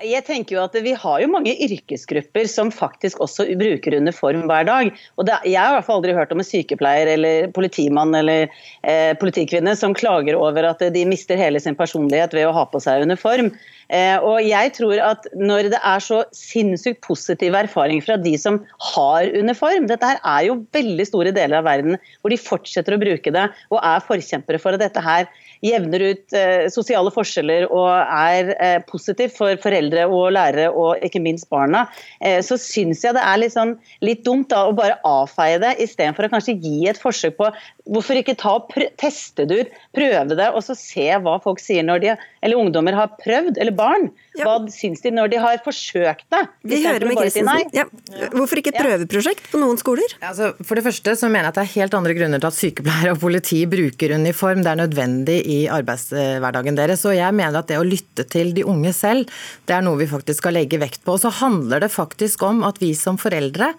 Jeg 0.00 0.24
tenker 0.24 0.56
jo 0.56 0.62
at 0.62 0.76
Vi 0.80 0.92
har 0.96 1.20
jo 1.20 1.28
mange 1.28 1.52
yrkesgrupper 1.66 2.46
som 2.48 2.70
faktisk 2.72 3.20
også 3.20 3.44
bruker 3.60 3.96
uniform 4.00 4.46
hver 4.48 4.64
dag. 4.68 4.92
Og 5.20 5.26
det, 5.28 5.36
Jeg 5.44 5.60
har 5.60 5.74
i 5.74 5.76
hvert 5.76 5.86
fall 5.88 6.00
aldri 6.00 6.14
hørt 6.16 6.32
om 6.32 6.40
en 6.40 6.46
sykepleier 6.46 7.10
eller 7.16 7.50
politimann 7.52 8.14
eller 8.16 8.48
eh, 8.82 9.12
politikvinne 9.20 9.74
som 9.76 9.96
klager 9.96 10.38
over 10.38 10.70
at 10.70 10.80
de 10.94 11.04
mister 11.08 11.36
hele 11.36 11.60
sin 11.60 11.76
personlighet 11.76 12.32
ved 12.36 12.48
å 12.48 12.54
ha 12.56 12.64
på 12.70 12.80
seg 12.80 13.04
uniform. 13.04 13.52
Eh, 13.90 14.16
og 14.24 14.40
jeg 14.46 14.72
tror 14.78 15.02
at 15.02 15.26
Når 15.36 15.70
det 15.74 15.82
er 15.82 16.04
så 16.04 16.22
sinnssykt 16.36 17.02
positive 17.04 17.58
erfaringer 17.66 18.06
fra 18.06 18.16
de 18.20 18.36
som 18.38 18.60
har 18.94 19.28
uniform 19.34 19.88
Dette 19.90 20.06
her 20.06 20.20
er 20.22 20.46
jo 20.46 20.60
veldig 20.72 21.06
store 21.08 21.32
deler 21.34 21.58
av 21.58 21.66
verden 21.66 21.98
hvor 22.20 22.32
de 22.32 22.38
fortsetter 22.40 22.94
å 22.94 23.00
bruke 23.02 23.32
det 23.34 23.48
og 23.72 23.80
er 23.82 24.04
forkjempere 24.06 24.60
for 24.62 24.76
at 24.76 24.84
dette 24.84 25.02
her 25.02 25.26
jevner 25.64 26.04
ut 26.10 26.36
eh, 26.36 26.66
sosiale 26.72 27.12
forskjeller 27.14 27.66
og 27.68 27.90
er 27.90 28.52
eh, 28.56 28.78
positivt 28.88 29.36
for 29.36 29.60
foreldre 29.60 30.06
og 30.08 30.32
lærere 30.36 30.70
og 30.70 31.02
ikke 31.04 31.22
minst 31.22 31.50
barna, 31.52 31.86
eh, 32.24 32.40
så 32.44 32.58
syns 32.60 33.04
jeg 33.04 33.16
det 33.16 33.24
er 33.24 33.42
litt, 33.42 33.54
sånn, 33.56 33.76
litt 34.04 34.24
dumt 34.26 34.50
da, 34.52 34.66
å 34.68 34.76
bare 34.76 34.98
avfeie 35.06 35.60
det, 35.62 35.76
istedenfor 35.84 36.28
å 36.28 36.32
kanskje 36.32 36.56
gi 36.62 36.88
et 36.90 37.00
forsøk 37.00 37.36
på 37.40 37.50
Hvorfor 37.90 38.20
ikke 38.20 38.36
ta 38.38 38.54
teste 39.00 39.46
det 39.50 39.56
ut, 39.64 39.78
prøve 39.96 40.36
det, 40.38 40.48
og 40.54 40.62
så 40.62 40.76
se 40.78 41.08
hva 41.22 41.36
folk 41.42 41.58
sier 41.62 41.82
når 41.86 42.02
de, 42.04 42.12
eller 42.44 42.60
ungdommer 42.60 42.94
har 42.94 43.10
prøvd, 43.18 43.58
eller 43.58 43.74
barn. 43.74 44.10
Ja. 44.38 44.46
Hva 44.46 44.70
syns 44.70 45.02
de 45.02 45.10
når 45.14 45.32
de 45.32 45.40
har 45.42 45.58
forsøkt 45.64 46.26
det? 46.30 46.42
Vi 46.70 46.78
hører 46.84 47.08
med 47.10 47.18
Kristensen. 47.18 47.72
Ja. 47.74 47.86
Hvorfor 48.30 48.60
ikke 48.60 48.72
et 48.72 48.78
prøveprosjekt 48.78 49.50
på 49.50 49.60
noen 49.60 49.80
skoler? 49.80 50.14
Altså, 50.22 50.52
for 50.62 50.78
det 50.78 50.84
første 50.86 51.16
så 51.18 51.30
mener 51.30 51.48
jeg 51.48 51.54
at 51.54 51.58
det 51.58 51.64
er 51.64 51.72
helt 51.74 51.96
andre 51.98 52.14
grunner 52.18 52.42
til 52.42 52.50
at 52.50 52.58
sykepleiere 52.58 53.16
og 53.16 53.22
politi 53.24 53.64
bruker 53.70 54.14
uniform. 54.14 54.62
Det 54.62 54.70
er 54.70 54.80
nødvendig 54.84 55.38
i 55.50 55.58
arbeidshverdagen 55.72 56.78
deres. 56.78 57.02
Og 57.10 57.18
jeg 57.18 57.36
mener 57.40 57.58
at 57.58 57.72
det 57.72 57.80
å 57.80 57.86
lytte 57.86 58.26
til 58.30 58.54
de 58.54 58.66
unge 58.70 58.94
selv, 58.96 59.26
det 59.66 59.76
er 59.76 59.84
noe 59.86 59.98
vi 60.00 60.08
faktisk 60.10 60.44
skal 60.44 60.56
legge 60.60 60.78
vekt 60.80 61.02
på. 61.02 61.18
Og 61.18 61.24
så 61.24 61.34
handler 61.42 61.82
det 61.82 61.90
faktisk 61.90 62.46
om 62.46 62.62
at 62.68 62.78
vi 62.82 62.94
som 62.98 63.18
foreldre 63.20 63.74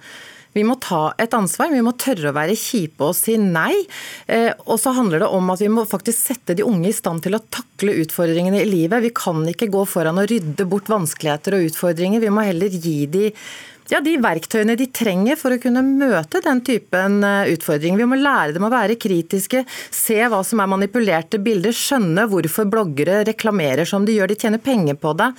vi 0.53 0.63
må 0.67 0.75
ta 0.83 1.13
et 1.21 1.33
ansvar, 1.35 1.71
vi 1.71 1.83
må 1.83 1.93
tørre 1.99 2.31
å 2.31 2.35
være 2.35 2.57
kjipe 2.59 3.07
og 3.07 3.15
si 3.15 3.37
nei. 3.39 3.73
Eh, 4.27 4.51
og 4.65 4.79
så 4.81 4.93
handler 4.97 5.23
det 5.23 5.31
om 5.31 5.51
at 5.53 5.63
vi 5.63 5.69
må 5.71 5.85
faktisk 5.87 6.19
sette 6.19 6.55
de 6.57 6.65
unge 6.67 6.89
i 6.89 6.95
stand 6.95 7.23
til 7.23 7.37
å 7.37 7.43
takle 7.53 7.95
utfordringene 8.03 8.59
i 8.63 8.67
livet. 8.67 9.05
Vi 9.05 9.13
kan 9.15 9.45
ikke 9.47 9.71
gå 9.71 9.85
foran 9.87 10.19
og 10.19 10.27
rydde 10.31 10.67
bort 10.67 10.91
vanskeligheter 10.91 11.55
og 11.55 11.69
utfordringer. 11.69 12.23
Vi 12.23 12.33
må 12.33 12.43
heller 12.47 12.73
gi 12.73 12.97
de 13.11 13.29
ja, 13.91 13.99
de 14.03 14.13
verktøyene 14.23 14.77
de 14.79 14.87
trenger 14.93 15.35
for 15.39 15.51
å 15.51 15.59
kunne 15.61 15.83
møte 15.83 16.39
den 16.43 16.61
typen 16.63 17.19
eh, 17.27 17.51
utfordringer. 17.51 17.99
Vi 17.99 18.07
må 18.07 18.19
lære 18.19 18.55
dem 18.55 18.63
å 18.63 18.71
være 18.71 18.95
kritiske, 19.01 19.65
se 19.67 20.17
hva 20.31 20.39
som 20.47 20.61
er 20.63 20.69
manipulerte 20.71 21.41
bilder, 21.43 21.75
skjønne 21.75 22.27
hvorfor 22.31 22.69
bloggere 22.71 23.21
reklamerer 23.27 23.89
som 23.89 24.07
de 24.07 24.15
gjør, 24.15 24.31
de 24.31 24.39
tjener 24.39 24.63
penger 24.63 24.95
på 25.01 25.11
det. 25.19 25.31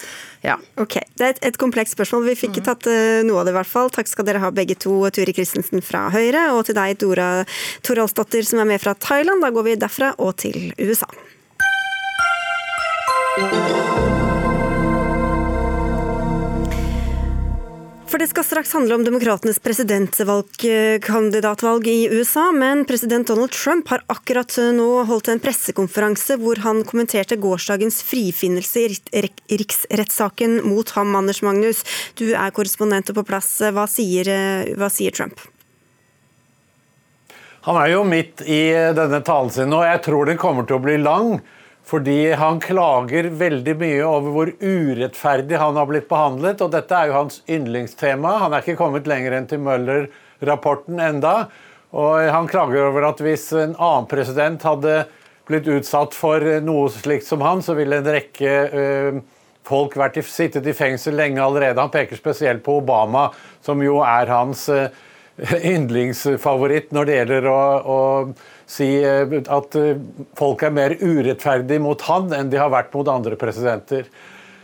Ja. 0.44 0.58
Ok, 0.80 0.98
Det 1.16 1.24
er 1.24 1.34
et, 1.36 1.42
et 1.52 1.60
komplekst 1.60 1.96
spørsmål. 1.96 2.26
Vi 2.32 2.38
fikk 2.42 2.60
mm. 2.60 2.64
tatt 2.66 2.88
uh, 2.90 3.22
noe 3.24 3.40
av 3.40 3.48
det 3.48 3.54
i 3.54 3.58
hvert 3.60 3.72
fall. 3.72 3.92
Takk 3.94 4.10
skal 4.10 4.26
dere 4.28 4.42
ha 4.42 4.50
begge 4.54 4.76
to, 4.76 4.98
Turi 5.14 5.32
Christensen 5.36 5.84
fra 5.84 6.08
Høyre, 6.12 6.50
og 6.56 6.66
til 6.68 6.76
deg, 6.76 6.98
Dora 7.00 7.30
Toralsdatter, 7.86 8.44
som 8.46 8.60
er 8.60 8.68
med 8.74 8.82
fra 8.82 8.96
Thailand. 8.98 9.44
Da 9.44 9.52
går 9.54 9.70
vi 9.70 9.78
derfra 9.80 10.12
og 10.18 10.36
til 10.42 10.74
USA. 10.82 11.08
For 18.12 18.20
det 18.20 18.26
skal 18.28 18.44
straks 18.44 18.74
handle 18.76 18.98
om 18.98 19.04
demokratenes 19.06 19.56
presidentkandidatvalg 19.64 21.86
i 21.88 22.10
USA, 22.12 22.50
men 22.52 22.82
president 22.84 23.24
Donald 23.30 23.54
Trump 23.56 23.88
har 23.88 24.02
akkurat 24.12 24.52
nå 24.76 25.08
holdt 25.08 25.30
en 25.32 25.40
pressekonferanse 25.40 26.36
hvor 26.42 26.60
han 26.60 26.82
kommenterte 26.84 27.40
gårsdagens 27.40 28.02
frifinnelse 28.04 28.84
i 28.84 28.92
riksrettssaken 29.56 30.60
mot 30.66 30.92
ham, 30.92 31.16
Anders 31.16 31.40
Magnus. 31.40 31.80
Du 32.20 32.36
er 32.36 32.52
korrespondent 32.52 33.08
og 33.08 33.16
på 33.22 33.24
plass. 33.32 33.48
Hva 33.72 33.88
sier, 33.88 34.28
hva 34.76 34.92
sier 34.92 35.08
Trump? 35.16 35.40
Han 37.64 37.80
er 37.80 37.94
jo 37.94 38.04
midt 38.04 38.44
i 38.44 38.76
denne 38.92 39.24
talen 39.24 39.48
sin, 39.56 39.72
og 39.72 39.88
jeg 39.88 40.04
tror 40.04 40.28
den 40.28 40.36
kommer 40.44 40.68
til 40.68 40.76
å 40.76 40.84
bli 40.84 41.00
lang. 41.00 41.40
Fordi 41.92 42.32
han 42.40 42.60
klager 42.62 43.26
veldig 43.36 43.72
mye 43.76 44.04
over 44.08 44.32
hvor 44.32 44.50
urettferdig 44.64 45.58
han 45.60 45.76
har 45.76 45.88
blitt 45.90 46.06
behandlet. 46.08 46.62
Og 46.64 46.70
dette 46.72 46.96
er 46.96 47.10
jo 47.10 47.18
hans 47.18 47.42
yndlingstema. 47.44 48.38
Han 48.46 48.54
er 48.56 48.64
ikke 48.64 48.78
kommet 48.78 49.10
lenger 49.10 49.36
enn 49.36 49.48
til 49.50 49.60
Møller-rapporten 49.60 51.02
enda. 51.04 51.34
Og 51.92 52.30
han 52.32 52.48
klager 52.48 52.86
over 52.86 53.10
at 53.10 53.20
hvis 53.20 53.50
en 53.52 53.76
annen 53.76 54.08
president 54.08 54.64
hadde 54.64 55.02
blitt 55.50 55.68
utsatt 55.68 56.16
for 56.16 56.40
noe 56.64 56.88
slikt 56.94 57.28
som 57.28 57.44
han, 57.44 57.60
så 57.60 57.76
ville 57.76 58.00
en 58.00 58.08
rekke 58.14 58.54
øh, 58.72 59.20
folk 59.68 59.98
vært 60.00 60.16
i, 60.16 60.24
sittet 60.24 60.70
i 60.72 60.76
fengsel 60.76 61.18
lenge 61.18 61.44
allerede. 61.44 61.76
Han 61.76 61.92
peker 61.92 62.16
spesielt 62.16 62.64
på 62.64 62.78
Obama, 62.80 63.28
som 63.60 63.84
jo 63.84 64.00
er 64.06 64.32
hans 64.32 64.64
øh, 64.72 64.88
yndlingsfavoritt 65.74 66.96
når 66.96 67.10
det 67.10 67.20
gjelder 67.20 67.52
å, 67.52 67.60
å 67.84 68.00
si 68.72 68.88
eh, 69.04 69.26
at 69.52 69.76
eh, 69.76 69.98
folk 70.38 70.64
er 70.64 70.74
mer 70.74 70.94
urettferdige 71.00 71.82
mot 71.82 72.00
han 72.08 72.32
enn 72.36 72.52
de 72.52 72.60
har 72.60 72.72
vært 72.72 72.94
mot 72.96 73.08
andre 73.12 73.38
presidenter. 73.40 74.08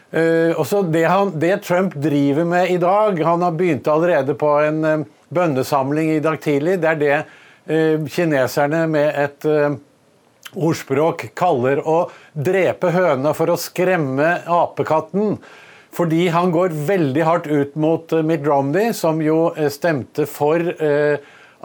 Uh, 0.08 0.56
også 0.56 0.86
det, 0.88 1.02
han, 1.04 1.34
det, 1.36 1.58
Trump 1.66 1.92
driver 2.00 2.46
med 2.48 2.70
i 2.72 2.78
dag 2.80 3.18
Han 3.28 3.42
har 3.44 3.52
begynt 3.52 3.90
allerede 3.92 4.32
på 4.40 4.54
en 4.64 5.02
bønnesamling 5.28 6.14
i 6.14 6.22
dag 6.24 6.38
tidlig. 6.40 6.78
Det 6.80 6.88
er 6.88 7.02
det 7.02 8.08
kineserne 8.08 8.86
med 8.88 9.12
et 9.20 9.44
ordspråk 10.56 11.26
kaller 11.36 11.82
å 11.84 11.98
drepe 12.32 12.88
høna 12.94 13.34
for 13.36 13.52
å 13.52 13.58
skremme 13.60 14.30
apekatten. 14.48 15.36
Fordi 15.92 16.30
han 16.32 16.54
går 16.56 16.72
veldig 16.88 17.28
hardt 17.28 17.52
ut 17.52 17.76
mot 17.76 18.16
Mitt 18.24 18.48
Romney, 18.48 18.94
som 18.96 19.20
jo 19.20 19.50
stemte 19.68 20.24
for 20.24 20.72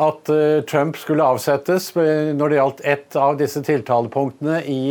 at 0.02 0.30
Trump 0.70 0.98
skulle 0.98 1.26
avsettes 1.26 1.92
når 1.94 2.50
det 2.50 2.58
gjaldt 2.58 2.86
ett 2.96 3.18
av 3.20 3.36
disse 3.38 3.62
tiltalepunktene 3.66 4.62
i 4.66 4.82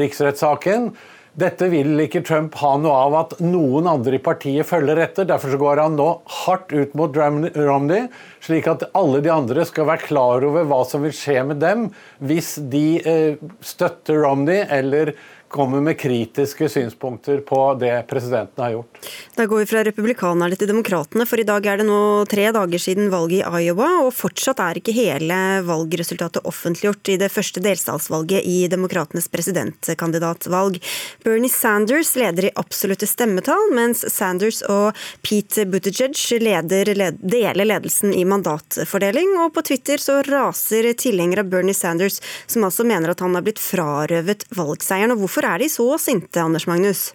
riksrettssaken. 0.00 0.90
Dette 1.38 1.68
vil 1.70 1.94
ikke 2.02 2.24
Trump 2.26 2.56
ha 2.58 2.72
noe 2.80 2.94
av 3.06 3.14
at 3.20 3.34
noen 3.44 3.86
andre 3.88 4.18
i 4.18 4.22
partiet 4.22 4.66
følger 4.66 4.98
etter. 5.04 5.28
Derfor 5.28 5.54
går 5.60 5.82
han 5.84 5.96
nå 5.98 6.08
hardt 6.42 6.74
ut 6.74 6.96
mot 6.98 7.14
Romney, 7.14 8.08
slik 8.42 8.66
at 8.70 8.88
alle 8.98 9.22
de 9.22 9.30
andre 9.32 9.64
skal 9.68 9.86
være 9.92 10.08
klar 10.08 10.46
over 10.46 10.66
hva 10.68 10.82
som 10.88 11.06
vil 11.06 11.14
skje 11.14 11.44
med 11.52 11.62
dem 11.62 11.86
hvis 12.26 12.56
de 12.72 12.86
eh, 12.98 13.38
støtter 13.62 14.24
Romney 14.24 14.64
eller 14.66 15.14
kommer 15.50 15.80
med 15.82 15.98
kritiske 15.98 16.68
synspunkter 16.68 17.40
på 17.46 17.58
det 17.80 18.06
presidenten 18.08 18.62
har 18.64 18.70
gjort. 18.76 19.00
Da 19.34 19.46
går 19.50 19.62
vi 19.62 19.68
fra 19.70 19.82
republikanerne 19.84 20.56
til 20.58 20.70
demokratene, 20.70 21.26
for 21.26 21.42
i 21.42 21.46
dag 21.46 21.66
er 21.66 21.80
det 21.80 21.86
nå 21.88 22.00
tre 22.30 22.46
dager 22.54 22.82
siden 22.82 23.10
valget 23.10 23.42
i 23.42 23.64
Iowa, 23.66 23.88
og 24.04 24.12
fortsatt 24.14 24.62
er 24.62 24.78
ikke 24.78 24.94
hele 24.94 25.38
valgresultatet 25.66 26.46
offentliggjort 26.46 27.10
i 27.10 27.16
det 27.20 27.30
første 27.34 27.62
delstatsvalget 27.64 28.46
i 28.46 28.68
demokratenes 28.70 29.26
presidentkandidatvalg. 29.32 30.78
Bernie 31.26 31.50
Sanders 31.50 32.14
leder 32.20 32.46
i 32.46 32.54
absolutte 32.60 33.08
stemmetall, 33.10 33.72
mens 33.74 34.04
Sanders 34.12 34.62
og 34.70 34.98
Pete 35.26 35.66
Buttigieg 35.66 36.14
leder, 36.40 36.92
led, 36.94 37.18
deler 37.20 37.66
ledelsen 37.66 38.14
i 38.14 38.22
mandatfordeling, 38.28 39.34
og 39.42 39.54
på 39.56 39.66
Twitter 39.66 39.98
så 39.98 40.20
raser 40.28 40.92
tilhengere 40.94 41.42
av 41.42 41.50
Bernie 41.50 41.74
Sanders, 41.74 42.20
som 42.46 42.68
altså 42.68 42.86
mener 42.86 43.12
at 43.12 43.24
han 43.24 43.34
har 43.34 43.46
blitt 43.46 43.62
frarøvet 43.62 44.46
valgseieren. 44.54 45.16
og 45.16 45.24
hvorfor 45.24 45.39
Hvorfor 45.40 45.54
er 45.56 45.62
de 45.62 45.70
så 45.72 45.84
sinte, 45.96 46.36
Anders 46.36 46.66
Magnus? 46.68 47.14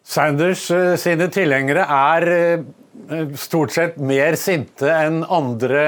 Sanders 0.00 0.62
eh, 0.72 0.94
sine 0.96 1.26
tilhengere 1.28 1.84
er 1.84 2.24
eh, 2.32 3.34
stort 3.36 3.74
sett 3.74 3.98
mer 4.00 4.38
sinte 4.40 4.88
enn 4.88 5.20
andre 5.28 5.84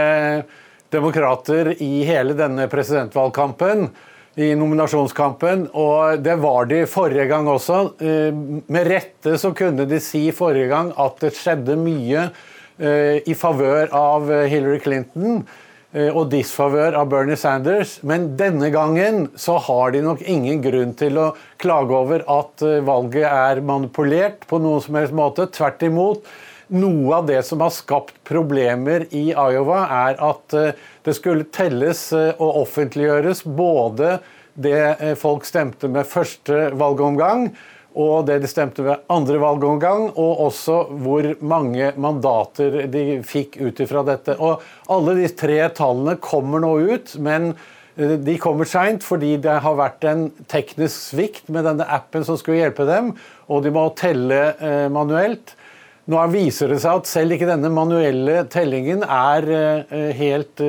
demokrater 0.92 1.72
i 1.80 2.04
hele 2.04 2.36
denne 2.36 2.68
presidentvalgkampen, 2.68 3.88
i 4.36 4.50
nominasjonskampen. 4.60 5.70
Og 5.72 6.20
det 6.20 6.36
var 6.44 6.68
de 6.68 6.84
forrige 6.84 7.30
gang 7.32 7.48
også. 7.48 7.80
Eh, 7.96 8.36
med 8.68 8.92
rette 8.92 9.40
så 9.40 9.54
kunne 9.56 9.88
de 9.88 10.04
si 10.04 10.26
forrige 10.28 10.74
gang 10.76 10.92
at 10.92 11.24
det 11.24 11.32
skjedde 11.40 11.80
mye 11.80 12.28
i 12.76 13.32
favør 13.32 13.88
av 13.96 14.28
Hillary 14.52 14.82
Clinton. 14.84 15.46
Eh, 15.94 16.10
og 16.10 16.32
disfavør 16.32 16.96
av 16.98 17.10
Bernie 17.12 17.38
Sanders. 17.38 18.00
Men 18.06 18.32
denne 18.38 18.72
gangen 18.74 19.28
så 19.38 19.56
har 19.68 19.94
de 19.94 20.02
nok 20.04 20.24
ingen 20.26 20.60
grunn 20.64 20.96
til 20.98 21.20
å 21.20 21.30
klage 21.62 21.94
over 21.94 22.24
at 22.26 22.64
eh, 22.66 22.82
valget 22.84 23.28
er 23.30 23.62
manipulert 23.64 24.44
på 24.50 24.60
noen 24.62 24.82
som 24.82 24.98
helst 24.98 25.16
måte. 25.16 25.46
Tvert 25.54 25.86
imot. 25.86 26.26
Noe 26.74 27.20
av 27.20 27.28
det 27.28 27.38
som 27.46 27.62
har 27.62 27.70
skapt 27.70 28.16
problemer 28.26 29.04
i 29.14 29.28
Iowa, 29.30 29.84
er 30.10 30.18
at 30.26 30.56
eh, 30.58 30.88
det 31.06 31.14
skulle 31.14 31.46
telles 31.54 32.08
og 32.16 32.62
offentliggjøres 32.64 33.44
både 33.46 34.16
det 34.58 35.14
folk 35.20 35.44
stemte 35.46 35.86
med 35.92 36.08
første 36.08 36.70
valgomgang, 36.80 37.50
og 37.96 38.26
det 38.28 38.42
de 38.42 38.48
stemte 38.50 38.84
ved 38.84 39.06
andre 39.12 39.38
valgomgang, 39.40 40.10
og 40.20 40.42
også 40.46 40.82
hvor 41.00 41.30
mange 41.40 41.94
mandater 41.96 42.82
de 42.92 43.04
fikk 43.24 43.56
ut 43.62 43.80
ifra 43.80 44.02
dette. 44.04 44.36
Og 44.36 44.60
alle 44.92 45.16
de 45.22 45.30
tre 45.32 45.62
tallene 45.76 46.18
kommer 46.20 46.60
nå 46.62 46.74
ut, 46.92 47.14
men 47.24 47.54
eh, 47.96 48.18
de 48.20 48.36
kommer 48.42 48.68
seint 48.68 49.06
fordi 49.06 49.36
det 49.46 49.56
har 49.64 49.78
vært 49.80 50.04
en 50.10 50.26
teknisk 50.52 51.14
svikt 51.14 51.48
med 51.48 51.64
denne 51.68 51.88
appen 51.88 52.26
som 52.26 52.36
skulle 52.40 52.60
hjelpe 52.60 52.84
dem, 52.88 53.14
og 53.48 53.64
de 53.64 53.72
må 53.72 53.88
telle 53.96 54.42
eh, 54.60 54.86
manuelt. 54.92 55.56
Nå 56.06 56.20
viser 56.30 56.70
det 56.70 56.82
seg 56.84 57.00
at 57.00 57.08
selv 57.10 57.34
ikke 57.34 57.48
denne 57.48 57.72
manuelle 57.72 58.44
tellingen 58.52 59.02
er 59.08 59.52
eh, 59.56 60.12
helt 60.20 60.60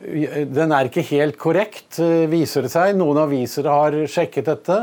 den 0.00 0.72
er 0.72 0.88
ikke 0.88 1.02
helt 1.10 1.36
korrekt, 1.36 1.98
viser 2.32 2.64
det 2.64 2.70
seg. 2.72 2.94
Noen 2.96 3.18
aviser 3.20 3.66
har 3.68 3.96
sjekket 4.08 4.46
dette. 4.48 4.76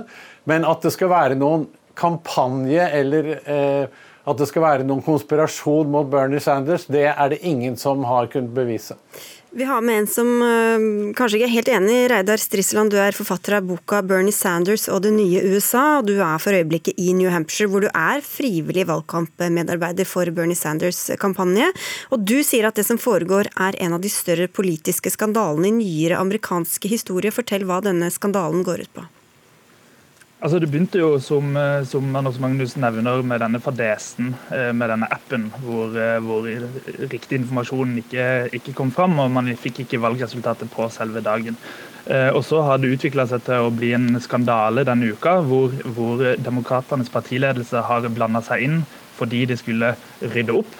Men 0.47 0.67
at 0.67 0.85
det 0.85 0.93
skal 0.95 1.11
være 1.11 1.39
noen 1.39 1.67
kampanje 1.97 2.89
eller 2.99 3.31
eh, 3.43 4.03
at 4.27 4.39
det 4.39 4.49
skal 4.49 4.65
være 4.65 4.85
noen 4.87 5.03
konspirasjon 5.05 5.89
mot 5.91 6.07
Bernie 6.11 6.43
Sanders, 6.43 6.87
det 6.91 7.07
er 7.13 7.31
det 7.31 7.43
ingen 7.47 7.77
som 7.79 8.03
har 8.07 8.27
kunnet 8.31 8.53
bevise. 8.55 8.97
Vi 9.57 9.63
har 9.63 9.81
med 9.81 10.01
en 10.01 10.07
som 10.11 10.27
øh, 10.43 11.13
kanskje 11.15 11.39
ikke 11.39 11.47
er 11.47 11.53
helt 11.53 11.69
enig. 11.71 11.95
Reidar 12.11 12.37
Strisseland, 12.37 12.91
du 12.91 12.97
er 12.99 13.15
forfatter 13.15 13.55
av 13.57 13.65
boka 13.65 14.01
'Bernie 14.03 14.35
Sanders 14.35 14.89
og 14.91 15.01
det 15.05 15.13
nye 15.15 15.41
USA'. 15.55 15.99
og 15.99 16.05
Du 16.11 16.19
er 16.19 16.37
for 16.43 16.51
øyeblikket 16.51 16.99
i 16.99 17.13
New 17.13 17.31
Hampshire, 17.31 17.71
hvor 17.71 17.81
du 17.81 17.87
er 17.87 18.21
frivillig 18.21 18.85
valgkampmedarbeider 18.91 20.05
for 20.05 20.29
Bernie 20.29 20.59
Sanders' 20.59 21.15
kampanje. 21.15 21.71
Og 22.11 22.25
Du 22.27 22.43
sier 22.43 22.67
at 22.67 22.75
det 22.75 22.85
som 22.85 22.99
foregår 22.99 23.47
er 23.55 23.79
en 23.79 23.93
av 23.93 24.01
de 24.01 24.09
større 24.09 24.47
politiske 24.47 25.09
skandalene 25.09 25.71
i 25.71 25.77
nyere 25.79 26.19
amerikanske 26.19 26.91
historie. 26.91 27.31
Fortell 27.31 27.63
hva 27.63 27.81
denne 27.81 28.11
skandalen 28.11 28.67
går 28.67 28.83
ut 28.83 28.93
på. 28.93 29.07
Altså 30.37 30.59
Det 30.61 30.67
begynte 30.69 30.99
jo, 31.01 31.15
som, 31.17 31.55
eh, 31.57 31.83
som 31.89 32.15
Anders 32.15 32.37
Magnus 32.37 32.75
nevner, 32.77 33.23
med 33.25 33.39
denne 33.41 33.57
fadesen, 33.59 34.35
eh, 34.53 34.71
med 34.71 34.91
denne 34.91 35.07
appen, 35.09 35.47
hvor, 35.63 35.97
eh, 35.97 36.19
hvor 36.21 36.45
riktig 37.09 37.39
informasjon 37.39 37.97
ikke, 37.97 38.49
ikke, 38.53 38.75
kom 38.75 38.91
fram, 38.91 39.17
og 39.17 39.31
man 39.31 39.49
fikk 39.57 39.79
ikke 39.79 39.99
valgresultatet 39.99 40.69
på 40.69 40.91
selve 40.91 41.21
dagen. 41.21 41.57
Og 42.07 42.41
Så 42.45 42.63
har 42.63 42.77
det 42.77 42.93
utvikla 42.97 43.27
seg 43.27 43.43
til 43.43 43.65
å 43.65 43.75
bli 43.75 43.91
en 43.91 44.15
skandale 44.21 44.85
denne 44.85 45.11
uka, 45.11 45.41
hvor, 45.43 45.73
hvor 45.83 46.37
Demokratenes 46.37 47.09
partiledelse 47.09 47.83
har 47.83 48.07
blanda 48.07 48.39
seg 48.41 48.61
inn 48.63 48.85
fordi 49.17 49.45
de 49.45 49.57
skulle 49.57 49.93
rydde 50.21 50.55
opp. 50.55 50.71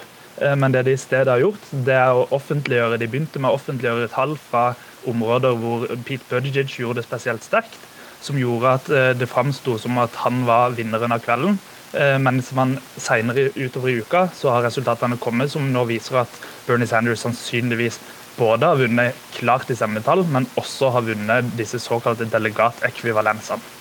Men 0.56 0.72
det 0.72 0.86
de 0.86 0.94
i 0.94 0.96
stedet 0.96 1.28
har 1.28 1.42
gjort, 1.42 1.60
det 1.84 1.94
er 1.94 2.14
å 2.16 2.30
offentliggjøre 2.32 2.98
De 2.98 3.08
begynte 3.08 3.40
med 3.40 3.52
å 3.52 3.60
offentliggjøre 3.60 4.08
tall 4.10 4.38
fra 4.38 4.76
områder 5.06 5.52
hvor 5.60 5.88
Pete 6.06 6.24
Buttigieg 6.30 6.70
gjorde 6.70 7.02
det 7.02 7.10
spesielt 7.10 7.44
sterkt 7.44 7.87
som 8.28 8.40
gjorde 8.40 8.76
at 8.80 8.92
eh, 8.92 9.10
det 9.18 9.30
framsto 9.32 9.78
som 9.82 9.98
at 10.04 10.16
han 10.26 10.44
var 10.48 10.76
vinneren 10.78 11.16
av 11.16 11.24
kvelden. 11.26 11.58
Eh, 11.94 12.18
mens 12.20 12.52
man 12.58 12.76
senere 13.00 13.50
utover 13.56 13.94
i 13.94 14.02
uka 14.04 14.28
så 14.36 14.52
har 14.52 14.66
resultatene 14.68 15.20
kommet 15.24 15.54
som 15.54 15.70
nå 15.72 15.86
viser 15.88 16.22
at 16.26 16.40
Bernie 16.68 16.90
Sanders 16.90 17.24
sannsynligvis 17.24 18.02
både 18.38 18.68
har 18.70 18.78
vunnet 18.78 19.16
klart 19.34 19.72
i 19.72 19.78
stemmetall, 19.78 20.26
men 20.30 20.46
også 20.60 20.92
har 20.94 21.08
vunnet 21.08 21.56
disse 21.58 21.80
såkalte 21.82 22.28
delegatekvivalensene. 22.30 23.74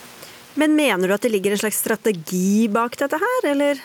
Men 0.57 0.73
mener 0.73 1.05
du 1.09 1.13
at 1.13 1.27
det 1.27 1.35
ligger 1.35 1.53
en 1.53 1.61
slags 1.61 1.83
strategi 1.83 2.65
bak 2.73 2.97
dette 2.97 3.19
her, 3.21 3.49
eller? 3.51 3.83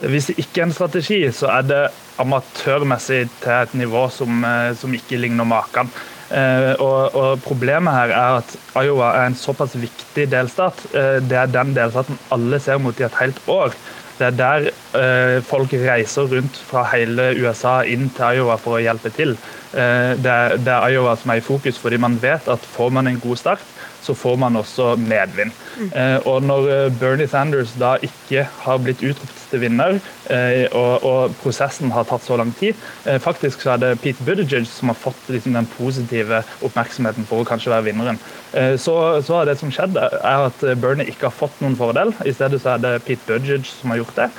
Hvis 0.00 0.30
det 0.30 0.40
ikke 0.42 0.62
er 0.62 0.66
en 0.66 0.74
strategi, 0.74 1.20
så 1.34 1.52
er 1.52 1.66
det 1.68 1.82
amatørmessig 2.22 3.20
til 3.42 3.52
et 3.54 3.76
nivå 3.78 4.08
som, 4.10 4.42
eh, 4.44 4.72
som 4.74 4.94
ikke 4.94 5.20
ligner 5.20 5.46
maken. 5.46 5.92
Eh, 6.30 6.74
og, 6.78 7.14
og, 7.14 7.40
Problemet 7.42 7.94
her 7.94 8.12
er 8.14 8.36
at 8.38 8.52
Iowa 8.78 9.14
er 9.18 9.30
en 9.30 9.38
såpass 9.38 9.74
viktig 9.78 10.28
delstat. 10.30 10.84
Eh, 10.94 11.18
det 11.26 11.38
er 11.38 11.50
den 11.50 11.74
delstaten 11.74 12.18
alle 12.34 12.60
ser 12.62 12.78
mot 12.82 13.00
i 13.00 13.06
et 13.06 13.18
helt 13.20 13.40
år. 13.50 13.74
Det 14.20 14.28
er 14.28 14.36
der 14.36 14.68
eh, 15.00 15.38
folk 15.42 15.72
reiser 15.72 16.28
rundt 16.30 16.60
fra 16.68 16.84
hele 16.92 17.32
USA 17.40 17.80
inn 17.88 18.10
til 18.14 18.42
Iowa 18.42 18.58
for 18.60 18.78
å 18.78 18.84
hjelpe 18.84 19.12
til. 19.16 19.34
Det 19.70 20.32
det 20.66 20.72
er 20.74 20.96
Iowa 20.96 21.12
som 21.14 21.30
er 21.30 21.38
i 21.38 21.44
fokus, 21.46 21.76
fordi 21.78 21.98
man 22.02 22.16
vet 22.18 22.48
at 22.50 22.64
får 22.72 22.88
man 22.90 23.06
en 23.06 23.20
god 23.22 23.38
start, 23.38 23.62
så 24.02 24.14
får 24.16 24.38
man 24.40 24.56
også 24.60 24.94
medvind. 25.00 25.52
Mm. 25.76 25.90
Og 26.28 26.42
når 26.42 26.90
Bernie 27.00 27.28
Sanders 27.28 27.74
da 27.80 27.96
ikke 28.04 28.46
har 28.64 28.80
blitt 28.82 29.04
utropt 29.04 29.40
til 29.50 29.62
vinner, 29.64 29.98
eh, 30.30 30.66
og, 30.76 31.04
og, 31.06 31.34
prosessen 31.42 31.92
har 31.94 32.06
tatt 32.08 32.24
så 32.24 32.38
lang 32.40 32.52
tid. 32.58 32.78
Eh, 33.04 33.18
faktisk 33.22 33.64
så 33.64 33.74
er 33.74 33.82
det 33.82 33.92
Pete 34.02 34.24
Buttigieg 34.26 34.68
som 34.68 34.92
har 34.92 34.98
fått 34.98 35.30
liksom, 35.32 35.56
den 35.58 35.68
positive 35.74 36.42
oppmerksomheten 36.66 37.26
for 37.28 37.42
å 37.42 37.48
kanskje 37.48 37.72
være 37.74 37.88
vinneren. 37.90 38.20
Eh, 38.52 38.74
så, 38.80 38.94
så 39.26 39.42
det 39.48 39.58
som 39.60 39.72
skjedde, 39.74 40.06
er 40.20 40.48
at 40.48 40.64
Bernie 40.80 41.08
ikke 41.10 41.28
har 41.28 41.36
fått 41.36 41.60
noen 41.64 41.78
fordel. 41.78 42.14
I 42.24 42.34
stedet 42.36 42.62
så 42.62 42.76
er 42.76 42.84
det 42.84 42.96
Pete 43.06 43.26
Buttigieg 43.28 43.68
som 43.68 43.94
har 43.94 44.02
gjort 44.02 44.24
det. 44.24 44.32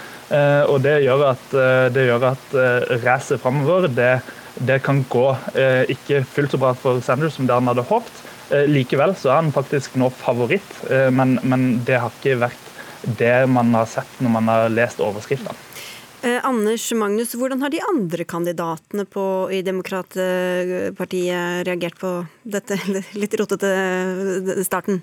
Og 0.72 0.78
det 0.80 0.94
gjør 1.04 1.26
at, 1.34 1.42
det 1.92 2.06
gjør 2.08 2.24
at 2.30 2.54
racet 3.04 3.42
framover 3.44 3.90
det, 3.92 4.22
det, 4.64 4.78
kan 4.80 5.02
gå 5.12 5.26
ikke 5.92 6.22
fullt 6.24 6.54
så 6.54 6.60
bra 6.62 6.70
for 6.72 7.02
Sanders 7.04 7.36
som 7.36 7.50
det 7.50 7.58
han 7.58 7.68
hadde 7.68 7.84
håpet. 7.90 8.22
Likevel 8.68 9.14
så 9.16 9.32
er 9.32 9.40
han 9.40 9.54
faktisk 9.56 9.96
nå 10.00 10.10
favoritt, 10.14 10.74
men, 11.16 11.38
men 11.48 11.62
det 11.88 12.02
har 12.04 12.12
ikke 12.18 12.42
vært 12.42 12.68
det 13.18 13.48
man 13.50 13.72
har 13.74 13.88
sett 13.90 14.20
når 14.22 14.34
man 14.36 14.50
har 14.52 14.74
lest 14.74 15.02
overskriftene. 15.04 15.58
Eh, 16.22 16.38
Anders 16.46 16.84
Magnus, 16.94 17.32
hvordan 17.34 17.64
har 17.64 17.72
de 17.74 17.80
andre 17.82 18.26
kandidatene 18.30 19.08
på, 19.10 19.24
i 19.50 19.64
Demokratpartiet 19.66 21.66
reagert 21.66 21.98
på 21.98 22.12
dette 22.44 22.78
litt 23.22 23.34
rotete 23.42 23.72
starten? 24.68 25.02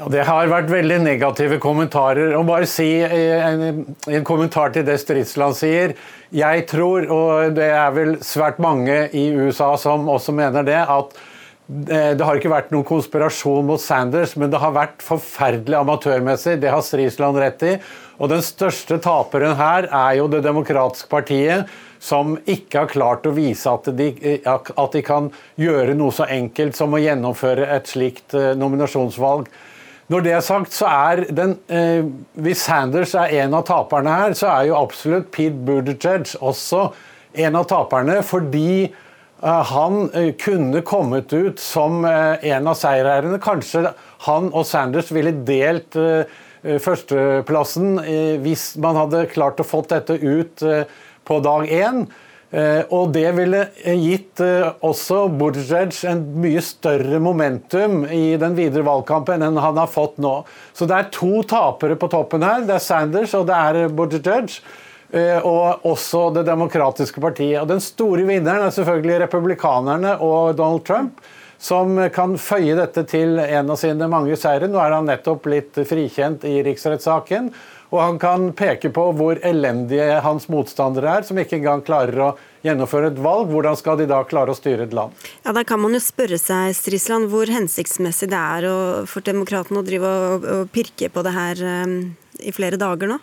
Ja, 0.00 0.08
Det 0.08 0.22
har 0.24 0.48
vært 0.48 0.70
veldig 0.72 0.96
negative 1.04 1.58
kommentarer. 1.60 2.32
Og 2.38 2.46
bare 2.48 2.68
si 2.68 2.88
en, 3.04 3.82
en 4.08 4.24
kommentar 4.24 4.72
til 4.72 4.86
det 4.86 4.96
Stridsland 5.02 5.58
sier. 5.58 5.92
Jeg 6.32 6.64
tror, 6.70 7.04
og 7.12 7.52
det 7.58 7.66
er 7.68 7.90
vel 7.92 8.14
svært 8.24 8.62
mange 8.62 9.02
i 9.12 9.26
USA 9.36 9.74
som 9.76 10.08
også 10.08 10.32
mener 10.32 10.64
det, 10.64 10.78
at 10.80 11.12
det 11.70 12.24
har 12.24 12.38
ikke 12.38 12.50
vært 12.50 12.72
noen 12.72 12.86
konspirasjon 12.88 13.68
mot 13.68 13.78
Sanders, 13.78 14.32
men 14.40 14.50
det 14.50 14.58
har 14.58 14.72
vært 14.74 15.04
forferdelig 15.04 15.76
amatørmessig. 15.78 16.56
Det 16.62 16.72
har 16.72 16.82
Strisland 16.82 17.38
rett 17.38 17.62
i. 17.68 17.76
Og 18.18 18.32
den 18.32 18.42
største 18.42 18.98
taperen 19.04 19.54
her 19.60 19.86
er 19.86 20.16
jo 20.18 20.26
Det 20.32 20.40
demokratiske 20.48 21.12
partiet, 21.12 21.68
som 22.00 22.38
ikke 22.48 22.86
har 22.86 22.90
klart 22.90 23.28
å 23.28 23.36
vise 23.36 23.68
at 23.68 23.92
de, 23.94 24.14
at 24.48 24.94
de 24.96 25.02
kan 25.04 25.28
gjøre 25.60 25.92
noe 25.94 26.14
så 26.16 26.24
enkelt 26.24 26.78
som 26.78 26.96
å 26.96 27.02
gjennomføre 27.04 27.68
et 27.76 27.92
slikt 27.92 28.32
eh, 28.32 28.54
nominasjonsvalg. 28.56 29.50
Når 30.10 30.24
det 30.26 30.32
er 30.34 30.42
sagt, 30.42 30.74
så 30.74 30.88
er 30.90 31.22
den 31.30 31.54
eh, 31.70 32.02
Hvis 32.42 32.64
Sanders 32.66 33.14
er 33.14 33.30
en 33.44 33.54
av 33.54 33.62
taperne 33.68 34.10
her, 34.10 34.34
så 34.34 34.48
er 34.50 34.66
jo 34.70 34.78
absolutt 34.80 35.30
Pete 35.34 35.54
Buttigieg 35.54 36.32
også 36.42 36.88
en 37.38 37.58
av 37.60 37.68
taperne, 37.70 38.16
fordi 38.26 38.88
eh, 38.88 39.60
han 39.70 40.00
eh, 40.18 40.32
kunne 40.34 40.82
kommet 40.86 41.30
ut 41.30 41.62
som 41.62 42.02
eh, 42.08 42.42
en 42.50 42.66
av 42.72 42.78
seierherrene. 42.80 43.38
Kanskje 43.42 43.84
han 44.26 44.50
og 44.50 44.66
Sanders 44.66 45.12
ville 45.14 45.36
delt 45.46 45.94
eh, 46.00 46.26
eh, 46.64 46.80
førsteplassen 46.82 48.02
hvis 48.42 48.72
man 48.82 48.98
hadde 48.98 49.28
klart 49.30 49.62
å 49.62 49.68
fått 49.68 49.94
dette 49.94 50.18
ut 50.18 50.66
på 51.30 51.38
dag 51.46 51.70
én. 51.70 52.02
Eh, 52.50 52.82
og 52.90 53.12
det 53.14 53.28
ville 53.36 53.60
gitt 53.78 54.40
eh, 54.42 54.66
også 54.82 55.28
Buttigieg 55.38 55.94
en 56.10 56.24
mye 56.42 56.62
større 56.66 57.20
momentum 57.22 58.02
i 58.10 58.34
den 58.42 58.56
videre 58.58 58.82
valgkampen 58.88 59.44
enn 59.46 59.60
han 59.62 59.78
har 59.78 59.90
fått 59.90 60.18
nå. 60.18 60.40
Så 60.74 60.88
det 60.90 60.96
er 60.96 61.10
to 61.14 61.44
tapere 61.46 61.98
på 62.00 62.10
toppen 62.10 62.42
her. 62.42 62.64
Det 62.66 62.74
er 62.74 62.82
Sanders 62.82 63.36
og 63.38 63.46
det 63.50 63.58
er 63.58 63.94
Buttigieg. 63.94 64.58
Eh, 65.10 65.38
og 65.46 65.86
også 65.86 66.28
Det 66.34 66.46
demokratiske 66.46 67.22
partiet. 67.22 67.60
Og 67.62 67.68
Den 67.70 67.82
store 67.82 68.26
vinneren 68.26 68.66
er 68.66 68.74
selvfølgelig 68.74 69.24
republikanerne 69.24 70.16
og 70.18 70.56
Donald 70.58 70.84
Trump, 70.86 71.22
som 71.58 71.98
kan 72.14 72.38
føye 72.38 72.74
dette 72.78 73.04
til 73.10 73.38
en 73.38 73.70
av 73.70 73.78
sine 73.78 74.06
mange 74.10 74.34
seire. 74.38 74.66
Nå 74.70 74.78
er 74.82 74.94
han 74.96 75.06
nettopp 75.06 75.44
blitt 75.46 75.82
frikjent 75.86 76.46
i 76.48 76.62
riksrettssaken. 76.66 77.50
Og 77.90 77.98
han 77.98 78.18
kan 78.22 78.50
peke 78.54 78.92
på 78.94 79.08
hvor 79.18 79.40
elendige 79.46 80.20
hans 80.22 80.46
motstandere 80.50 81.16
er, 81.18 81.26
som 81.26 81.38
ikke 81.42 81.58
engang 81.58 81.82
klarer 81.86 82.22
å 82.22 82.28
gjennomføre 82.62 83.10
et 83.10 83.18
valg. 83.22 83.50
Hvordan 83.50 83.78
skal 83.78 83.98
de 83.98 84.06
da 84.10 84.20
klare 84.30 84.54
å 84.54 84.58
styre 84.58 84.86
et 84.86 84.94
land? 84.94 85.16
Ja, 85.42 85.54
Da 85.56 85.64
kan 85.66 85.82
man 85.82 85.96
jo 85.96 86.02
spørre 86.02 86.38
seg 86.38 86.76
Strisland, 86.78 87.30
hvor 87.32 87.50
hensiktsmessig 87.50 88.30
det 88.30 88.38
er 88.38 88.68
for 89.10 89.26
demokratene 89.26 89.82
å 89.82 89.86
drive 89.86 90.06
og, 90.06 90.46
og, 90.46 90.70
pirke 90.70 91.10
på 91.10 91.26
det 91.26 91.34
her 91.34 91.64
um, 91.84 91.98
i 92.38 92.54
flere 92.54 92.78
dager 92.78 93.10
nå? 93.10 93.18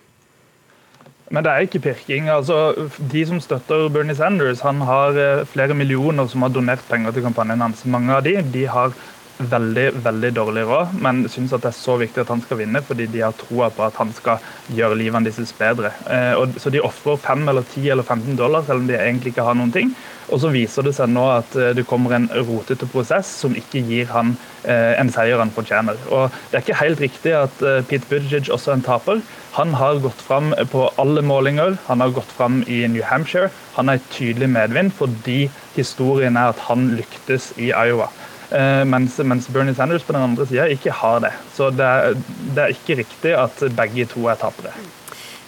Men 1.32 1.44
det 1.44 1.52
er 1.52 1.66
ikke 1.66 1.84
pirking. 1.84 2.30
Altså, 2.32 2.88
de 3.12 3.24
som 3.28 3.40
støtter 3.44 3.90
Bernie 3.92 4.16
Sanders, 4.16 4.64
han 4.64 4.80
har 4.88 5.18
eh, 5.20 5.44
flere 5.48 5.76
millioner 5.76 6.28
som 6.32 6.46
har 6.46 6.54
donert 6.56 6.84
penger 6.88 7.16
til 7.16 7.26
kampanjen 7.26 7.64
hans. 7.66 7.84
Mange 7.84 8.16
av 8.16 8.24
de, 8.24 8.38
de 8.54 8.64
har 8.72 8.96
veldig 9.38 9.86
veldig 10.04 10.32
dårlig 10.34 10.64
råd, 10.68 10.98
men 11.04 11.24
syns 11.30 11.54
det 11.54 11.70
er 11.70 11.76
så 11.76 11.98
viktig 12.02 12.24
at 12.24 12.32
han 12.34 12.42
skal 12.44 12.62
vinne, 12.62 12.82
fordi 12.86 13.08
de 13.12 13.24
har 13.26 13.36
troa 13.38 13.70
på 13.74 13.86
at 13.86 13.98
han 14.00 14.12
skal 14.16 14.44
gjøre 14.74 14.98
livene 14.98 15.30
deres 15.30 15.54
bedre. 15.58 15.94
Eh, 16.10 16.34
og, 16.40 16.58
så 16.62 16.74
de 16.74 16.84
ofrer 16.84 17.20
5 17.22 17.48
eller 17.52 17.66
10 17.66 17.90
eller 17.94 18.04
15 18.08 18.38
dollar, 18.40 18.66
selv 18.66 18.84
om 18.84 18.88
de 18.90 18.98
egentlig 18.98 19.36
ikke 19.36 19.46
har 19.48 19.58
noen 19.58 19.74
ting. 19.74 19.94
Og 20.28 20.42
så 20.44 20.50
viser 20.52 20.84
det 20.84 20.92
seg 20.98 21.12
nå 21.14 21.24
at 21.38 21.56
eh, 21.56 21.74
det 21.78 21.86
kommer 21.88 22.18
en 22.18 22.30
rotete 22.50 22.90
prosess 22.92 23.30
som 23.44 23.56
ikke 23.56 23.84
gir 23.88 24.10
han 24.12 24.36
eh, 24.66 24.98
en 24.98 25.12
seier 25.14 25.40
han 25.40 25.54
fortjener. 25.54 26.00
Og 26.10 26.34
Det 26.50 26.58
er 26.60 26.66
ikke 26.66 26.82
helt 26.82 27.04
riktig 27.04 27.36
at 27.38 27.62
Pete 27.88 28.10
Buttigieg 28.10 28.52
også 28.54 28.74
er 28.74 28.80
en 28.80 28.88
taper. 28.90 29.22
Han 29.58 29.74
har 29.78 30.02
gått 30.04 30.20
fram 30.22 30.52
på 30.72 30.90
alle 31.02 31.24
målinger. 31.26 31.78
Han 31.88 32.02
har 32.04 32.14
gått 32.14 32.34
fram 32.34 32.64
i 32.68 32.84
New 32.90 33.06
Hampshire. 33.06 33.52
Han 33.78 33.90
er 33.90 34.02
i 34.02 34.08
tydelig 34.14 34.50
medvind 34.50 34.94
fordi 34.98 35.48
historien 35.78 36.38
er 36.38 36.56
at 36.56 36.66
han 36.68 36.90
lyktes 36.98 37.54
i 37.62 37.72
Iowa. 37.72 38.10
Eh, 38.50 38.84
mens, 38.86 39.18
mens, 39.18 39.48
Bernie 39.48 39.76
Sanders 39.76 40.04
på 40.04 40.14
den 40.16 40.22
andre 40.22 40.46
sida 40.48 40.68
ikke 40.72 40.92
har 40.92 41.20
det. 41.26 41.34
Så 41.56 41.72
det 41.76 41.88
er, 41.88 42.16
det 42.56 42.64
er 42.64 42.78
ikke 42.78 43.02
riktig 43.02 43.36
at 43.36 43.68
begge 43.76 44.08
to 44.14 44.28
er 44.32 44.40
tapere. 44.40 44.76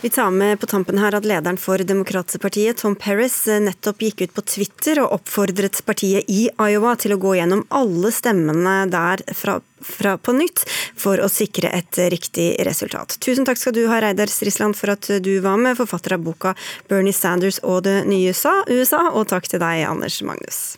Vi 0.01 0.09
tar 0.09 0.31
med 0.31 0.59
på 0.59 0.65
tampen 0.65 0.97
her 0.97 1.11
at 1.11 1.25
lederen 1.27 1.57
for 1.59 1.81
Demokratiske 1.83 2.39
partiet, 2.39 2.77
Tom 2.79 2.93
Paris, 2.95 3.35
nettopp 3.59 3.99
gikk 3.99 4.21
ut 4.21 4.35
på 4.37 4.43
Twitter 4.47 5.01
og 5.03 5.17
oppfordret 5.17 5.81
partiet 5.83 6.31
i 6.31 6.45
Iowa 6.55 6.93
til 6.95 7.17
å 7.17 7.19
gå 7.19 7.33
gjennom 7.35 7.65
alle 7.67 8.13
stemmene 8.15 8.77
der 8.87 9.25
fra, 9.35 9.57
fra 9.83 10.15
på 10.15 10.37
nytt, 10.39 10.63
for 10.95 11.19
å 11.19 11.27
sikre 11.27 11.73
et 11.75 11.99
riktig 12.15 12.53
resultat. 12.63 13.19
Tusen 13.19 13.43
takk 13.43 13.59
skal 13.59 13.75
du 13.75 13.83
ha, 13.91 13.99
Reidar 13.99 14.31
Strisland, 14.31 14.79
for 14.79 14.95
at 14.95 15.11
du 15.19 15.33
var 15.43 15.59
med, 15.59 15.75
forfatter 15.75 16.15
av 16.15 16.23
boka 16.23 16.55
'Bernie 16.87 17.11
Sanders 17.11 17.59
og 17.59 17.83
det 17.83 18.05
nye 18.07 18.31
USA', 18.31 19.09
og 19.11 19.27
takk 19.27 19.51
til 19.51 19.59
deg, 19.59 19.83
Anders 19.83 20.23
Magnus. 20.23 20.77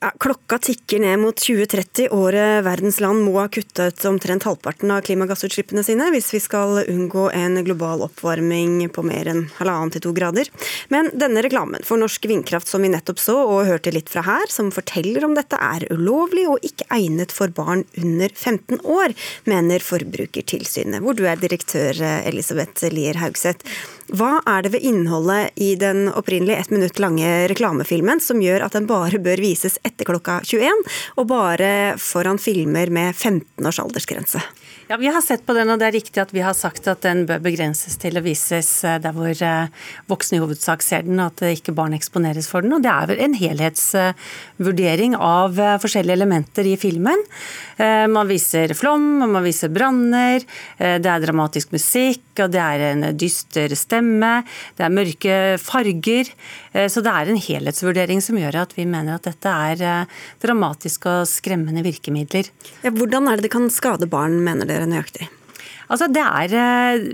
Radio.nrk.no. 0.00 0.18
Klokka 0.18 0.58
tikker 0.58 0.98
ned 0.98 1.18
mot 1.18 1.36
2030, 1.36 2.08
året 2.10 2.64
verdens 2.64 3.00
land 3.00 3.24
må 3.24 3.32
ha 3.38 3.48
kuttet 3.48 4.04
omtrent 4.06 4.44
halvparten 4.46 4.90
av 4.94 5.02
klimagassutslippene 5.02 5.82
sine 5.82 6.10
hvis 6.14 6.30
vi 6.34 6.40
skal 6.40 6.84
unngå 6.86 7.28
en 7.34 7.58
global 7.66 8.04
oppvarming 8.06 8.88
på 8.94 9.02
mer 9.02 9.28
enn 9.30 9.44
halvannen 9.58 9.90
til 9.94 10.04
to 10.06 10.12
grader. 10.14 10.46
Men 10.88 11.10
denne 11.18 11.42
reklamen 11.42 11.82
for 11.86 11.98
norsk 11.98 12.28
vindkraft 12.30 12.70
som 12.70 12.82
vi 12.82 12.92
nettopp 12.92 13.18
så 13.18 13.36
og 13.42 13.66
hørte 13.66 13.92
litt 13.94 14.10
fra 14.10 14.22
her, 14.26 14.46
som 14.50 14.70
forteller 14.74 15.26
om 15.26 15.34
dette, 15.34 15.58
er 15.58 15.88
ulovlig 15.90 16.46
og 16.48 16.62
ikke 16.62 16.86
egnet 16.94 17.34
for 17.34 17.50
barn 17.50 17.84
under 17.98 18.30
15 18.34 18.84
år, 18.86 19.14
mener 19.50 19.82
Forbrukertilsynet, 19.82 21.02
hvor 21.02 21.18
du 21.18 21.26
er 21.26 21.40
direktør 21.42 21.98
Elisabeth 22.22 22.86
Lier 22.94 23.18
Haugseth. 23.18 23.66
Hva 24.08 24.38
er 24.48 24.64
det 24.64 24.72
ved 24.72 24.84
innholdet 24.88 25.58
i 25.60 25.74
den 25.76 26.06
opprinnelig 26.08 26.56
ett 26.56 26.70
minutt 26.72 26.98
lange 27.02 27.28
reklamefilmen 27.50 28.22
som 28.24 28.40
gjør 28.40 28.64
at 28.64 28.76
den 28.78 28.86
bare 28.88 29.20
bør 29.20 29.42
vises 29.42 29.76
etter 29.84 30.08
klokka 30.08 30.38
21, 30.48 30.80
og 31.20 31.28
bare 31.28 31.70
foran 32.00 32.40
filmer 32.40 32.88
med 32.88 33.12
15 33.12 33.68
års 33.68 33.80
aldersgrense? 33.82 34.40
Ja, 34.90 34.96
Vi 34.96 35.06
har 35.06 35.20
sett 35.20 35.42
på 35.44 35.52
den, 35.52 35.68
og 35.68 35.82
det 35.82 35.84
er 35.84 35.92
riktig 35.98 36.20
at 36.22 36.30
vi 36.32 36.40
har 36.40 36.54
sagt 36.56 36.86
at 36.88 37.02
den 37.04 37.26
bør 37.28 37.42
begrenses 37.44 37.98
til 38.00 38.16
å 38.16 38.22
vises 38.24 38.70
eh, 38.88 38.94
der 39.04 39.12
hvor 39.12 39.28
eh, 39.44 39.88
voksne 40.08 40.38
i 40.38 40.40
hovedsak 40.40 40.80
ser 40.80 41.02
den, 41.04 41.20
og 41.20 41.34
at 41.34 41.58
ikke 41.58 41.74
barn 41.76 41.92
eksponeres 41.92 42.48
for 42.48 42.64
den. 42.64 42.72
Og 42.72 42.80
Det 42.80 42.88
er 42.88 43.10
vel 43.10 43.20
en 43.20 43.36
helhetsvurdering 43.36 45.18
av 45.20 45.60
eh, 45.60 45.74
forskjellige 45.82 46.16
elementer 46.16 46.70
i 46.72 46.78
filmen. 46.80 47.20
Man 47.78 48.26
viser 48.26 48.72
flom, 48.74 49.04
man 49.30 49.44
viser 49.44 49.70
branner, 49.70 50.42
det 50.80 51.06
er 51.06 51.20
dramatisk 51.22 51.70
musikk, 51.70 52.24
og 52.42 52.50
det 52.50 52.58
er 52.58 52.82
en 52.88 53.04
dyster 53.14 53.70
stemme, 53.78 54.40
det 54.74 54.82
er 54.82 54.90
mørke 54.90 55.36
farger. 55.62 56.26
Så 56.90 57.04
det 57.06 57.12
er 57.12 57.30
en 57.30 57.38
helhetsvurdering 57.38 58.18
som 58.24 58.40
gjør 58.40 58.58
at 58.64 58.74
vi 58.74 58.82
mener 58.82 59.14
at 59.14 59.28
dette 59.30 59.52
er 59.70 60.10
dramatiske 60.42 61.20
og 61.20 61.30
skremmende 61.30 61.86
virkemidler. 61.86 62.50
Ja, 62.82 62.90
hvordan 62.90 63.30
er 63.30 63.38
det 63.38 63.46
det 63.46 63.54
kan 63.54 63.70
skade 63.70 64.10
barn, 64.10 64.40
mener 64.42 64.66
dere? 64.66 64.77
Dere 64.78 64.90
nøyaktig? 64.94 65.28
Altså 65.88 66.08
det 66.12 66.20
er, 66.20 66.52
eh, 66.52 67.04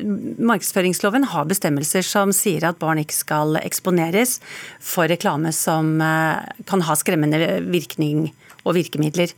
Markedsføringsloven 0.43 1.29
har 1.31 1.47
bestemmelser 1.47 2.03
som 2.07 2.33
sier 2.35 2.67
at 2.67 2.81
barn 2.81 2.99
ikke 2.99 3.15
skal 3.15 3.59
eksponeres 3.63 4.41
for 4.83 5.07
reklame 5.11 5.53
som 5.55 6.01
eh, 6.03 6.43
kan 6.67 6.83
ha 6.83 6.97
skremmende 6.99 7.39
virkning 7.71 8.33
og 8.65 8.75
virkemidler. 8.79 9.31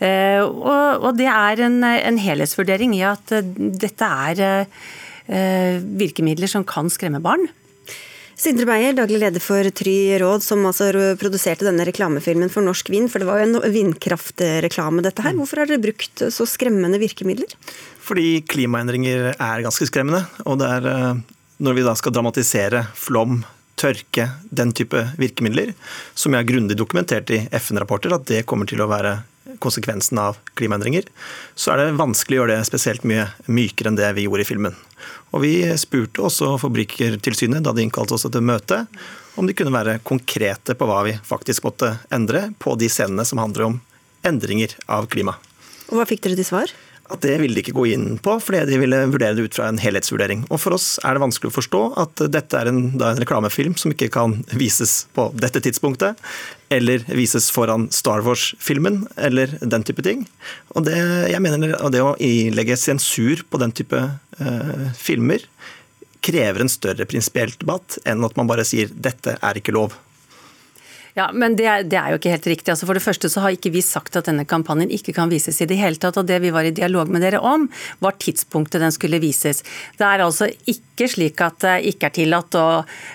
Eh, 0.00 0.40
og, 0.40 1.10
det 1.18 1.28
er 1.28 1.64
en, 1.66 1.82
en 1.84 2.20
helhetsvurdering 2.22 2.94
i 2.96 3.04
at 3.04 3.28
dette 3.28 4.08
er 4.08 4.66
virkemidler 5.28 6.48
som 6.48 6.62
kan 6.64 6.88
skremme 6.88 7.18
barn. 7.20 7.42
Sindre 8.38 8.68
Beyer, 8.68 8.92
daglig 8.94 9.18
leder 9.18 9.42
for 9.42 9.66
Try 9.74 10.14
Råd, 10.22 10.44
som 10.46 10.62
altså 10.68 10.92
produserte 11.18 11.66
denne 11.66 11.82
reklamefilmen 11.88 12.52
for 12.54 12.62
norsk 12.62 12.86
vind. 12.94 13.08
For 13.10 13.18
det 13.18 13.26
var 13.26 13.40
jo 13.40 13.48
en 13.48 13.72
vindkraftreklame, 13.74 15.02
dette 15.02 15.24
her. 15.24 15.34
Hvorfor 15.34 15.64
har 15.64 15.66
dere 15.66 15.82
brukt 15.82 16.22
så 16.30 16.46
skremmende 16.46 17.00
virkemidler? 17.02 17.50
Fordi 17.98 18.44
klimaendringer 18.46 19.32
er 19.32 19.64
ganske 19.66 19.88
skremmende. 19.90 20.22
Og 20.46 20.60
det 20.62 20.68
er 20.76 20.86
eh, 20.92 21.24
når 21.66 21.78
vi 21.80 21.86
da 21.88 21.96
skal 21.98 22.14
dramatisere 22.14 22.84
flom, 22.94 23.40
tørke, 23.78 24.28
den 24.54 24.70
type 24.70 25.02
virkemidler, 25.18 25.72
som 26.14 26.34
jeg 26.34 26.44
har 26.44 26.48
grundig 26.52 26.78
dokumentert 26.78 27.30
i 27.34 27.40
FN-rapporter, 27.58 28.14
at 28.14 28.26
det 28.30 28.44
kommer 28.46 28.70
til 28.70 28.82
å 28.82 28.90
være 28.90 29.16
konsekvensen 29.62 30.18
av 30.22 30.38
klimaendringer, 30.58 31.10
så 31.58 31.74
er 31.74 31.82
det 31.82 31.98
vanskelig 31.98 32.38
å 32.38 32.44
gjøre 32.44 32.60
det 32.60 32.70
spesielt 32.70 33.06
mye 33.06 33.26
mykere 33.50 33.90
enn 33.90 33.98
det 33.98 34.12
vi 34.14 34.28
gjorde 34.28 34.46
i 34.46 34.50
filmen. 34.50 34.78
Og 35.32 35.42
Vi 35.44 35.54
spurte 35.80 36.24
også 36.24 36.54
Forbrukertilsynet 36.62 37.64
da 37.64 37.74
de 37.76 37.84
innkalte 37.84 38.16
oss 38.16 38.26
til 38.28 38.44
møte, 38.44 38.84
om 39.38 39.46
de 39.46 39.54
kunne 39.54 39.74
være 39.74 40.00
konkrete 40.02 40.74
på 40.74 40.88
hva 40.88 41.02
vi 41.06 41.14
faktisk 41.24 41.68
måtte 41.68 41.94
endre 42.14 42.48
på 42.58 42.74
de 42.80 42.88
scenene 42.90 43.26
som 43.28 43.38
handler 43.42 43.68
om 43.68 43.80
endringer 44.26 44.74
av 44.90 45.06
klima. 45.12 45.36
Og 45.88 46.00
Hva 46.00 46.08
fikk 46.08 46.24
dere 46.24 46.38
til 46.40 46.48
svar? 46.48 46.72
At 47.08 47.22
det 47.24 47.36
ville 47.40 47.56
de 47.56 47.62
ikke 47.64 47.76
gå 47.76 47.86
inn 47.94 48.06
på, 48.22 48.36
fordi 48.42 48.64
de 48.68 48.80
ville 48.82 49.00
vurdere 49.12 49.36
det 49.36 49.46
ut 49.48 49.58
fra 49.58 49.68
en 49.70 49.80
helhetsvurdering. 49.80 50.44
Og 50.52 50.60
For 50.62 50.76
oss 50.76 50.88
er 51.06 51.16
det 51.16 51.24
vanskelig 51.24 51.50
å 51.50 51.56
forstå 51.56 51.82
at 52.04 52.24
dette 52.34 52.60
er 52.60 52.70
en, 52.70 52.82
en 52.96 53.20
reklamefilm 53.22 53.76
som 53.80 53.94
ikke 53.94 54.10
kan 54.14 54.38
vises 54.52 55.06
på 55.16 55.28
dette 55.38 55.62
tidspunktet, 55.64 56.20
eller 56.74 57.04
vises 57.16 57.48
foran 57.54 57.88
Star 57.94 58.24
Wars-filmen, 58.26 59.06
eller 59.16 59.56
den 59.60 59.86
type 59.88 60.04
ting. 60.04 60.26
Og 60.76 60.84
det, 60.88 60.98
jeg 61.32 61.44
mener 61.44 61.78
det 61.92 62.04
å 62.04 62.16
ilegge 62.20 62.76
sensur 62.76 63.44
på 63.48 63.60
den 63.62 63.72
type 63.76 64.02
eh, 64.04 64.88
filmer 64.98 65.44
krever 66.20 66.64
en 66.64 66.70
større 66.72 67.06
prinsipiell 67.08 67.52
debatt 67.60 68.00
enn 68.08 68.24
at 68.26 68.36
man 68.36 68.48
bare 68.50 68.66
sier 68.66 68.90
'dette 68.90 69.38
er 69.38 69.60
ikke 69.60 69.74
lov'. 69.76 69.96
Ja, 71.18 71.32
men 71.34 71.56
det 71.58 71.64
er, 71.66 71.82
det 71.82 71.96
er, 71.98 72.12
jo 72.12 72.18
ikke 72.20 72.30
helt 72.30 72.46
riktig. 72.46 72.70
Altså 72.70 72.86
for 72.86 72.94
det 72.94 73.02
første 73.02 73.26
så 73.32 73.42
har 73.42 73.54
ikke 73.56 73.72
vi 73.74 73.80
sagt 73.82 74.14
at 74.20 74.28
denne 74.28 74.44
kampanjen 74.46 74.92
ikke 74.94 75.16
kan 75.16 75.30
vises 75.32 75.56
i 75.58 75.66
det 75.66 75.78
hele 75.80 75.98
tatt. 75.98 76.20
og 76.20 76.28
Det 76.28 76.36
vi 76.44 76.52
var 76.54 76.68
i 76.68 76.74
dialog 76.74 77.10
med 77.10 77.24
dere 77.26 77.40
om, 77.42 77.64
var 78.04 78.14
tidspunktet 78.22 78.84
den 78.84 78.94
skulle 78.94 79.18
vises. 79.18 79.64
Det 79.98 80.06
er 80.06 80.22
altså 80.22 80.46
ikke 80.70 81.08
slik 81.10 81.42
at 81.42 81.58
det 81.64 81.72
ikke 81.90 82.06
er 82.06 82.14
tillatt 82.14 82.58
å 82.58 82.66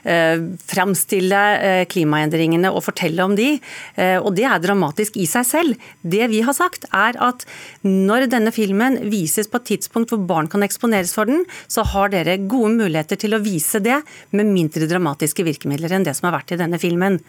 eh, 0.04 0.44
framstille 0.74 1.44
eh, 1.70 1.84
klimaendringene 1.94 2.74
og 2.74 2.84
fortelle 2.90 3.24
om 3.24 3.38
de. 3.40 3.54
Eh, 3.96 4.18
og 4.18 4.36
det 4.36 4.50
er 4.50 4.66
dramatisk 4.66 5.16
i 5.24 5.30
seg 5.30 5.48
selv. 5.48 5.88
Det 6.02 6.28
vi 6.34 6.44
har 6.44 6.58
sagt 6.60 6.90
er 6.92 7.16
at 7.24 7.48
når 7.88 8.28
denne 8.36 8.52
filmen 8.52 9.00
vises 9.14 9.48
på 9.48 9.64
et 9.64 9.70
tidspunkt 9.78 10.12
hvor 10.12 10.26
barn 10.28 10.52
kan 10.52 10.68
eksponeres 10.68 11.16
for 11.16 11.32
den, 11.32 11.48
så 11.72 11.88
har 11.94 12.12
dere 12.12 12.36
gode 12.42 12.76
muligheter 12.82 13.24
til 13.24 13.40
å 13.40 13.44
vise 13.48 13.80
det 13.80 14.02
med 14.36 14.52
mindre 14.52 14.92
dramatiske 14.92 15.48
virkemidler 15.48 15.96
enn 15.96 16.10
det 16.10 16.18
som 16.20 16.28
har 16.28 16.42
vært 16.42 16.58
i 16.58 16.60
denne 16.66 16.84
filmen. 16.84 17.22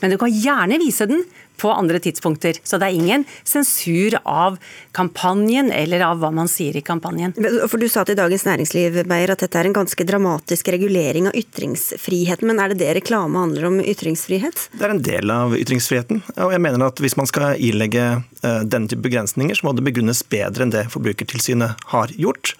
Men 0.00 0.14
du 0.14 0.18
kan 0.20 0.32
gjerne 0.32 0.78
vise 0.82 1.06
den 1.10 1.24
på 1.60 1.72
andre 1.72 2.00
tidspunkter. 2.02 2.60
Så 2.62 2.80
det 2.80 2.88
er 2.88 2.98
ingen 2.98 3.26
sensur 3.44 4.18
av 4.22 4.58
kampanjen 4.96 5.70
eller 5.74 6.04
av 6.06 6.20
hva 6.22 6.32
man 6.34 6.50
sier 6.50 6.76
i 6.76 6.84
kampanjen. 6.84 7.34
For 7.68 7.80
Du 7.80 7.88
sa 7.92 8.04
til 8.06 8.18
Dagens 8.18 8.46
Næringsliv 8.48 9.02
Beyer, 9.08 9.32
at 9.34 9.44
dette 9.44 9.60
er 9.60 9.68
en 9.68 9.76
ganske 9.76 10.06
dramatisk 10.08 10.70
regulering 10.74 11.30
av 11.30 11.36
ytringsfriheten. 11.38 12.48
Men 12.48 12.62
er 12.62 12.72
det 12.72 12.80
det 12.82 12.92
reklame 13.00 13.42
handler 13.44 13.68
om 13.70 13.80
ytringsfrihet? 13.80 14.68
Det 14.72 14.86
er 14.86 14.94
en 14.94 15.04
del 15.04 15.32
av 15.32 15.56
ytringsfriheten. 15.56 16.22
Og 16.44 16.54
jeg 16.54 16.64
mener 16.64 16.86
at 16.88 17.02
hvis 17.02 17.16
man 17.18 17.28
skal 17.30 17.60
ilegge 17.62 18.04
eh, 18.16 18.62
denne 18.64 18.90
type 18.90 19.04
begrensninger, 19.04 19.58
så 19.58 19.68
må 19.68 19.76
det 19.76 19.86
begrunnes 19.86 20.22
bedre 20.30 20.66
enn 20.66 20.74
det 20.74 20.86
Forbrukertilsynet 20.92 21.88
har 21.92 22.14
gjort. 22.16 22.56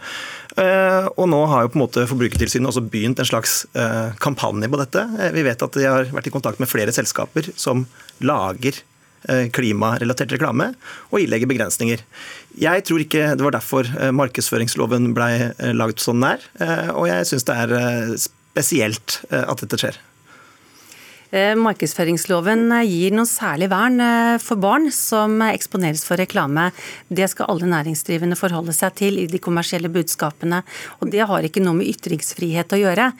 Eh, 0.56 1.08
og 1.20 1.28
nå 1.28 1.42
har 1.50 1.66
jo 1.66 1.72
på 1.72 1.78
en 1.80 1.84
måte 1.84 2.06
Forbrukertilsynet 2.08 2.70
også 2.70 2.84
begynt 2.88 3.20
en 3.20 3.28
slags 3.28 3.64
eh, 3.76 4.14
kampanje 4.22 4.70
på 4.72 4.80
dette. 4.80 5.04
Vi 5.36 5.44
vet 5.44 5.64
at 5.66 5.76
de 5.76 5.88
har 5.88 6.12
vært 6.14 6.30
i 6.30 6.34
kontakt 6.34 6.62
med 6.62 6.70
flere 6.70 6.94
selskaper 6.96 7.50
som 7.60 7.84
lager 8.24 8.82
klimarelatert 9.26 10.36
reklame 10.36 10.68
og 11.10 11.18
ilegger 11.18 11.48
begrensninger. 11.50 12.02
Jeg 12.62 12.84
tror 12.86 13.02
ikke 13.02 13.32
det 13.34 13.42
var 13.42 13.56
derfor 13.56 13.88
markedsføringsloven 14.14 15.10
ble 15.16 15.50
laget 15.74 16.04
sånn 16.04 16.20
nær, 16.22 16.44
og 16.94 17.08
jeg 17.10 17.26
syns 17.26 17.48
det 17.48 17.56
er 17.64 17.74
spesielt 18.22 19.18
at 19.34 19.64
dette 19.64 19.80
skjer. 19.82 19.98
Eh, 21.36 21.52
markedsføringsloven 21.60 22.70
eh, 22.78 22.86
gir 22.88 23.12
noe 23.16 23.28
særlig 23.28 23.68
vern 23.68 24.00
eh, 24.00 24.36
for 24.40 24.56
barn 24.60 24.88
som 24.94 25.34
eksponeres 25.44 26.04
for 26.06 26.16
reklame. 26.20 26.70
Det 27.12 27.26
skal 27.28 27.50
alle 27.52 27.68
næringsdrivende 27.68 28.38
forholde 28.40 28.72
seg 28.72 28.94
til 28.96 29.18
i 29.20 29.26
de 29.28 29.40
kommersielle 29.42 29.90
budskapene. 29.92 30.62
og 31.00 31.10
Det 31.12 31.26
har 31.28 31.44
ikke 31.44 31.60
noe 31.64 31.76
med 31.76 31.90
ytringsfrihet 31.92 32.72
å 32.72 32.78
gjøre. 32.80 33.10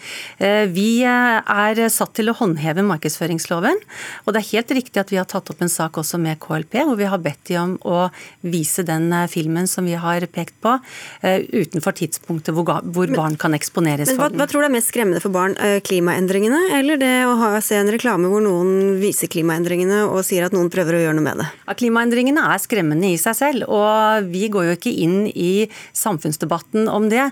Vi 0.73 0.91
er 1.05 1.81
satt 1.93 2.15
til 2.17 2.31
å 2.31 2.37
håndheve 2.39 2.85
markedsføringsloven. 2.87 3.81
og 4.25 4.33
Det 4.33 4.41
er 4.41 4.49
helt 4.53 4.75
riktig 4.79 5.01
at 5.03 5.13
vi 5.13 5.19
har 5.21 5.29
tatt 5.29 5.51
opp 5.53 5.61
en 5.63 5.73
sak 5.73 5.99
også 6.01 6.19
med 6.23 6.41
KLP, 6.41 6.79
hvor 6.87 6.97
vi 6.99 7.09
har 7.11 7.21
bedt 7.23 7.51
de 7.51 7.59
om 7.61 7.75
å 7.85 8.07
vise 8.47 8.85
den 8.87 9.13
filmen 9.33 9.69
som 9.71 9.89
vi 9.89 9.97
har 9.99 10.25
pekt 10.33 10.57
på, 10.65 10.77
utenfor 11.23 11.97
tidspunktet 12.01 12.55
hvor 12.57 13.15
barn 13.17 13.37
kan 13.41 13.57
eksponeres 13.57 14.13
men, 14.13 14.19
for 14.21 14.33
den. 14.33 14.41
Hva 14.41 14.49
tror 14.51 14.65
du 14.65 14.69
er 14.71 14.77
mest 14.79 14.93
skremmende 14.93 15.23
for 15.25 15.35
barn? 15.35 15.57
Klimaendringene 15.87 16.63
eller 16.79 17.01
det 17.01 17.15
å 17.27 17.37
ha, 17.43 17.53
se 17.65 17.79
en 17.81 17.93
reklame 17.93 18.06
hvor 18.15 18.43
noen 18.45 18.99
viser 19.01 19.31
klimaendringene 19.33 20.05
og 20.07 20.23
sier 20.27 20.47
at 20.47 20.55
noen 20.55 20.71
prøver 20.73 20.99
å 20.99 21.01
gjøre 21.03 21.17
noe 21.19 21.27
med 21.27 21.41
det? 21.43 21.47
Ja, 21.67 21.77
klimaendringene 21.81 22.45
er 22.53 22.63
skremmende 22.63 23.11
i 23.11 23.19
seg 23.21 23.37
selv, 23.39 23.67
og 23.73 24.29
vi 24.31 24.47
går 24.53 24.69
jo 24.69 24.77
ikke 24.77 24.93
inn 24.93 25.17
i 25.33 25.67
samfunnsdebatten 25.97 26.87
om 26.93 27.09
det. 27.13 27.25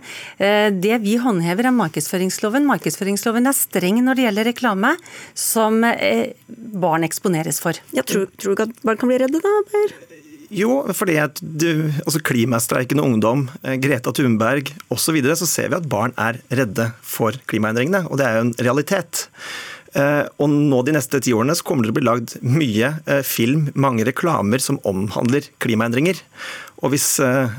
Eh, 0.42 0.70
det 0.74 0.98
vi 1.04 1.16
håndhever 1.22 1.70
er 1.70 1.76
markedsføringsloven. 1.76 2.66
Markedsføringsloven 2.68 3.46
er 3.50 3.58
streng 3.58 4.02
når 4.02 4.18
det 4.18 4.26
gjelder 4.26 4.50
reklame 4.50 4.94
som 5.38 5.84
eh, 5.86 6.34
barn 6.48 7.06
eksponeres 7.06 7.62
for. 7.62 7.78
Ja, 7.94 8.02
tror, 8.02 8.26
tror, 8.34 8.52
du 8.52 8.58
ikke 8.58 8.68
at 8.70 8.84
barn 8.84 9.00
kan 9.00 9.12
bli 9.12 9.22
redde 9.22 9.42
da, 9.44 9.56
Per? 9.70 9.96
Jo, 10.54 10.82
fordi 10.94 11.16
at 11.18 11.40
du, 11.40 11.88
altså 12.04 12.20
klimastreikende 12.22 13.04
ungdom, 13.04 13.46
eh, 13.62 13.78
Greta 13.82 14.12
Thunberg 14.14 14.70
osv., 14.88 15.04
så, 15.04 15.14
videre, 15.16 15.36
så 15.38 15.48
ser 15.48 15.70
vi 15.70 15.78
at 15.78 15.88
barn 15.90 16.14
er 16.20 16.38
redde 16.54 16.90
for 17.02 17.36
klimaendringene. 17.50 18.04
Og 18.10 18.20
det 18.20 18.26
er 18.26 18.38
jo 18.38 18.44
en 18.46 18.54
realitet. 18.66 19.26
Eh, 19.94 20.26
og 20.42 20.50
nå 20.50 20.80
de 20.82 20.96
neste 20.96 21.20
ti 21.22 21.32
årene 21.36 21.54
så 21.54 21.62
kommer 21.66 21.84
det 21.84 21.92
til 21.92 21.94
å 21.94 21.98
bli 22.00 22.08
lagd 22.08 22.36
mye 22.42 22.94
eh, 23.06 23.22
film, 23.26 23.68
mange 23.78 24.06
reklamer 24.08 24.62
som 24.62 24.80
omhandler 24.88 25.46
klimaendringer. 25.62 26.18
Og 26.84 26.90
hvis 26.92 27.06
eh, 27.22 27.52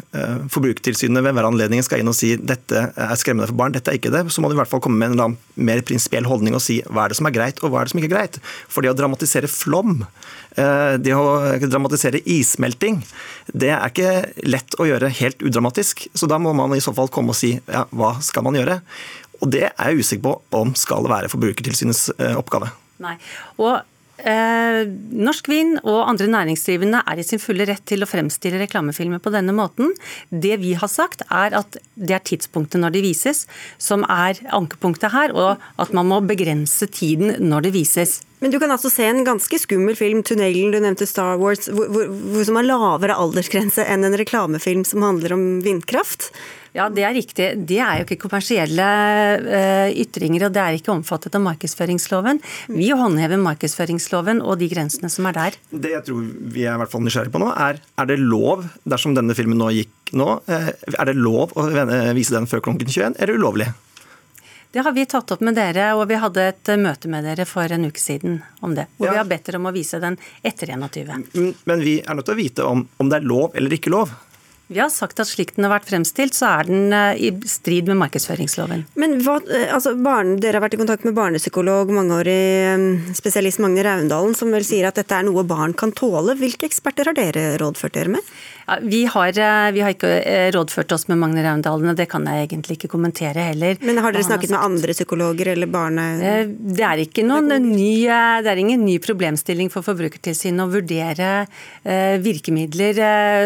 Forbrukertilsynet 0.51 1.23
ved 1.23 1.33
hver 1.37 1.47
anledning 1.47 1.81
skal 1.85 2.03
inn 2.03 2.11
og 2.11 2.17
si 2.17 2.33
dette 2.35 2.89
er 2.91 3.15
skremmende 3.17 3.47
for 3.49 3.57
barn, 3.61 3.73
dette 3.73 3.89
er 3.93 3.97
ikke 3.97 4.11
det, 4.13 4.25
så 4.35 4.43
må 4.43 4.51
de 4.51 4.57
i 4.57 4.59
hvert 4.59 4.69
fall 4.69 4.83
komme 4.83 4.99
med 4.99 5.15
en 5.15 5.37
mer 5.55 5.81
prinsipiell 5.87 6.27
holdning 6.27 6.57
og 6.57 6.63
si 6.65 6.81
hva 6.89 7.05
er 7.05 7.13
det 7.13 7.19
som 7.21 7.31
er 7.31 7.37
greit 7.37 7.63
og 7.63 7.71
hva 7.71 7.81
er 7.81 7.87
det 7.87 7.95
som 7.95 8.03
ikke 8.03 8.11
er 8.11 8.17
greit. 8.17 8.39
For 8.67 8.83
det 8.83 8.91
å 8.91 8.99
dramatisere 8.99 9.49
flom, 9.49 10.03
det 10.55 11.15
å 11.15 11.25
dramatisere 11.65 12.21
issmelting, 12.31 13.01
det 13.51 13.71
er 13.73 13.89
ikke 13.89 14.45
lett 14.47 14.77
å 14.79 14.87
gjøre 14.87 15.09
helt 15.17 15.41
udramatisk. 15.43 16.05
Så 16.15 16.29
da 16.31 16.37
må 16.39 16.53
man 16.55 16.75
i 16.75 16.83
så 16.83 16.93
fall 16.95 17.09
komme 17.11 17.33
og 17.33 17.39
si 17.39 17.55
ja, 17.57 17.87
hva 17.95 18.13
skal 18.23 18.45
man 18.45 18.59
gjøre. 18.59 18.77
Og 19.45 19.51
det 19.53 19.67
er 19.69 19.91
jeg 19.91 20.01
usikker 20.01 20.25
på 20.25 20.61
om 20.61 20.73
skal 20.79 21.05
være 21.09 21.29
Forbrukertilsynets 21.31 22.07
eh, 22.17 22.33
oppgave. 22.39 22.71
Nei, 23.03 23.17
og 23.61 23.83
Eh, 24.15 24.85
Norsk 25.11 25.49
Vin 25.51 25.73
og 25.81 26.05
andre 26.07 26.29
næringsdrivende 26.31 27.01
er 27.03 27.19
i 27.19 27.25
sin 27.27 27.41
fulle 27.41 27.65
rett 27.67 27.83
til 27.89 28.05
å 28.05 28.07
fremstille 28.07 28.61
reklamefilmer 28.61 29.19
på 29.19 29.33
denne 29.33 29.51
måten. 29.55 29.91
Det 30.31 30.55
vi 30.61 30.71
har 30.79 30.91
sagt 30.91 31.25
er 31.27 31.57
at 31.59 31.75
det 31.99 32.15
er 32.15 32.23
tidspunktet 32.23 32.79
når 32.79 32.95
de 32.95 33.03
vises 33.09 33.43
som 33.77 34.05
er 34.07 34.39
ankepunktet 34.55 35.11
her, 35.11 35.35
og 35.35 35.59
at 35.81 35.91
man 35.95 36.07
må 36.07 36.21
begrense 36.23 36.87
tiden 36.87 37.35
når 37.43 37.67
det 37.67 37.75
vises. 37.75 38.21
Men 38.45 38.51
du 38.53 38.59
kan 38.61 38.69
altså 38.69 38.91
se 38.93 39.01
en 39.09 39.23
ganske 39.25 39.57
skummel 39.57 39.95
film, 39.97 40.19
'Tunnelen', 40.21 40.69
du 40.69 40.77
nevnte 40.77 41.07
Star 41.09 41.39
Wars, 41.41 41.65
hvor, 41.65 41.87
hvor, 41.89 42.43
som 42.45 42.59
har 42.59 42.67
lavere 42.67 43.15
aldersgrense 43.17 43.81
enn 43.89 44.05
en 44.05 44.17
reklamefilm 44.21 44.83
som 44.85 45.01
handler 45.01 45.33
om 45.33 45.45
vindkraft? 45.65 46.27
Ja, 46.77 46.85
det 46.93 47.07
er 47.07 47.15
riktig. 47.17 47.47
Det 47.65 47.79
er 47.81 47.97
jo 47.97 48.05
ikke 48.05 48.19
kommersielle 48.27 48.85
uh, 49.47 49.89
ytringer, 49.97 50.45
og 50.45 50.53
det 50.53 50.61
er 50.61 50.77
ikke 50.77 50.93
omfattet 50.93 51.33
av 51.39 51.41
markedsføringsloven. 51.47 52.43
Vi 52.69 52.91
håndhever 52.93 53.41
markedsføringsloven 53.41 54.43
og 54.45 54.61
de 54.61 54.69
grensene 54.69 55.09
som 55.09 55.25
er 55.31 55.39
der. 55.39 55.57
Det 55.71 55.95
jeg 55.95 56.05
tror 56.11 56.29
vi 56.29 56.67
er 56.67 56.77
i 56.77 56.83
hvert 56.83 56.93
fall 56.93 57.01
nysgjerrige 57.07 57.33
på 57.33 57.41
nå, 57.41 57.49
er 57.49 57.81
er 57.81 58.11
det 58.11 58.19
lov, 58.21 58.67
dersom 58.85 59.17
denne 59.17 59.33
filmen 59.33 59.57
nå 59.57 59.71
gikk 59.73 60.13
nå, 60.13 60.37
uh, 60.45 60.69
er 60.93 61.09
det 61.09 61.17
lov 61.17 61.57
å 61.57 61.65
vise 62.13 62.37
den 62.37 62.45
før 62.45 62.61
klokken 62.61 62.85
21, 62.85 63.17
eller 63.17 63.41
ulovlig? 63.41 63.71
Det 64.75 64.81
har 64.81 64.91
vi 64.91 65.05
tatt 65.05 65.31
opp 65.31 65.39
med 65.39 65.55
dere, 65.55 65.85
og 65.95 66.09
vi 66.09 66.17
hadde 66.19 66.49
et 66.49 66.69
møte 66.75 67.07
med 67.07 67.23
dere 67.23 67.45
for 67.47 67.71
en 67.71 67.85
uke 67.87 68.01
siden 68.01 68.41
om 68.59 68.73
det. 68.75 68.83
Hvor 68.97 69.07
ja. 69.07 69.13
vi 69.13 69.19
har 69.21 69.29
bedt 69.29 69.45
dere 69.47 69.61
om 69.61 69.69
å 69.69 69.71
vise 69.71 70.01
den 70.03 70.17
etter 70.43 70.73
21. 70.75 71.29
Men 71.63 71.79
vi 71.79 71.93
er 72.01 72.17
nødt 72.17 72.27
til 72.27 72.35
å 72.35 72.41
vite 72.41 72.65
om, 72.67 72.81
om 72.99 73.11
det 73.13 73.21
er 73.21 73.29
lov 73.31 73.55
eller 73.55 73.75
ikke 73.77 73.93
lov. 73.93 74.11
Vi 74.67 74.79
har 74.81 74.89
sagt 74.89 75.19
at 75.21 75.29
slik 75.29 75.51
den 75.53 75.67
har 75.67 75.75
vært 75.75 75.91
fremstilt, 75.91 76.33
så 76.33 76.47
er 76.49 76.65
den 76.65 76.93
eh, 76.95 77.19
i 77.27 77.29
strid 77.45 77.85
med 77.91 77.99
markedsføringsloven. 77.99 78.81
Men 78.97 79.19
hva, 79.21 79.35
eh, 79.45 79.67
altså 79.69 79.93
barn, 79.93 80.39
Dere 80.41 80.57
har 80.57 80.63
vært 80.63 80.73
i 80.73 80.79
kontakt 80.81 81.05
med 81.05 81.13
barnepsykolog, 81.13 81.91
mangeårig 81.93 82.39
eh, 82.71 82.85
spesialist 83.13 83.61
Magne 83.61 83.83
Raundalen, 83.85 84.33
som 84.33 84.49
vel 84.49 84.65
sier 84.65 84.89
at 84.89 84.97
dette 84.97 85.13
er 85.13 85.27
noe 85.27 85.43
barn 85.45 85.75
kan 85.77 85.93
tåle. 85.93 86.33
Hvilke 86.39 86.65
eksperter 86.65 87.11
har 87.11 87.17
dere 87.17 87.51
rådført 87.61 87.93
dere 87.93 88.15
med? 88.15 88.31
Ja, 88.65 88.79
vi, 88.81 89.03
har, 89.05 89.37
vi, 89.75 89.83
har, 89.85 89.93
ikke 89.93 90.49
rådført 90.55 90.95
oss 90.97 91.05
med 91.11 91.21
Magne 91.21 91.45
Raundalen, 91.45 91.91
og 91.93 92.01
det 92.01 92.09
kan 92.09 92.25
jeg 92.25 92.47
egentlig 92.47 92.79
ikke 92.79 92.89
kommentere 92.95 93.45
heller. 93.51 93.77
Men 93.85 94.01
har 94.01 94.15
dere 94.15 94.25
snakket 94.25 94.55
med 94.55 94.65
andre 94.65 94.97
psykologer 94.97 95.53
eller 95.53 95.69
barne... 95.69 96.07
Det 96.65 96.81
er 96.81 97.03
ikke 97.03 97.21
noen 97.27 97.53
ny, 97.61 98.07
det 98.41 98.49
er 98.49 98.63
ingen 98.63 98.81
ny 98.81 98.97
problemstilling 99.03 99.69
for 99.69 99.85
Forbrukertilsynet 99.85 100.65
å 100.65 100.71
vurdere 100.73 101.29
virkemidler 102.25 103.03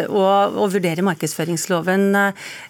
og, 0.07 0.55
og 0.55 0.71
vurdere 0.77 1.03
markedsføringsloven 1.09 2.07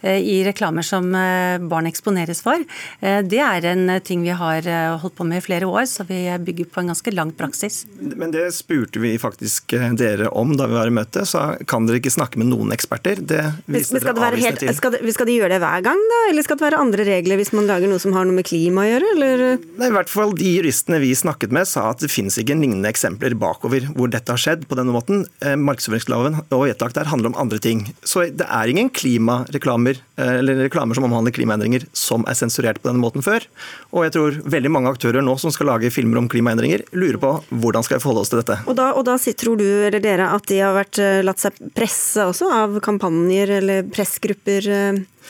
i 0.09 0.39
reklamer 0.47 0.85
som 0.85 1.11
barn 1.11 1.89
eksponeres 1.89 2.41
for. 2.45 2.63
Det 2.99 3.41
er 3.43 3.67
en 3.71 3.95
ting 4.05 4.23
vi 4.25 4.33
har 4.35 4.65
holdt 5.01 5.17
på 5.17 5.27
med 5.27 5.41
i 5.41 5.45
flere 5.45 5.67
år, 5.69 5.85
så 5.89 6.05
vi 6.07 6.21
bygger 6.45 6.69
på 6.71 6.83
en 6.83 6.91
ganske 6.93 7.13
lang 7.15 7.33
praksis. 7.35 7.83
Men 7.99 8.33
det 8.33 8.47
spurte 8.55 9.01
vi 9.03 9.15
faktisk 9.21 9.75
dere 9.99 10.29
om 10.35 10.55
da 10.57 10.67
vi 10.69 10.77
var 10.77 10.91
i 10.91 10.95
møte, 10.95 11.25
så 11.27 11.43
kan 11.69 11.87
dere 11.87 11.99
ikke 12.01 12.13
snakke 12.13 12.39
med 12.41 12.51
noen 12.51 12.73
eksperter. 12.75 13.21
Det 13.21 13.41
viste 13.69 13.99
dere 13.99 14.15
avvisende 14.29 14.63
til. 14.63 14.73
Skal, 14.77 14.95
de, 14.95 15.13
skal 15.15 15.29
de 15.29 15.37
gjøre 15.39 15.53
det 15.55 15.61
hver 15.63 15.85
gang, 15.85 16.03
da? 16.13 16.21
Eller 16.31 16.45
skal 16.45 16.59
det 16.59 16.67
være 16.67 16.81
andre 16.81 17.05
regler 17.07 17.39
hvis 17.39 17.53
man 17.55 17.67
lager 17.69 17.91
noe 17.91 18.01
som 18.01 18.15
har 18.15 18.27
noe 18.27 18.37
med 18.37 18.47
klima 18.47 18.85
å 18.85 18.89
gjøre, 18.89 19.13
eller? 19.15 19.45
Nei, 19.79 19.89
i 19.89 19.95
hvert 19.95 20.11
fall 20.11 20.35
De 20.39 20.53
juristene 20.57 21.01
vi 21.01 21.11
snakket 21.17 21.53
med 21.55 21.67
sa 21.69 21.89
at 21.91 22.03
det 22.03 22.11
finnes 22.11 22.37
ikke 22.39 22.57
lignende 22.57 22.89
eksempler 22.91 23.35
bakover 23.39 23.87
hvor 23.95 24.11
dette 24.11 24.33
har 24.33 24.41
skjedd 24.41 24.67
på 24.69 24.77
denne 24.79 24.93
måten. 24.95 25.25
Eh, 25.43 25.57
markedsføringsloven 25.59 26.41
og 26.45 26.65
vedtak 26.67 26.95
der 26.97 27.09
handler 27.11 27.33
om 27.33 27.39
andre 27.41 27.61
ting. 27.63 27.85
Så 28.03 28.28
det 28.37 28.45
er 28.45 28.71
ingen 28.71 28.89
klimareklamer 28.93 29.99
eh, 30.19 30.33
eller 30.39 30.63
reklamer 30.65 30.97
som 30.97 31.07
omhandler 31.07 31.33
klimaendringer 31.35 31.85
som 31.95 32.25
er 32.29 32.37
sensurert 32.37 32.81
på 32.81 32.89
denne 32.89 33.01
måten 33.03 33.25
før. 33.25 33.45
Og 33.93 34.05
jeg 34.05 34.15
tror 34.15 34.39
veldig 34.55 34.71
mange 34.73 34.93
aktører 34.93 35.25
nå 35.25 35.35
som 35.41 35.53
skal 35.53 35.71
lage 35.71 35.91
filmer 35.93 36.21
om 36.21 36.29
klimaendringer, 36.31 36.85
lurer 36.93 37.19
på 37.21 37.33
hvordan 37.49 37.85
skal 37.85 37.99
vi 37.99 38.05
forholde 38.05 38.25
oss 38.25 38.33
til 38.33 38.41
dette. 38.41 38.59
Og 38.69 38.77
da, 38.79 38.91
og 38.95 39.05
da 39.09 39.17
tror 39.19 39.59
du 39.59 39.67
eller 39.67 40.03
dere 40.03 40.31
at 40.35 40.49
de 40.49 40.59
har 40.63 40.75
vært, 40.77 40.99
eh, 41.03 41.21
latt 41.25 41.41
seg 41.41 41.57
presse 41.77 42.25
også 42.25 42.49
av 42.53 42.81
kampanjer 42.85 43.57
eller 43.59 43.87
pressgrupper 43.93 44.67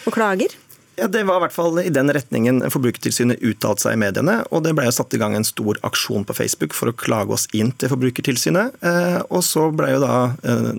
og 0.07 0.15
klager? 0.15 0.55
Ja, 0.99 1.07
Det 1.07 1.23
var 1.23 1.39
i 1.39 1.43
hvert 1.45 1.55
fall 1.55 1.79
i 1.79 1.91
den 1.93 2.11
retningen 2.11 2.59
Forbrukertilsynet 2.67 3.39
uttalte 3.45 3.85
seg 3.85 3.95
i 3.95 4.01
mediene. 4.01 4.41
og 4.51 4.65
Det 4.65 4.73
ble 4.75 4.89
satt 4.91 5.13
i 5.15 5.19
gang 5.21 5.35
en 5.37 5.47
stor 5.47 5.79
aksjon 5.87 6.25
på 6.27 6.35
Facebook 6.35 6.75
for 6.75 6.91
å 6.91 6.95
klage 6.95 7.35
oss 7.35 7.47
inn 7.55 7.71
til 7.71 7.91
Forbrukertilsynet. 7.93 8.75
Eh, 8.83 9.19
og 9.29 9.43
Så 9.47 9.69
ble 9.71 9.93
jo 9.93 10.03
da 10.03 10.35
eh, 10.43 10.71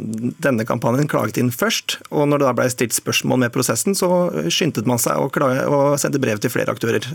denne 0.44 0.66
kampanjen 0.68 1.08
klaget 1.08 1.40
inn 1.40 1.50
først. 1.50 1.98
og 2.10 2.28
Når 2.28 2.42
det 2.42 2.50
da 2.50 2.56
ble 2.60 2.68
stilt 2.72 2.96
spørsmål 2.96 3.46
med 3.46 3.54
prosessen, 3.54 3.96
så 3.96 4.28
skyndte 4.52 4.84
man 4.84 5.00
seg 5.00 5.16
å 5.16 5.32
klage 5.32 5.64
og 5.70 5.96
sendte 6.02 6.20
brev 6.20 6.42
til 6.42 6.52
flere 6.52 6.76
aktører. 6.76 7.08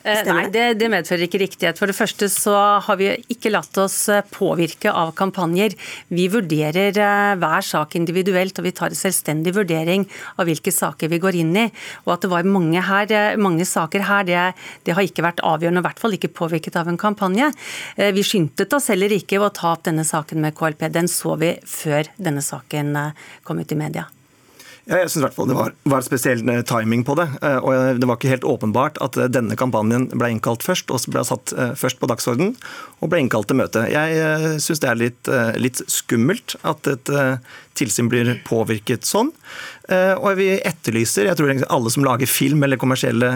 Eh, 0.00 0.20
nei, 0.24 0.46
det, 0.48 0.62
det, 0.80 0.88
medfører 0.88 1.26
ikke 1.26 1.42
riktighet. 1.42 1.78
For 1.80 1.90
det 1.90 1.96
første 1.96 2.28
så 2.32 2.54
har 2.86 2.96
vi 2.96 3.10
ikke 3.32 3.52
latt 3.52 3.76
oss 3.82 3.98
eh, 4.08 4.24
påvirke 4.32 4.92
av 4.96 5.12
kampanjer. 5.18 5.74
Vi 6.08 6.24
vurderer 6.32 6.96
eh, 6.96 7.32
hver 7.40 7.66
sak 7.66 7.96
individuelt, 7.98 8.56
og 8.56 8.64
vi 8.64 8.72
tar 8.76 8.94
en 8.94 9.00
selvstendig 9.00 9.52
vurdering 9.58 10.06
av 10.40 10.48
hvilke 10.48 10.72
saker 10.72 11.12
vi 11.12 11.20
går 11.20 11.40
inn 11.42 11.52
i. 11.66 11.66
Og 12.06 12.14
at 12.14 12.24
det 12.24 12.30
var 12.32 12.48
mange, 12.48 12.80
her, 12.86 13.36
mange 13.40 13.66
saker 13.68 14.06
her, 14.08 14.24
det, 14.28 14.44
det, 14.88 14.96
har 14.96 15.04
ikke 15.04 15.26
vært 15.26 15.44
avgjørende, 15.44 15.82
i 15.84 15.88
hvert 15.90 16.00
fall 16.00 16.16
ikke 16.16 16.32
påvirket 16.32 16.78
av 16.80 16.88
en 16.88 17.00
kampanje. 17.00 17.50
Vi 17.96 18.24
skyndte 18.24 18.68
oss 18.76 18.88
heller 18.92 19.12
ikke 19.12 19.40
å 19.42 19.50
ta 19.52 19.74
opp 19.74 19.84
denne 19.88 20.06
saken 20.06 20.40
med 20.40 20.56
KLP. 20.56 20.88
Den 20.94 21.10
så 21.12 21.36
vi 21.40 21.52
før 21.68 22.08
denne 22.16 22.44
saken 22.44 22.96
kom 23.44 23.60
ut 23.60 23.76
i 23.76 23.78
media. 23.78 24.08
Ja, 24.90 24.98
jeg 25.04 25.12
synes 25.12 25.20
i 25.20 25.26
hvert 25.28 25.36
fall 25.36 25.50
Det 25.50 25.54
var, 25.54 25.74
var 25.92 26.02
spesiell 26.02 26.40
eh, 26.50 26.64
timing 26.66 27.04
på 27.06 27.14
det. 27.18 27.28
Eh, 27.46 27.58
og 27.62 28.00
Det 28.02 28.08
var 28.10 28.18
ikke 28.18 28.32
helt 28.32 28.46
åpenbart 28.48 28.98
at 29.04 29.16
eh, 29.20 29.30
denne 29.30 29.54
kampanjen 29.58 30.08
ble 30.10 30.32
innkalt 30.34 30.66
først, 30.66 30.90
og 30.90 31.06
ble 31.14 31.22
satt 31.26 31.54
først 31.78 32.00
på 32.00 32.08
dagsorden 32.10 32.56
og 32.98 33.12
ble 33.12 33.22
innkalt 33.22 33.48
til 33.50 33.60
møte. 33.60 33.84
Jeg 33.90 34.58
syns 34.62 34.82
det 34.82 34.88
er 34.90 34.98
litt, 34.98 35.30
litt, 35.62 35.80
skummelt 35.90 36.56
at 36.66 36.88
et 36.90 37.10
tilsyn 37.78 38.08
blir 38.10 38.32
påvirket 38.46 39.06
sånn. 39.08 39.30
Og 39.90 40.36
vi 40.38 40.52
etterlyser, 40.54 41.26
jeg 41.26 41.38
tror 41.38 41.50
alle 41.66 41.90
som 41.90 42.04
lager 42.06 42.30
film 42.30 42.62
eller 42.62 42.78
kommersielle 42.78 43.30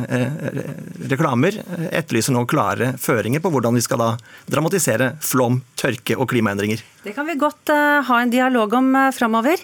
reklamer, 1.11 1.57
etterlyser 1.91 2.37
nå 2.37 2.45
klare 2.51 2.93
føringer 3.01 3.43
på 3.43 3.51
hvordan 3.55 3.74
vi 3.74 3.82
skal 3.82 4.03
da 4.03 4.11
dramatisere 4.51 5.14
flom, 5.24 5.62
tørke 5.80 6.14
og 6.18 6.28
klimaendringer. 6.30 6.85
Det 7.03 7.16
kan 7.16 7.26
vi 7.26 7.39
godt 7.41 7.72
ha 7.74 8.20
en 8.20 8.32
dialog 8.32 8.78
om 8.78 8.93
framover. 9.16 9.59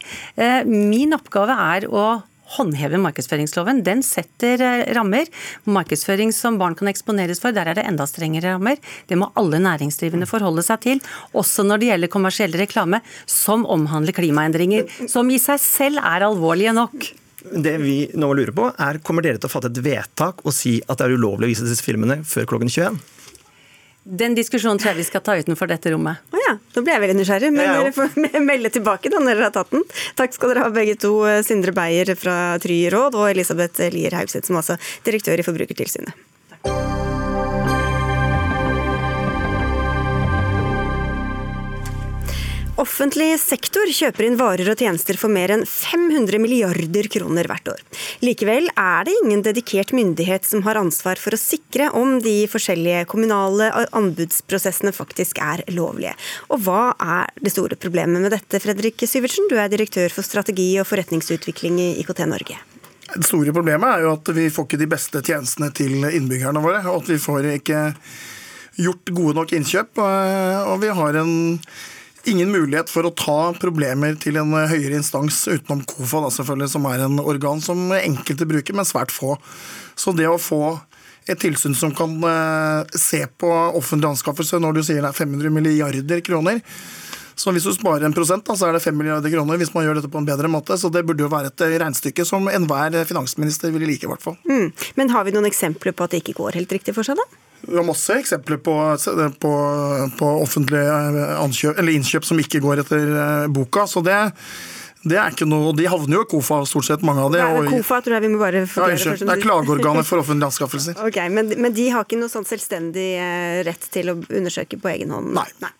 Min 0.67 1.15
oppgave 1.15 1.55
er 1.77 1.87
å 1.87 2.09
håndheve 2.57 3.01
markedsføringsloven. 3.03 3.83
Den 3.87 4.03
setter 4.07 4.63
rammer. 4.97 5.31
Markedsføring 5.71 6.33
som 6.35 6.59
barn 6.61 6.77
kan 6.79 6.91
eksponeres 6.91 7.43
for, 7.43 7.55
der 7.57 7.71
er 7.71 7.79
det 7.79 7.87
enda 7.89 8.07
strengere 8.09 8.57
rammer. 8.57 8.81
Det 9.09 9.19
må 9.21 9.31
alle 9.41 9.63
næringsdrivende 9.63 10.29
forholde 10.31 10.65
seg 10.67 10.85
til, 10.87 11.03
også 11.37 11.67
når 11.67 11.81
det 11.81 11.91
gjelder 11.93 12.13
kommersiell 12.13 12.59
reklame 12.59 13.03
som 13.31 13.67
omhandler 13.71 14.17
klimaendringer, 14.17 14.89
som 15.11 15.31
i 15.31 15.41
seg 15.43 15.61
selv 15.63 16.03
er 16.03 16.27
alvorlige 16.27 16.75
nok. 16.77 17.11
Det 17.41 17.79
vi 17.81 17.95
nå 18.21 18.29
lurer 18.37 18.53
på 18.53 18.67
er, 18.69 18.99
Kommer 19.05 19.25
dere 19.25 19.41
til 19.41 19.49
å 19.49 19.53
fatte 19.53 19.71
et 19.73 19.81
vedtak 19.85 20.43
og 20.45 20.53
si 20.53 20.77
at 20.85 21.01
det 21.01 21.07
er 21.07 21.17
ulovlig 21.17 21.49
å 21.49 21.53
vise 21.55 21.65
disse 21.65 21.87
filmene 21.87 22.21
før 22.29 22.49
klokken 22.51 22.69
21? 22.69 23.01
Den 24.05 24.35
diskusjonen 24.35 24.81
tror 24.81 24.95
jeg 24.95 25.03
vi 25.03 25.09
skal 25.11 25.23
ta 25.25 25.37
utenfor 25.37 25.69
dette 25.71 25.93
rommet. 25.93 26.23
Å 26.33 26.37
oh 26.37 26.41
ja, 26.47 26.55
da 26.75 26.83
ble 26.85 26.95
jeg 26.95 27.03
veldig 27.05 27.19
nysgjerrig. 27.19 27.51
Men 27.53 27.73
dere 27.77 27.93
får 27.95 28.41
melde 28.51 28.73
tilbake 28.73 29.13
da 29.13 29.21
når 29.21 29.35
dere 29.35 29.51
har 29.51 29.57
tatt 29.59 29.75
den. 29.75 29.85
Takk 30.19 30.37
skal 30.37 30.55
dere 30.55 30.65
ha 30.67 30.73
begge 30.75 30.97
to, 31.05 31.13
Sindre 31.47 31.75
Beyer 31.77 32.15
fra 32.19 32.57
Try 32.63 32.83
Råd 32.93 33.19
og 33.21 33.29
Elisabeth 33.29 33.93
Lier 33.93 34.17
Haugseth, 34.17 34.49
som 34.49 34.61
altså 34.61 34.81
direktør 35.07 35.43
i 35.43 35.47
Forbrukertilsynet. 35.47 36.30
Offentlig 42.81 43.35
sektor 43.37 43.91
kjøper 43.93 44.25
inn 44.25 44.39
varer 44.41 44.71
og 44.73 44.81
tjenester 44.81 45.19
for 45.21 45.29
mer 45.33 45.53
enn 45.53 45.67
500 45.69 46.41
milliarder 46.41 47.09
kroner 47.13 47.45
hvert 47.51 47.69
år. 47.75 47.83
Likevel 48.25 48.71
er 48.73 49.05
det 49.05 49.17
ingen 49.19 49.43
dedikert 49.45 49.93
myndighet 49.93 50.49
som 50.49 50.63
har 50.65 50.81
ansvar 50.81 51.21
for 51.21 51.37
å 51.37 51.41
sikre 51.41 51.91
om 51.99 52.15
de 52.25 52.47
forskjellige 52.49 53.05
kommunale 53.11 53.69
anbudsprosessene 53.93 54.95
faktisk 54.97 55.43
er 55.45 55.61
lovlige. 55.77 56.15
Og 56.49 56.65
hva 56.65 56.95
er 57.05 57.29
det 57.37 57.53
store 57.53 57.77
problemet 57.77 58.25
med 58.25 58.33
dette, 58.33 58.63
Fredrik 58.65 59.05
Syvertsen? 59.05 59.51
Du 59.53 59.59
er 59.61 59.69
direktør 59.69 60.09
for 60.15 60.25
strategi 60.25 60.71
og 60.81 60.89
forretningsutvikling 60.89 61.77
i 61.85 61.93
IKT 62.01 62.25
Norge. 62.33 62.57
Det 63.11 63.29
store 63.29 63.53
problemet 63.53 63.93
er 63.93 64.07
jo 64.07 64.17
at 64.17 64.33
vi 64.33 64.49
får 64.49 64.71
ikke 64.71 64.81
de 64.87 64.93
beste 64.97 65.27
tjenestene 65.27 65.69
til 65.77 66.01
innbyggerne 66.09 66.65
våre. 66.65 66.81
Og 66.89 67.03
at 67.03 67.13
vi 67.13 67.21
får 67.21 67.53
ikke 67.59 67.87
gjort 68.81 69.17
gode 69.21 69.41
nok 69.43 69.59
innkjøp. 69.61 69.99
Og 70.01 70.77
vi 70.81 70.97
har 70.97 71.25
en 71.27 71.35
ingen 72.29 72.51
mulighet 72.53 72.91
for 72.93 73.07
å 73.07 73.15
ta 73.17 73.39
problemer 73.61 74.17
til 74.21 74.39
en 74.41 74.53
høyere 74.53 74.99
instans 74.99 75.43
utenom 75.49 75.83
KOFA, 75.89 76.25
da, 76.27 76.31
selvfølgelig, 76.35 76.71
som 76.75 76.89
er 76.91 77.05
en 77.07 77.21
organ 77.23 77.63
som 77.65 77.91
enkelte 77.97 78.49
bruker, 78.49 78.77
men 78.77 78.89
svært 78.89 79.15
få. 79.15 79.37
Så 79.99 80.15
det 80.17 80.29
å 80.29 80.41
få 80.41 80.79
et 81.31 81.41
tilsyn 81.41 81.77
som 81.77 81.93
kan 81.95 82.17
eh, 82.27 82.99
se 82.99 83.23
på 83.39 83.51
offentlige 83.51 84.17
anskaffelser 84.17 84.63
når 84.63 84.79
du 84.79 84.83
sier 84.87 85.05
det 85.05 85.13
er 85.13 85.21
500 85.21 85.55
milliarder 85.55 86.25
kroner, 86.27 86.63
så 87.41 87.55
hvis 87.57 87.65
du 87.65 87.73
sparer 87.73 88.05
en 88.05 88.15
prosent, 88.15 88.45
da, 88.45 88.57
så 88.59 88.69
er 88.69 88.77
det 88.77 88.83
5 88.85 88.97
milliarder 88.97 89.33
kroner 89.33 89.61
hvis 89.61 89.73
man 89.73 89.87
gjør 89.87 89.97
dette 89.97 90.11
på 90.13 90.21
en 90.21 90.27
bedre 90.29 90.49
måte. 90.53 90.77
Så 90.77 90.91
det 90.93 91.07
burde 91.09 91.25
jo 91.25 91.31
være 91.33 91.49
et 91.49 91.63
regnestykke 91.81 92.27
som 92.29 92.51
enhver 92.53 92.99
finansminister 93.09 93.73
ville 93.73 93.89
like, 93.89 94.05
i 94.05 94.11
hvert 94.11 94.25
fall. 94.25 94.37
Mm. 94.45 94.67
Men 94.99 95.15
har 95.15 95.25
vi 95.25 95.33
noen 95.33 95.49
eksempler 95.49 95.97
på 95.97 96.05
at 96.05 96.13
det 96.13 96.21
ikke 96.21 96.37
går 96.43 96.59
helt 96.61 96.75
riktig 96.77 96.93
for 96.97 97.07
seg, 97.07 97.17
da? 97.17 97.41
Vi 97.61 97.77
har 97.77 97.87
masse 97.87 98.17
eksempler 98.21 98.61
på, 98.65 98.75
på, 99.41 99.53
på 100.19 100.29
offentlige 100.43 100.99
innkjøp 101.95 102.27
som 102.27 102.41
ikke 102.41 102.63
går 102.65 102.85
etter 102.85 103.11
eh, 103.13 103.49
boka. 103.53 103.87
så 103.87 104.03
det 104.05 104.21
det 105.01 105.17
er 105.17 105.33
ikke 105.33 105.47
noe, 105.49 105.71
De 105.73 105.87
havner 105.89 106.19
jo 106.19 106.25
i 106.27 106.29
KOFA, 106.29 106.59
stort 106.69 106.85
sett, 106.85 107.05
mange 107.07 107.23
av 107.25 107.31
det. 107.33 107.41
Hva 107.41 107.63
er 107.63 107.71
KOFA, 107.73 108.01
tror 108.05 108.17
jeg 108.19 108.25
vi 108.27 108.31
må 108.35 108.41
bare 108.43 108.65
forklare 108.69 108.99
ja, 108.99 109.15
Det 109.17 109.33
er 109.33 109.41
klageorganet 109.41 110.09
for 110.09 110.21
offentlige 110.21 110.51
anskaffelser. 110.51 111.01
ok, 111.09 111.19
men, 111.33 111.55
men, 111.57 111.73
de 111.77 111.87
har 111.95 112.05
ikke 112.05 112.19
noe 112.21 112.33
sånn 112.33 112.45
selvstendig 112.49 113.07
eh, 113.17 113.63
rett 113.65 113.89
til 113.95 114.13
å 114.13 114.19
undersøke 114.21 114.77
på 114.81 114.93
egen 114.93 115.15
hånd? 115.17 115.33
Nei. 115.39 115.47
Nei. 115.65 115.73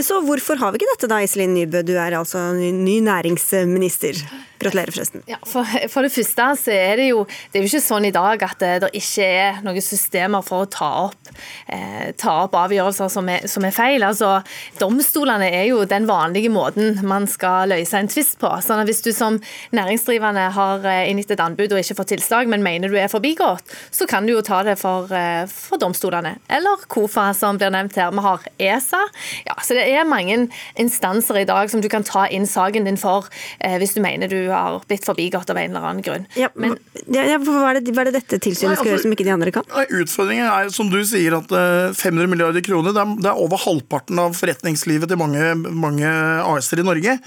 Så 0.00 0.22
hvorfor 0.24 0.62
har 0.62 0.72
vi 0.72 0.80
ikke 0.80 0.94
dette 0.94 1.12
da, 1.12 1.20
Iselin 1.24 1.52
Nybø, 1.58 1.84
du 1.84 1.92
er 2.00 2.16
altså 2.16 2.46
ny 2.56 2.98
næringsminister? 3.04 4.24
Gratulerer, 4.64 4.94
forresten. 4.94 5.22
Ja, 5.28 5.36
for, 5.44 5.66
for, 5.92 6.06
det 6.06 6.12
første 6.14 6.46
så 6.56 6.72
er 6.72 7.00
det 7.00 7.08
jo 7.10 7.24
det 7.52 7.58
er 7.58 7.64
jo 7.64 7.70
ikke 7.72 7.84
sånn 7.84 8.06
i 8.08 8.12
dag 8.14 8.42
at 8.46 8.60
det, 8.62 8.72
det 8.84 8.90
ikke 8.96 9.26
er 9.26 9.58
noen 9.66 9.84
systemer 9.84 10.44
for 10.46 10.64
å 10.64 10.70
ta 10.70 10.90
opp, 11.08 11.32
eh, 11.66 12.14
ta 12.20 12.36
opp 12.46 12.54
avgjørelser 12.62 13.10
som 13.12 13.28
er, 13.28 13.48
som 13.50 13.66
er, 13.66 13.74
feil. 13.74 14.04
Altså, 14.06 14.38
Domstolene 14.80 15.50
er 15.50 15.66
jo 15.68 15.82
den 15.90 16.06
vanlige 16.08 16.52
måten 16.54 17.02
man 17.04 17.26
skal 17.30 17.74
løse 17.74 17.98
en 17.98 18.10
tvist 18.10 18.38
på. 18.40 18.53
Sånn 18.62 18.82
at 18.82 18.90
Hvis 18.90 19.02
du 19.02 19.10
som 19.16 19.40
næringsdrivende 19.74 20.44
har 20.54 20.84
eh, 20.86 21.08
inngitt 21.10 21.32
et 21.34 21.40
anbud 21.40 21.72
og 21.72 21.80
ikke 21.80 21.96
fått 21.98 22.12
tilslag, 22.12 22.50
men 22.50 22.62
mener 22.62 22.92
du 22.92 22.98
er 23.00 23.10
forbigått, 23.10 23.64
så 23.90 24.06
kan 24.06 24.26
du 24.26 24.34
jo 24.34 24.42
ta 24.44 24.62
det 24.66 24.76
for, 24.78 25.10
eh, 25.10 25.46
for 25.50 25.80
domstolene. 25.80 26.36
Eller 26.52 26.84
KOFA, 26.92 27.30
som 27.34 27.58
blir 27.58 27.72
nevnt 27.74 27.96
her. 27.98 28.12
Vi 28.14 28.24
har 28.24 28.44
ESA. 28.58 29.00
Ja, 29.48 29.56
så 29.62 29.74
Det 29.74 29.88
er 29.90 30.04
mange 30.06 30.48
instanser 30.78 31.40
i 31.40 31.44
dag 31.48 31.70
som 31.70 31.80
du 31.80 31.88
kan 31.88 32.04
ta 32.04 32.26
inn 32.28 32.46
saken 32.46 32.84
din 32.84 32.96
for 33.00 33.26
eh, 33.60 33.78
hvis 33.80 33.94
du 33.94 34.00
mener 34.04 34.28
du 34.28 34.50
har 34.50 34.80
blitt 34.86 35.04
forbigått 35.04 35.50
av 35.50 35.58
en 35.58 35.70
eller 35.70 35.88
annen 35.88 36.04
grunn. 36.04 36.26
Ja, 36.38 36.50
men, 36.54 36.76
ja, 37.08 37.38
hva, 37.38 37.70
er 37.72 37.80
det, 37.80 37.94
hva, 37.94 38.04
er 38.04 38.12
det, 38.12 38.20
dette 38.20 38.38
tilsynet 38.38 38.78
skal 38.78 38.84
altså, 38.84 38.90
gjøre 38.92 39.04
som 39.06 39.16
ikke 39.16 39.26
de 39.26 39.34
andre 39.34 39.54
kan? 39.54 39.66
Utfordringen 39.88 40.46
er, 40.46 40.70
som 40.74 40.92
du 40.92 41.00
sier, 41.06 41.38
at 41.40 41.50
500 41.50 41.96
eh, 41.96 42.30
milliarder 42.30 42.64
kroner, 42.64 42.94
det 42.94 43.02
er, 43.02 43.16
det 43.24 43.32
er 43.32 43.42
over 43.42 43.60
halvparten 43.64 44.20
av 44.22 44.36
forretningslivet 44.38 45.10
til 45.10 45.20
mange, 45.20 45.54
mange 45.72 46.14
AS-er 46.44 46.82
i 46.82 46.86
Norge. 46.86 47.18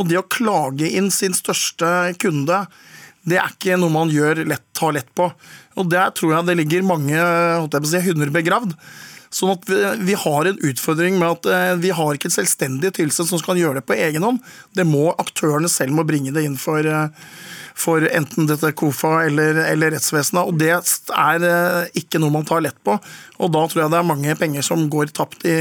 Og 0.00 0.08
det 0.08 0.20
å 0.20 0.26
klage 0.30 0.88
inn 0.88 1.10
sin 1.12 1.36
største 1.36 2.12
kunde, 2.22 2.64
det 3.28 3.38
er 3.38 3.54
ikke 3.54 3.78
noe 3.78 3.92
man 3.94 4.10
gjør 4.10 4.42
lett, 4.48 4.64
tar 4.74 4.96
lett 4.96 5.10
på. 5.14 5.28
Og 5.78 5.88
der 5.90 6.12
tror 6.16 6.36
jeg 6.36 6.48
det 6.48 6.58
ligger 6.58 6.86
mange 6.86 7.24
si, 7.86 8.04
hunder 8.08 8.32
begravd. 8.34 8.76
Sånn 9.32 9.54
at 9.54 9.64
vi, 9.64 9.78
vi 10.10 10.16
har 10.18 10.48
en 10.48 10.60
utfordring 10.60 11.16
med 11.16 11.38
at 11.38 11.48
eh, 11.48 11.70
vi 11.80 11.92
har 11.96 12.16
ikke 12.16 12.28
et 12.28 12.34
selvstendig 12.34 12.92
tilsyn 12.98 13.30
som 13.30 13.40
skal 13.40 13.60
gjøre 13.60 13.80
det 13.80 13.86
på 13.88 13.96
egen 13.96 14.26
hånd. 14.26 14.42
Det 14.76 14.84
må 14.84 15.06
aktørene 15.14 15.70
selv 15.72 15.96
må 15.96 16.04
bringe 16.08 16.34
det 16.36 16.44
inn 16.44 16.58
for, 16.60 16.84
eh, 16.84 17.30
for 17.72 18.04
enten 18.10 18.50
dette 18.50 18.74
KOFA 18.76 19.22
eller, 19.30 19.62
eller 19.70 19.94
rettsvesenet. 19.96 20.44
Og 20.44 20.60
det 20.60 20.74
er 20.74 21.46
eh, 21.48 22.02
ikke 22.02 22.20
noe 22.20 22.34
man 22.34 22.44
tar 22.48 22.60
lett 22.66 22.76
på. 22.84 22.98
Og 23.40 23.54
da 23.54 23.64
tror 23.64 23.86
jeg 23.86 23.94
det 23.94 24.02
er 24.02 24.10
mange 24.10 24.36
penger 24.42 24.68
som 24.68 24.84
går 24.92 25.14
tapt 25.16 25.48
i, 25.48 25.56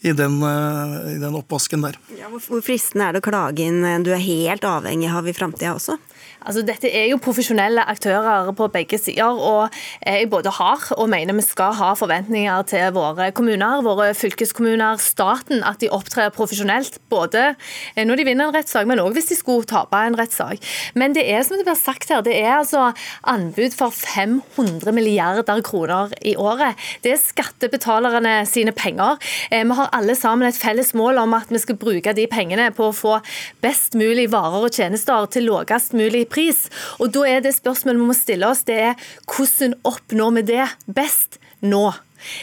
i 0.00 0.12
den, 0.16 0.38
eh, 0.42 1.14
i 1.14 1.18
den 1.20 1.36
oppvasken 1.36 1.84
der. 1.84 1.98
Ja, 2.18 2.30
hvor, 2.32 2.62
fristende 2.64 3.08
er 3.08 3.16
det 3.16 3.22
å 3.22 3.28
klage 3.28 3.66
inn 3.66 3.84
du 4.04 4.12
er 4.14 4.22
helt 4.24 4.64
avhengig 4.64 5.10
av 5.12 5.28
i 5.28 5.36
framtida 5.36 5.74
også? 5.76 5.98
Altså, 6.46 6.62
dette 6.64 6.88
er 6.88 7.10
jo 7.10 7.20
profesjonelle 7.20 7.82
aktører 7.92 8.48
på 8.56 8.68
begge 8.72 8.98
sider. 8.98 9.36
og 9.36 9.68
Jeg 10.06 10.30
både 10.30 10.50
har 10.56 10.86
og 10.96 11.08
mener 11.12 11.36
vi 11.36 11.44
skal 11.44 11.74
ha 11.76 11.92
forventninger 11.98 12.62
til 12.70 12.92
våre 12.96 13.30
kommuner, 13.36 13.82
våre 13.84 14.14
fylkeskommuner, 14.16 14.96
staten, 14.96 15.62
at 15.64 15.80
de 15.80 15.90
opptrer 15.92 16.32
profesjonelt. 16.32 16.98
Både 17.10 17.54
når 17.96 18.16
de 18.16 18.24
vinner 18.24 18.48
en 18.48 18.54
rettssak, 18.54 18.86
men 18.88 19.02
òg 19.02 19.12
hvis 19.18 19.30
de 19.32 19.36
skulle 19.38 19.68
tape 19.68 19.96
en 19.96 20.16
rettssak. 20.18 20.64
Men 20.94 21.14
det 21.16 21.26
er 21.28 21.44
som 21.44 21.58
det 21.58 21.66
blir 21.68 21.78
sagt 21.78 22.08
her, 22.08 22.24
det 22.24 22.36
er 22.38 22.56
altså 22.60 22.90
anbud 23.28 23.76
for 23.76 23.92
500 23.92 24.92
milliarder 24.96 25.60
kroner 25.66 26.14
i 26.24 26.36
året. 26.40 26.78
Det 27.04 27.14
er 27.14 27.20
skattebetalerne 27.20 28.46
sine 28.48 28.72
penger. 28.72 29.20
Eh, 29.50 29.64
vi 29.66 29.76
har 29.76 29.92
alle 29.96 30.16
sammen 30.16 30.48
et 30.48 30.56
felles 30.58 30.94
mål 30.96 31.20
om 31.20 31.36
at 31.36 31.52
vi 31.52 31.60
skal 31.60 31.78
bruke 31.80 32.14
de 32.16 32.26
pengene 32.30 32.70
på 32.74 32.88
å 32.88 32.96
få 32.96 33.18
best 33.62 33.98
mulig 33.98 34.30
varer 34.32 34.66
og 34.66 34.74
tjenester 34.74 35.28
til 35.34 35.48
lavest 35.50 35.94
mulig 35.96 36.26
pris. 36.30 36.66
Og 36.98 37.12
da 37.14 37.26
er 37.28 37.44
det 37.44 37.56
spørsmålet 37.56 38.00
vi 38.00 38.10
må 38.12 38.16
stille 38.16 38.48
oss, 38.50 38.64
det 38.68 38.78
er 38.90 39.10
hvordan 39.26 39.76
oppnår 39.88 40.38
vi 40.38 40.46
det 40.54 40.68
best 40.86 41.40
nå? 41.60 41.90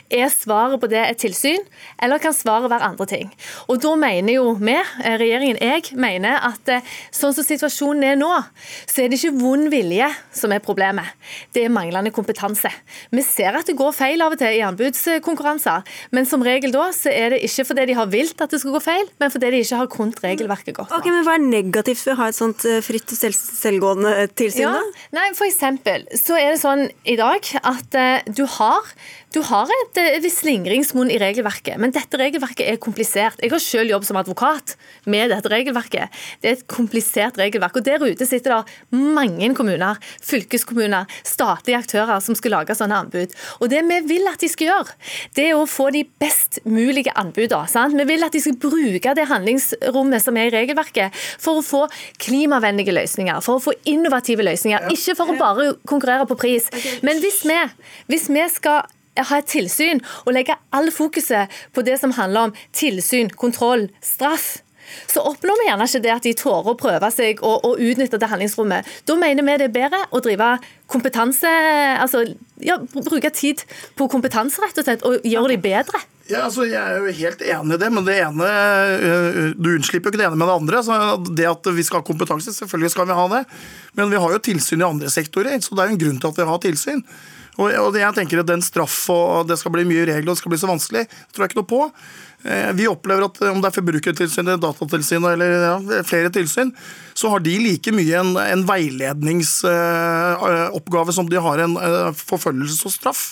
Er 0.10 0.30
svaret 0.32 0.80
på 0.82 0.90
det 0.92 1.02
et 1.04 1.20
tilsyn, 1.22 1.64
eller 2.04 2.22
kan 2.22 2.36
svaret 2.36 2.70
være 2.72 2.92
andre 2.92 3.08
ting? 3.10 3.32
Og 3.68 3.82
Da 3.82 3.94
mener 3.96 4.34
jo 4.34 4.54
vi, 4.54 4.74
eh, 4.74 5.18
regjeringen, 5.20 5.58
jeg, 5.62 5.96
mener 5.96 6.40
at 6.44 6.70
eh, 6.70 6.86
sånn 7.12 7.34
som 7.34 7.46
situasjonen 7.46 8.04
er 8.04 8.16
nå, 8.20 8.32
så 8.88 9.04
er 9.04 9.10
det 9.10 9.20
ikke 9.20 9.40
vond 9.40 9.70
vilje 9.72 10.08
som 10.34 10.52
er 10.52 10.64
problemet. 10.64 11.14
Det 11.54 11.66
er 11.66 11.74
manglende 11.74 12.12
kompetanse. 12.12 12.72
Vi 13.12 13.24
ser 13.26 13.58
at 13.58 13.68
det 13.68 13.78
går 13.78 13.94
feil 13.96 14.22
av 14.22 14.36
og 14.36 14.42
til 14.42 14.58
i 14.58 14.64
anbudskonkurranser, 14.66 15.86
men 16.12 16.26
som 16.26 16.44
regel 16.46 16.74
da 16.76 16.90
så 16.96 17.12
er 17.14 17.36
det 17.36 17.44
ikke 17.48 17.68
fordi 17.72 17.88
de 17.92 17.98
har 18.00 18.10
vilt 18.12 18.42
at 18.42 18.54
det 18.54 18.62
skal 18.62 18.76
gå 18.76 18.84
feil, 18.84 19.12
men 19.20 19.34
fordi 19.34 19.52
de 19.52 19.62
ikke 19.64 19.82
har 19.82 19.92
kunnet 19.92 20.24
regelverket 20.24 20.78
godt. 20.78 20.96
Ok, 20.96 21.10
men 21.12 21.26
Hva 21.28 21.38
er 21.38 21.44
negativt 21.44 22.06
ved 22.06 22.16
å 22.16 22.22
ha 22.22 22.32
et 22.32 22.38
sånt 22.38 22.66
eh, 22.68 22.82
fritt 22.86 23.12
og 23.12 23.20
selv 23.20 23.38
selvgående 23.38 24.28
tilsyn? 24.38 24.68
Ja, 24.68 24.82
nei, 25.16 25.30
for 25.38 25.48
eksempel 25.50 26.08
så 26.18 26.38
er 26.40 26.54
det 26.54 26.62
sånn 26.64 26.88
i 27.08 27.18
dag 27.20 27.46
at 27.64 27.98
du 28.28 28.46
har 28.58 28.92
du 29.38 29.44
har 29.46 29.70
et 29.70 30.00
eh, 30.02 30.18
visst 30.24 30.42
slingringsmonn 30.42 31.12
i 31.14 31.20
regelverket, 31.22 31.78
men 31.82 31.94
dette 31.94 32.18
regelverket 32.18 32.66
er 32.72 32.80
komplisert. 32.82 33.38
Jeg 33.44 33.52
har 33.54 33.62
selv 33.62 33.92
jobb 33.92 34.06
som 34.08 34.18
advokat 34.18 34.74
med 35.06 35.30
dette 35.34 35.52
regelverket. 35.52 36.14
Det 36.42 36.50
er 36.50 36.58
et 36.58 36.66
komplisert 36.72 37.38
regelverk. 37.38 37.78
og 37.78 37.86
Der 37.86 38.02
ute 38.02 38.26
sitter 38.26 38.56
det 38.56 38.98
mange 38.98 39.52
kommuner, 39.58 40.00
fylkeskommuner, 40.26 41.06
statlige 41.28 41.82
aktører 41.84 42.24
som 42.24 42.38
skal 42.38 42.56
lage 42.56 42.78
sånne 42.78 43.04
anbud. 43.04 43.36
Og 43.62 43.70
Det 43.70 43.84
vi 43.88 44.00
vil 44.10 44.32
at 44.32 44.42
de 44.42 44.50
skal 44.50 44.72
gjøre, 44.72 44.98
det 45.38 45.48
er 45.52 45.60
å 45.60 45.70
få 45.70 45.92
de 45.94 46.04
best 46.22 46.62
mulige 46.66 47.14
anbudene. 47.14 47.94
Vi 48.02 48.10
vil 48.10 48.26
at 48.26 48.34
de 48.34 48.42
skal 48.42 48.58
bruke 48.58 49.16
det 49.18 49.30
handlingsrommet 49.30 50.24
som 50.24 50.38
er 50.38 50.50
i 50.50 50.56
regelverket, 50.56 51.14
for 51.38 51.62
å 51.62 51.66
få 51.66 51.86
klimavennlige 52.24 52.96
løsninger, 52.96 53.42
for 53.46 53.60
å 53.60 53.66
få 53.70 53.78
innovative 53.86 54.46
løsninger. 54.48 54.90
Ikke 54.94 55.18
for 55.20 55.34
å 55.34 55.40
bare 55.40 55.72
konkurrere 55.88 56.26
på 56.30 56.40
pris. 56.40 56.72
Men 57.06 57.22
hvis 57.22 57.44
vi, 57.46 57.62
hvis 58.10 58.32
vi 58.34 58.46
skal 58.52 58.88
ha 59.26 59.42
et 59.42 59.50
tilsyn 59.50 60.04
og 60.26 60.34
legge 60.38 60.58
all 60.76 60.92
fokuset 60.94 61.52
på 61.74 61.84
det 61.88 61.98
som 62.02 62.16
handler 62.18 62.50
om 62.50 62.56
tilsyn, 62.78 63.32
kontroll, 63.34 63.88
straff, 64.04 64.58
så 65.08 65.24
oppnår 65.28 65.60
vi 65.60 65.68
gjerne 65.68 65.88
ikke 65.90 66.04
det 66.04 66.12
at 66.14 66.26
de 66.26 66.34
tårer 66.38 66.72
å 66.72 66.80
prøve 66.80 67.10
seg 67.12 67.42
og, 67.46 67.66
og 67.68 67.82
utnytte 67.84 68.20
det 68.22 68.30
handlingsrommet. 68.32 68.88
Da 69.08 69.18
mener 69.20 69.46
vi 69.46 69.56
det 69.60 69.70
er 69.70 69.74
bedre 69.76 70.04
å 70.16 70.22
drive 70.24 70.52
kompetanse, 70.88 71.52
altså 72.00 72.24
ja, 72.64 72.78
bruke 72.96 73.32
tid 73.36 73.64
på 74.00 74.08
kompetanse 74.12 74.64
rett 74.64 74.80
og 74.80 74.88
slett, 74.88 75.04
og 75.08 75.26
gjøre 75.28 75.56
de 75.56 75.60
bedre. 75.68 76.04
Ja, 76.28 76.44
altså, 76.44 76.66
Jeg 76.68 76.76
er 76.76 77.00
jo 77.00 77.14
helt 77.22 77.42
enig 77.42 77.76
i 77.78 77.80
det, 77.80 77.90
men 77.94 78.04
det 78.08 78.18
ene 78.20 78.48
øh, 78.48 79.38
du 79.56 79.70
unnslipper 79.78 80.10
jo 80.10 80.16
ikke 80.16 80.20
det 80.20 80.28
ene 80.28 80.40
med 80.40 80.50
det 80.50 80.58
andre. 80.60 80.82
Så 80.84 80.98
det 81.40 81.48
at 81.48 81.70
vi 81.72 81.86
skal 81.88 82.02
ha 82.02 82.08
kompetanse, 82.08 82.52
selvfølgelig 82.56 82.92
skal 82.92 83.08
vi 83.08 83.16
ha 83.16 83.28
det. 83.32 83.44
Men 83.96 84.12
vi 84.12 84.20
har 84.20 84.36
jo 84.36 84.44
tilsyn 84.44 84.84
i 84.84 84.88
andre 84.90 85.12
sektorer, 85.12 85.56
så 85.64 85.76
det 85.76 85.84
er 85.84 85.92
jo 85.92 85.96
en 85.96 86.02
grunn 86.04 86.20
til 86.20 86.34
at 86.34 86.42
vi 86.42 86.50
har 86.52 86.64
tilsyn. 86.66 87.06
Og 87.58 87.96
jeg 87.98 88.14
tenker 88.14 88.40
at 88.42 88.50
den 88.50 88.62
straff 88.66 89.10
og 89.14 89.48
det 89.50 89.58
skal 89.58 89.72
bli 89.74 89.84
mye 89.90 90.06
regler 90.06 90.30
og 90.30 90.36
det 90.36 90.42
skal 90.42 90.52
bli 90.54 90.62
så 90.62 90.70
vanskelig, 90.70 91.04
det 91.10 91.32
tror 91.34 91.44
jeg 91.44 91.50
ikke 91.52 91.62
noe 91.62 91.74
på. 91.74 91.82
Eh, 92.46 92.70
vi 92.78 92.86
opplever 92.90 93.24
at 93.26 93.36
om 93.50 93.62
det 93.64 93.70
er 93.72 93.78
Forbrukertilsynet, 93.80 94.62
Datatilsynet 94.62 95.30
eller 95.34 95.50
ja, 95.66 95.76
flere 96.06 96.30
tilsyn, 96.34 96.70
så 97.18 97.26
har 97.34 97.40
de 97.46 97.56
like 97.64 97.92
mye 97.96 98.16
en, 98.22 98.32
en 98.38 98.64
veiledningsoppgave 98.68 101.12
som 101.18 101.30
de 101.32 101.38
har 101.42 101.58
en 101.66 101.74
eh, 101.82 102.12
forfølgelse 102.20 102.86
og 102.86 102.94
straff. 102.94 103.24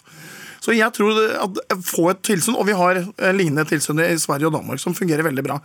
Så 0.66 0.74
jeg 0.74 0.90
tror 0.98 1.14
at 1.46 1.54
Få 1.86 2.10
et 2.10 2.26
tilsyn, 2.26 2.58
og 2.58 2.66
vi 2.66 2.74
har 2.78 2.94
eh, 2.98 3.36
lignende 3.36 3.66
tilsyn 3.70 4.00
i 4.02 4.18
Sverige 4.22 4.48
og 4.50 4.56
Danmark 4.58 4.80
som 4.82 4.98
fungerer 4.98 5.28
veldig 5.28 5.44
bra. 5.46 5.56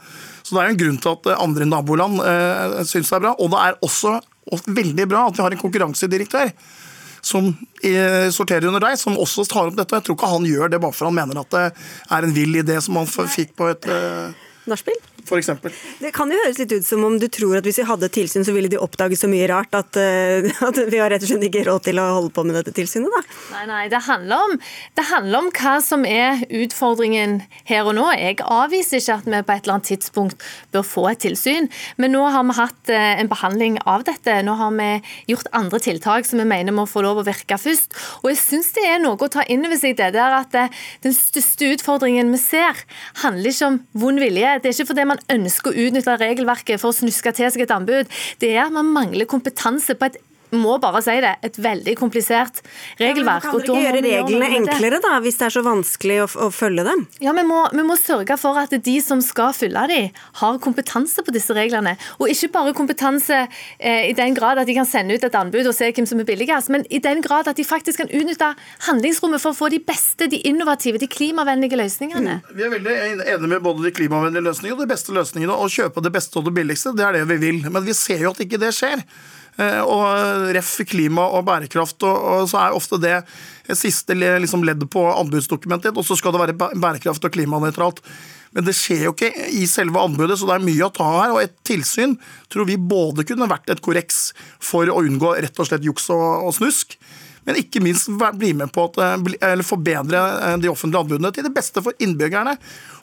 Så 0.43 0.55
Det 0.55 0.61
er 0.61 0.69
en 0.75 0.83
grunn 0.83 1.01
til 1.01 1.11
at 1.17 1.25
andre 1.39 1.65
naboland 1.69 2.15
eh, 2.21 2.85
syns 2.85 3.09
det 3.09 3.17
er 3.17 3.25
bra. 3.25 3.33
Og 3.41 3.47
det 3.55 3.61
er 3.65 3.81
også 3.87 4.11
veldig 4.69 5.07
bra 5.09 5.21
at 5.29 5.37
vi 5.39 5.45
har 5.47 5.53
en 5.57 5.65
konkurransedirektør 5.65 6.49
som 7.23 7.53
sorterer 8.33 8.69
under 8.71 8.83
deg, 8.85 8.99
som 9.01 9.19
også 9.21 9.45
tar 9.49 9.69
opp 9.69 9.77
dette. 9.79 9.99
Jeg 9.99 10.07
tror 10.07 10.17
ikke 10.17 10.31
han 10.31 10.47
gjør 10.49 10.71
det 10.73 10.81
bare 10.83 10.97
for 10.97 11.11
han 11.11 11.17
mener 11.19 11.41
at 11.43 11.51
det 11.53 11.65
er 12.17 12.27
en 12.27 12.35
vill 12.37 12.61
idé 12.61 12.79
som 12.85 12.97
han 13.01 13.09
fikk 13.09 13.53
på 13.59 13.69
et 13.73 13.89
uh, 13.91 14.31
Nachspiel? 14.71 15.01
For 15.31 15.39
eksempel. 15.39 15.75
det 16.01 16.11
kan 16.15 16.31
jo 16.31 16.39
høres 16.41 16.59
litt 16.59 16.73
ut 16.73 16.87
som 16.87 17.05
om 17.07 17.17
du 17.21 17.27
tror 17.31 17.59
at 17.59 17.67
hvis 17.67 17.79
vi 17.83 17.87
hadde 17.87 18.09
tilsyn, 18.13 18.45
så 18.47 18.55
ville 18.55 18.71
de 18.73 18.79
oppdage 18.81 19.19
så 19.19 19.29
mye 19.31 19.47
rart 19.51 19.75
at, 19.77 19.99
uh, 19.99 20.49
at, 20.69 20.81
vi 20.91 21.01
har 21.01 21.13
rett 21.13 21.25
og 21.25 21.31
slett 21.31 21.47
ikke 21.47 21.67
råd 21.69 21.87
til 21.87 22.01
å 22.03 22.07
holde 22.17 22.33
på 22.35 22.45
med 22.47 22.57
dette 22.59 22.75
tilsynet, 22.77 23.13
da. 23.13 23.23
Nei, 23.55 23.65
nei, 23.71 23.83
det 23.93 24.03
handler, 24.07 24.47
om, 24.47 24.57
det 24.99 25.07
handler 25.11 25.45
om 25.45 25.51
hva 25.55 25.75
som 25.85 26.07
er 26.09 26.43
utfordringen 26.49 27.41
her 27.69 27.89
og 27.89 27.97
nå. 27.99 28.09
Jeg 28.19 28.41
avviser 28.43 29.03
ikke 29.03 29.19
at 29.21 29.29
vi 29.29 29.43
på 29.47 29.55
et 29.55 29.65
eller 29.67 29.77
annet 29.77 29.91
tidspunkt 29.93 30.47
bør 30.75 30.87
få 30.87 31.07
et 31.13 31.23
tilsyn, 31.23 31.71
men 32.01 32.15
nå 32.15 32.25
har 32.35 32.47
vi 32.49 32.59
hatt 32.59 32.95
uh, 32.95 33.13
en 33.21 33.31
behandling 33.31 33.79
av 33.91 34.07
dette. 34.09 34.41
Nå 34.47 34.57
har 34.61 34.75
vi 34.79 34.91
gjort 35.35 35.51
andre 35.57 35.83
tiltak 35.83 36.29
som 36.29 36.43
vi 36.43 36.49
mener 36.49 36.75
må 36.75 36.87
få 36.91 37.05
lov 37.07 37.23
å 37.23 37.27
virke 37.29 37.61
først. 37.61 37.95
Og 38.23 38.33
jeg 38.33 38.41
syns 38.43 38.73
det 38.77 38.87
er 38.89 39.03
noe 39.03 39.21
å 39.21 39.31
ta 39.31 39.45
inn 39.47 39.67
over 39.69 39.79
seg 39.79 39.99
det 40.01 40.13
der 40.17 40.39
at 40.41 40.57
uh, 40.57 40.83
den 41.05 41.17
største 41.17 41.71
utfordringen 41.77 42.33
vi 42.35 42.41
ser, 42.43 42.85
handler 43.23 43.53
ikke 43.53 43.71
om 43.71 43.81
vond 44.01 44.23
vilje. 44.23 44.59
Det 44.63 44.71
er 44.71 44.77
ikke 44.77 44.93
fordi 44.93 45.07
man 45.09 45.23
ønsker 45.33 45.71
å 45.71 45.87
utnytte 45.87 46.17
regelverket 46.21 46.81
for 46.83 46.93
å 46.93 46.97
snuske 46.97 47.33
til 47.37 47.51
seg 47.53 47.67
et 47.67 47.75
anbud. 47.75 48.11
Det 48.43 48.53
er 48.55 48.67
at 48.67 48.75
man 48.75 48.93
mangler 48.95 49.29
kompetanse 49.31 49.97
på 49.97 50.11
et 50.11 50.21
må 50.57 50.77
bare 50.83 51.03
si 51.05 51.17
det, 51.23 51.35
et 51.47 51.59
veldig 51.63 51.95
komplisert 51.99 52.61
regelverk. 53.01 53.47
Ja, 53.47 53.51
kan 53.51 53.61
dere 53.61 53.67
ikke 53.67 53.85
gjøre 53.85 54.03
reglene 54.05 54.51
enklere, 54.61 55.01
da, 55.03 55.17
hvis 55.23 55.39
det 55.41 55.49
er 55.49 55.55
så 55.55 55.63
vanskelig 55.67 56.19
å, 56.25 56.29
å 56.47 56.51
følge 56.55 56.85
dem? 56.87 57.05
Ja, 57.23 57.35
vi 57.37 57.45
må, 57.47 57.63
vi 57.75 57.85
må, 57.87 57.97
sørge 58.01 58.37
for 58.41 58.59
at 58.61 58.73
de 58.73 58.97
som 59.05 59.23
skal 59.25 59.55
følge 59.57 59.87
dem, 59.91 60.21
har 60.41 60.61
kompetanse 60.63 61.25
på 61.27 61.35
disse 61.35 61.55
reglene. 61.57 61.97
Og 62.19 62.33
ikke 62.33 62.51
bare 62.55 62.75
kompetanse 62.77 63.43
eh, 63.45 64.11
i 64.11 64.15
den 64.17 64.35
grad 64.37 64.61
at 64.61 64.69
de 64.69 64.77
kan 64.77 64.89
sende 64.89 65.17
ut 65.17 65.27
et 65.27 65.39
anbud 65.39 65.69
og 65.69 65.77
se 65.77 65.91
hvem 65.91 66.09
som 66.09 66.23
er 66.23 66.29
billigst, 66.29 66.73
men 66.73 66.87
i 66.91 67.03
den 67.03 67.23
grad 67.25 67.51
at 67.51 67.59
de 67.61 67.67
faktisk 67.67 68.03
kan 68.03 68.11
utnytte 68.11 68.53
handlingsrommet 68.89 69.43
for 69.43 69.55
å 69.55 69.59
få 69.59 69.71
de 69.73 69.83
beste, 69.85 70.31
de 70.31 70.41
innovative, 70.49 71.01
de 71.01 71.11
klimavennlige 71.11 71.79
løsningene. 71.79 72.41
Mm. 72.41 72.55
Vi 72.57 72.67
er 72.67 72.75
veldig 72.75 72.97
enige 73.07 73.51
med 73.51 73.63
både 73.65 73.87
de 73.87 73.95
klimavennlige 73.97 74.47
løsningene 74.49 74.79
og 74.79 74.87
de 74.87 74.93
beste 74.95 75.15
løsningene. 75.17 75.59
Å 75.61 75.71
kjøpe 75.71 76.05
det 76.05 76.15
beste 76.15 76.41
og 76.41 76.49
det 76.49 76.57
billigste, 76.57 76.95
det 76.97 77.07
er 77.07 77.21
det 77.21 77.27
vi 77.31 77.39
vil. 77.43 77.63
Men 77.69 77.87
vi 77.87 77.97
ser 77.97 78.25
jo 78.25 78.35
at 78.35 78.43
ikke 78.45 78.61
det 78.61 78.73
skjer. 78.77 79.05
Eh, 79.61 79.81
og 79.85 80.51
ref 80.57 80.77
klima 80.89 81.27
og 81.37 81.45
bærekraft, 81.49 82.01
og, 82.09 82.27
og 82.33 82.51
så 82.51 82.63
er 82.63 82.77
ofte 82.77 83.01
det 83.03 83.19
siste 83.77 84.17
liksom, 84.17 84.65
leddet 84.67 84.91
på 84.91 85.03
anbudsdokumentet, 85.13 85.97
og 85.97 86.07
så 86.07 86.17
skal 86.19 86.35
det 86.35 86.43
være 86.45 86.59
bærekraft 86.81 87.27
og 87.27 87.35
klimanøytralt. 87.35 88.01
Men 88.57 88.67
det 88.67 88.75
skjer 88.75 89.05
jo 89.07 89.13
ikke 89.15 89.31
i 89.55 89.67
selve 89.71 90.01
anbudet, 90.03 90.39
så 90.39 90.49
det 90.49 90.57
er 90.57 90.65
mye 90.67 90.87
å 90.89 90.95
ta 90.95 91.07
her. 91.21 91.35
Og 91.37 91.43
et 91.45 91.55
tilsyn 91.67 92.17
tror 92.51 92.67
vi 92.67 92.81
både 92.81 93.27
kunne 93.29 93.51
vært 93.51 93.71
et 93.71 93.83
korreks 93.85 94.31
for 94.59 94.91
å 94.91 95.03
unngå 95.05 95.37
rett 95.39 95.61
og 95.61 95.69
slett 95.69 95.87
juks 95.87 96.09
og, 96.11 96.49
og 96.49 96.57
snusk, 96.57 96.97
men 97.49 97.61
ikke 97.61 97.83
minst 97.83 98.11
bli 98.39 98.53
med 98.57 98.73
på 98.75 98.87
å 98.87 99.11
eh, 99.11 99.67
forbedre 99.67 100.23
eh, 100.37 100.57
de 100.63 100.73
offentlige 100.73 101.05
anbudene 101.05 101.35
til 101.35 101.47
det 101.47 101.55
beste 101.57 101.83
for 101.85 101.97
innbyggerne 102.03 102.57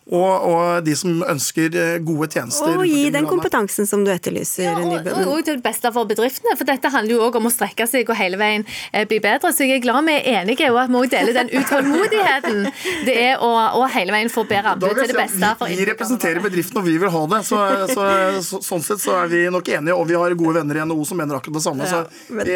og, 0.08 0.44
og, 0.48 0.86
de 0.86 0.94
som 0.96 1.20
ønsker 1.28 1.74
eh, 1.76 1.96
gode 2.06 2.30
tjenester. 2.32 2.78
Og 2.80 2.88
gi 2.88 3.10
den 3.12 3.26
kompetansen 3.28 3.90
som 3.90 4.06
du 4.08 4.12
etterlyser. 4.14 4.70
Ja, 4.70 4.76
og, 4.80 4.94
og, 5.04 5.32
og, 5.34 5.42
til 5.44 5.58
det 5.58 5.66
beste 5.66 5.92
for 5.92 6.08
bedriftene. 6.08 6.56
For 6.56 6.70
dette 6.70 6.92
handler 6.94 7.18
jo 7.18 7.26
òg 7.26 7.36
om 7.42 7.50
å 7.50 7.52
strekke 7.52 7.90
seg 7.92 8.08
og 8.08 8.16
hele 8.16 8.40
veien 8.40 8.64
bli 9.10 9.20
bedre. 9.24 9.52
Så 9.52 9.68
jeg 9.68 9.82
er 9.82 9.84
glad 9.84 10.08
vi 10.08 10.16
er 10.16 10.40
enige, 10.44 10.70
og 10.72 10.80
at 10.86 10.94
vi 10.94 11.02
òg 11.02 11.12
deler 11.12 11.36
den 11.36 11.52
utålmodigheten 11.52 12.64
det 13.04 13.18
er 13.20 13.44
å, 13.44 13.52
å 13.82 13.84
hele 13.92 14.16
veien 14.16 14.32
få 14.32 14.46
bedre 14.48 14.78
anbud 14.78 14.96
til 14.96 15.12
det 15.12 15.20
beste. 15.20 15.52
for 15.60 15.76
Vi 15.76 15.90
representerer 15.92 16.44
bedriften, 16.46 16.80
og 16.80 16.88
vi 16.88 16.96
vil 17.02 17.12
ha 17.12 17.26
det. 17.34 17.44
Så, 17.50 17.64
så, 17.92 18.08
så, 18.48 18.62
sånn 18.64 18.88
sett 18.88 19.04
så 19.04 19.20
er 19.26 19.34
vi 19.34 19.44
nok 19.52 19.76
enige, 19.76 19.98
og 19.98 20.08
vi 20.08 20.16
har 20.16 20.40
gode 20.40 20.62
venner 20.62 20.80
i 20.80 20.88
NHO 20.88 21.10
som 21.10 21.20
mener 21.20 21.42
akkurat 21.42 21.60
det 21.60 21.68
samme. 21.68 21.92
Så 21.92 22.06
vi, 22.32 22.56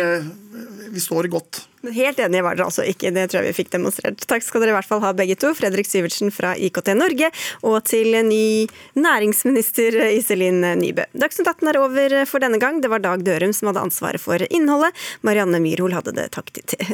vi 0.91 1.03
står 1.03 1.29
godt. 1.31 1.65
Helt 1.81 2.19
enige 2.21 2.43
var 2.45 2.57
dere 2.57 2.67
altså 2.69 2.83
ikke, 2.85 3.09
det 3.15 3.23
tror 3.31 3.41
jeg 3.41 3.51
vi 3.51 3.57
fikk 3.57 3.71
demonstrert. 3.73 4.21
Takk 4.29 4.45
skal 4.45 4.61
dere 4.61 4.73
i 4.73 4.77
hvert 4.77 4.89
fall 4.89 5.01
ha 5.01 5.13
begge 5.17 5.37
to. 5.41 5.53
Fredrik 5.57 5.89
Syvertsen 5.89 6.29
fra 6.33 6.53
IKT 6.53 6.91
Norge, 6.97 7.31
og 7.65 7.79
til 7.89 8.13
ny 8.27 8.67
næringsminister 8.99 9.97
Iselin 10.11 10.61
Nybø. 10.81 11.07
Dagsnytt 11.17 11.49
18 11.49 11.71
er 11.71 11.81
over 11.81 12.17
for 12.29 12.43
denne 12.43 12.61
gang. 12.61 12.81
Det 12.83 12.91
var 12.91 13.03
Dag 13.03 13.25
Dørum 13.25 13.55
som 13.57 13.71
hadde 13.71 13.85
ansvaret 13.87 14.21
for 14.21 14.45
innholdet. 14.49 14.93
Marianne 15.25 15.61
Myrhol 15.63 15.95
hadde 15.97 16.13
det 16.17 16.29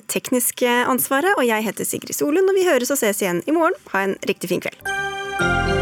tekniske 0.07 0.77
ansvaret, 0.87 1.35
og 1.35 1.45
jeg 1.47 1.67
heter 1.67 1.87
Sigrid 1.87 2.15
Solund. 2.15 2.47
Og 2.47 2.55
vi 2.57 2.67
høres 2.69 2.93
og 2.93 3.01
ses 3.01 3.21
igjen 3.23 3.43
i 3.45 3.55
morgen. 3.55 3.75
Ha 3.91 4.07
en 4.07 4.15
riktig 4.29 4.53
fin 4.53 4.63
kveld. 4.63 5.76